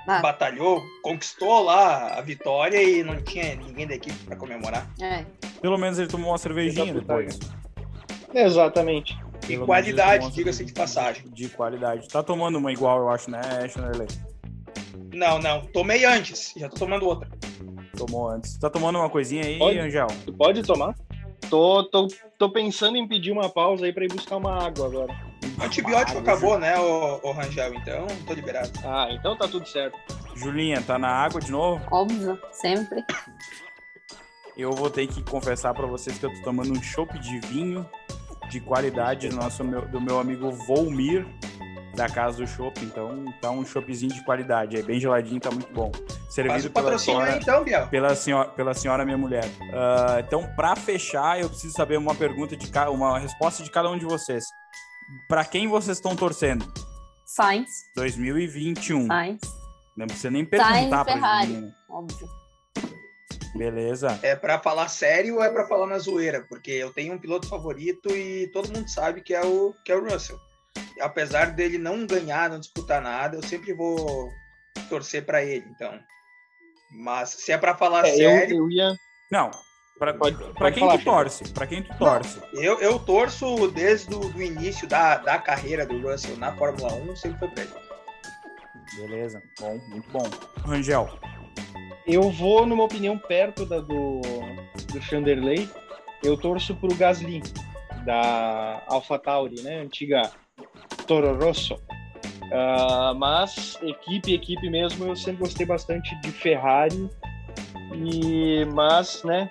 [0.07, 0.21] Ah.
[0.21, 4.89] batalhou, conquistou lá a vitória e não tinha ninguém da equipe para comemorar.
[5.03, 5.25] É.
[5.61, 7.39] Pelo menos ele tomou uma cervejinha Exato, depois.
[8.33, 9.19] Exatamente.
[9.49, 11.25] E menos qualidade, diga-se de passagem.
[11.33, 12.07] De qualidade.
[12.09, 14.09] Tá tomando uma igual, eu acho, né, Chanderley?
[15.15, 17.29] Não, não, tomei antes, já tô tomando outra.
[17.97, 18.57] Tomou antes.
[18.59, 19.79] Tá tomando uma coisinha aí, Pode.
[19.79, 20.07] Angel?
[20.25, 20.95] Tu pode tomar?
[21.49, 22.09] Tô, tô,
[22.39, 25.13] tô pensando em pedir uma pausa aí pra ir buscar uma água agora.
[25.59, 27.75] O antibiótico Ah, acabou, né, o, o Rangel?
[27.75, 28.71] Então, tô liberado.
[28.85, 29.99] Ah, então tá tudo certo.
[30.37, 31.85] Julinha, tá na água de novo?
[31.91, 33.03] Óbvio, sempre.
[34.57, 37.89] Eu vou ter que confessar pra vocês que eu tô tomando um chopp de vinho
[38.49, 41.27] de qualidade do, nosso, meu, do meu amigo Volmir,
[41.95, 42.83] da Casa do Chopp.
[42.85, 44.77] Então, tá um choppzinho de qualidade.
[44.79, 45.91] É bem geladinho, tá muito bom.
[46.29, 47.87] Servido pela senhora, aí então, Biel.
[47.89, 49.45] pela senhora, pela senhora minha mulher.
[49.73, 53.91] Ah, então, pra fechar, eu preciso saber uma pergunta de ca- uma resposta de cada
[53.91, 54.45] um de vocês.
[55.27, 56.71] Pra quem vocês estão torcendo?
[57.25, 59.07] Sainz, 2021.
[59.07, 59.41] Sainz,
[59.97, 61.47] Não precisa nem perguntar pra Ferrari.
[61.49, 61.75] menina.
[61.91, 62.29] óbvio.
[63.55, 64.19] Beleza.
[64.23, 66.45] É pra falar sério ou é pra falar na zoeira?
[66.49, 69.97] Porque eu tenho um piloto favorito e todo mundo sabe que é o, que é
[69.97, 70.39] o Russell.
[71.01, 74.31] Apesar dele não ganhar, não disputar nada, eu sempre vou
[74.89, 75.99] torcer pra ele, então.
[76.91, 78.95] Mas se é pra falar É, eu, sério, eu ia.
[79.31, 79.51] Não.
[79.99, 81.53] Pra, Pode- pra pode quem falar, tu torce?
[81.53, 82.41] Pra quem tu torce?
[82.53, 87.17] eu, eu torço desde o do início da, da carreira do Russell na Fórmula 1,
[87.17, 87.73] sempre foi pra ele.
[88.97, 89.43] Beleza.
[89.59, 90.23] Bom, muito bom.
[90.65, 91.19] Rangel.
[92.09, 94.23] Eu vou, numa opinião, perto da do,
[94.91, 95.69] do Chanderley.
[96.25, 97.43] Eu torço pro Gasly,
[98.07, 99.83] da AlphaTauri, né?
[99.83, 100.23] Antiga
[101.07, 101.77] Toro Rosso.
[102.51, 107.11] Ah, mas equipe, equipe mesmo, eu sempre gostei bastante de Ferrari.
[107.95, 109.51] E, mas, né?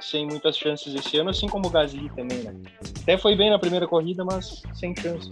[0.00, 2.54] Sem muitas chances esse ano, assim como o Gasly também, né?
[3.02, 5.30] Até foi bem na primeira corrida, mas sem chance.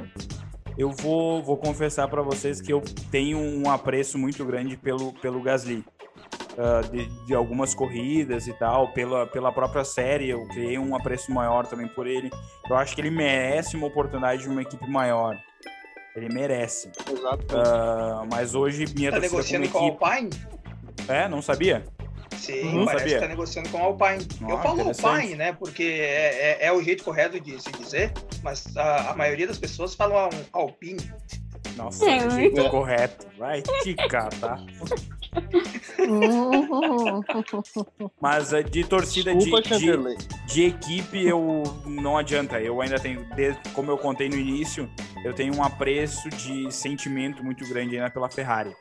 [0.78, 5.42] eu vou, vou confessar para vocês que eu tenho um apreço muito grande pelo, pelo
[5.42, 5.84] Gasly.
[6.56, 11.30] Uh, de, de, algumas corridas e tal, pela, pela própria série, eu criei um apreço
[11.30, 12.30] maior também por ele.
[12.66, 15.36] Eu acho que ele merece uma oportunidade de uma equipe maior.
[16.16, 16.90] Ele merece.
[17.12, 17.54] Exato.
[17.54, 19.98] Uh, mas hoje minha tá negociando com, equipe...
[19.98, 20.30] com Alpine?
[21.08, 21.84] É, não sabia?
[22.38, 23.16] Sim, não parece sabia.
[23.16, 24.26] que tá negociando com Alpine.
[24.42, 25.52] Ah, eu falo Alpine, né?
[25.52, 28.12] Porque é, é, é, o jeito correto de se dizer,
[28.42, 31.12] mas a, a maioria das pessoas falam Alpine.
[31.76, 33.26] Nossa, é o jeito correto.
[33.36, 34.58] Vai te catar.
[38.20, 40.16] Mas eh, de torcida Desculpa, de, de,
[40.46, 42.60] de, equipe, eu não adianta.
[42.60, 43.26] Eu ainda tenho,
[43.72, 44.88] como eu contei no início,
[45.24, 48.74] eu tenho um apreço de sentimento muito grande ainda pela Ferrari.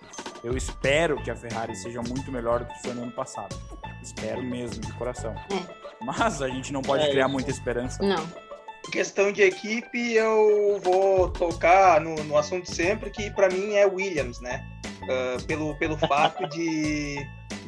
[0.43, 3.55] Eu espero que a Ferrari seja muito melhor do que foi no ano passado.
[4.01, 5.33] Espero mesmo, de coração.
[5.33, 5.85] É.
[6.05, 8.03] Mas a gente não pode é, criar muita esperança.
[8.03, 8.23] Não.
[8.91, 14.39] Questão de equipe, eu vou tocar no, no assunto sempre, que para mim é Williams,
[14.39, 14.63] né?
[15.03, 17.17] Uh, pelo, pelo fato de,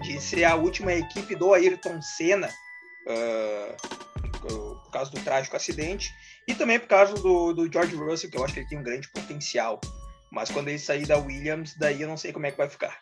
[0.01, 2.49] de ser a última equipe do Ayrton Senna,
[3.07, 6.11] uh, por causa do trágico acidente,
[6.47, 8.83] e também por causa do, do George Russell, que eu acho que ele tem um
[8.83, 9.79] grande potencial.
[10.31, 12.97] Mas quando ele sair da Williams, daí eu não sei como é que vai ficar.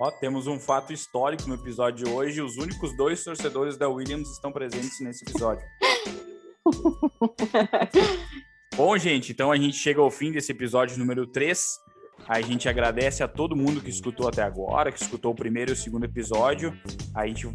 [0.00, 2.40] Ó, temos um fato histórico no episódio de hoje.
[2.40, 5.64] Os únicos dois torcedores da Williams estão presentes nesse episódio.
[8.74, 11.62] Bom, gente, então a gente chega ao fim desse episódio número 3.
[12.28, 15.74] A gente agradece a todo mundo que escutou até agora, que escutou o primeiro e
[15.74, 16.72] o segundo episódio.
[17.14, 17.48] A gente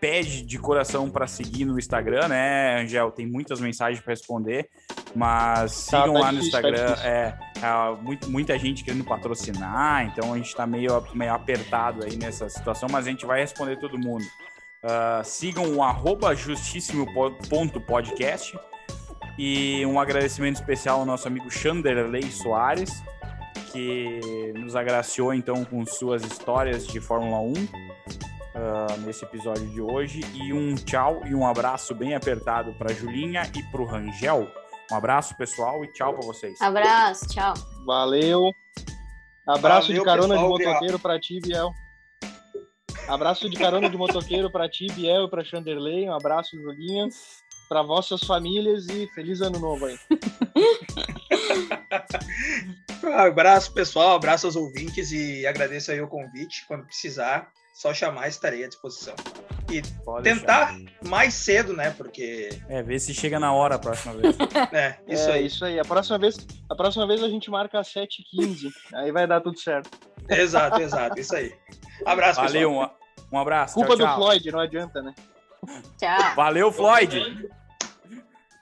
[0.00, 3.10] pede de coração para seguir no Instagram, né, Angel?
[3.10, 4.68] Tem muitas mensagens para responder,
[5.14, 6.94] mas tá, sigam tá lá difícil, no Instagram.
[6.94, 12.04] Tá é, é, muito, muita gente querendo patrocinar, então a gente está meio, meio apertado
[12.04, 14.24] aí nessa situação, mas a gente vai responder todo mundo.
[14.84, 18.56] Uh, sigam o arroba justíssimo.podcast
[19.36, 23.02] e um agradecimento especial ao nosso amigo Chanderley Soares,
[23.72, 30.20] que nos agraciou então com suas histórias de Fórmula 1 uh, nesse episódio de hoje.
[30.34, 34.48] E um tchau e um abraço bem apertado para Julinha e para o Rangel.
[34.90, 36.60] Um abraço, pessoal, e tchau para vocês.
[36.60, 37.54] Abraço, tchau.
[37.84, 38.50] Valeu.
[39.46, 41.70] Abraço Valeu, de carona pessoal, de motoqueiro para ti, Biel.
[43.06, 46.08] Abraço de carona de motoqueiro para ti, Biel, e para Chanderley.
[46.08, 47.08] Um abraço, Julinha,
[47.68, 49.98] para vossas famílias e feliz ano novo aí.
[53.04, 54.16] um abraço, pessoal.
[54.16, 56.64] Abraço aos ouvintes e agradeço aí o convite.
[56.66, 59.14] Quando precisar, só chamar, estarei à disposição.
[59.70, 61.04] E Pode tentar deixar.
[61.04, 61.90] mais cedo, né?
[61.90, 62.48] Porque.
[62.68, 64.36] É, ver se chega na hora a próxima vez.
[64.72, 65.46] é, isso é, aí.
[65.46, 65.78] Isso aí.
[65.78, 66.38] A próxima vez,
[66.70, 68.72] a próxima vez a gente marca às 7h15.
[68.94, 69.90] aí vai dar tudo certo.
[70.28, 71.18] Exato, exato.
[71.18, 71.54] Isso aí.
[72.04, 72.98] Abraço, Valeu, pessoal.
[73.32, 73.74] Um, um abraço.
[73.74, 75.14] Culpa tchau, do Floyd, não adianta, né?
[75.98, 76.34] Tchau.
[76.34, 77.48] Valeu, Floyd.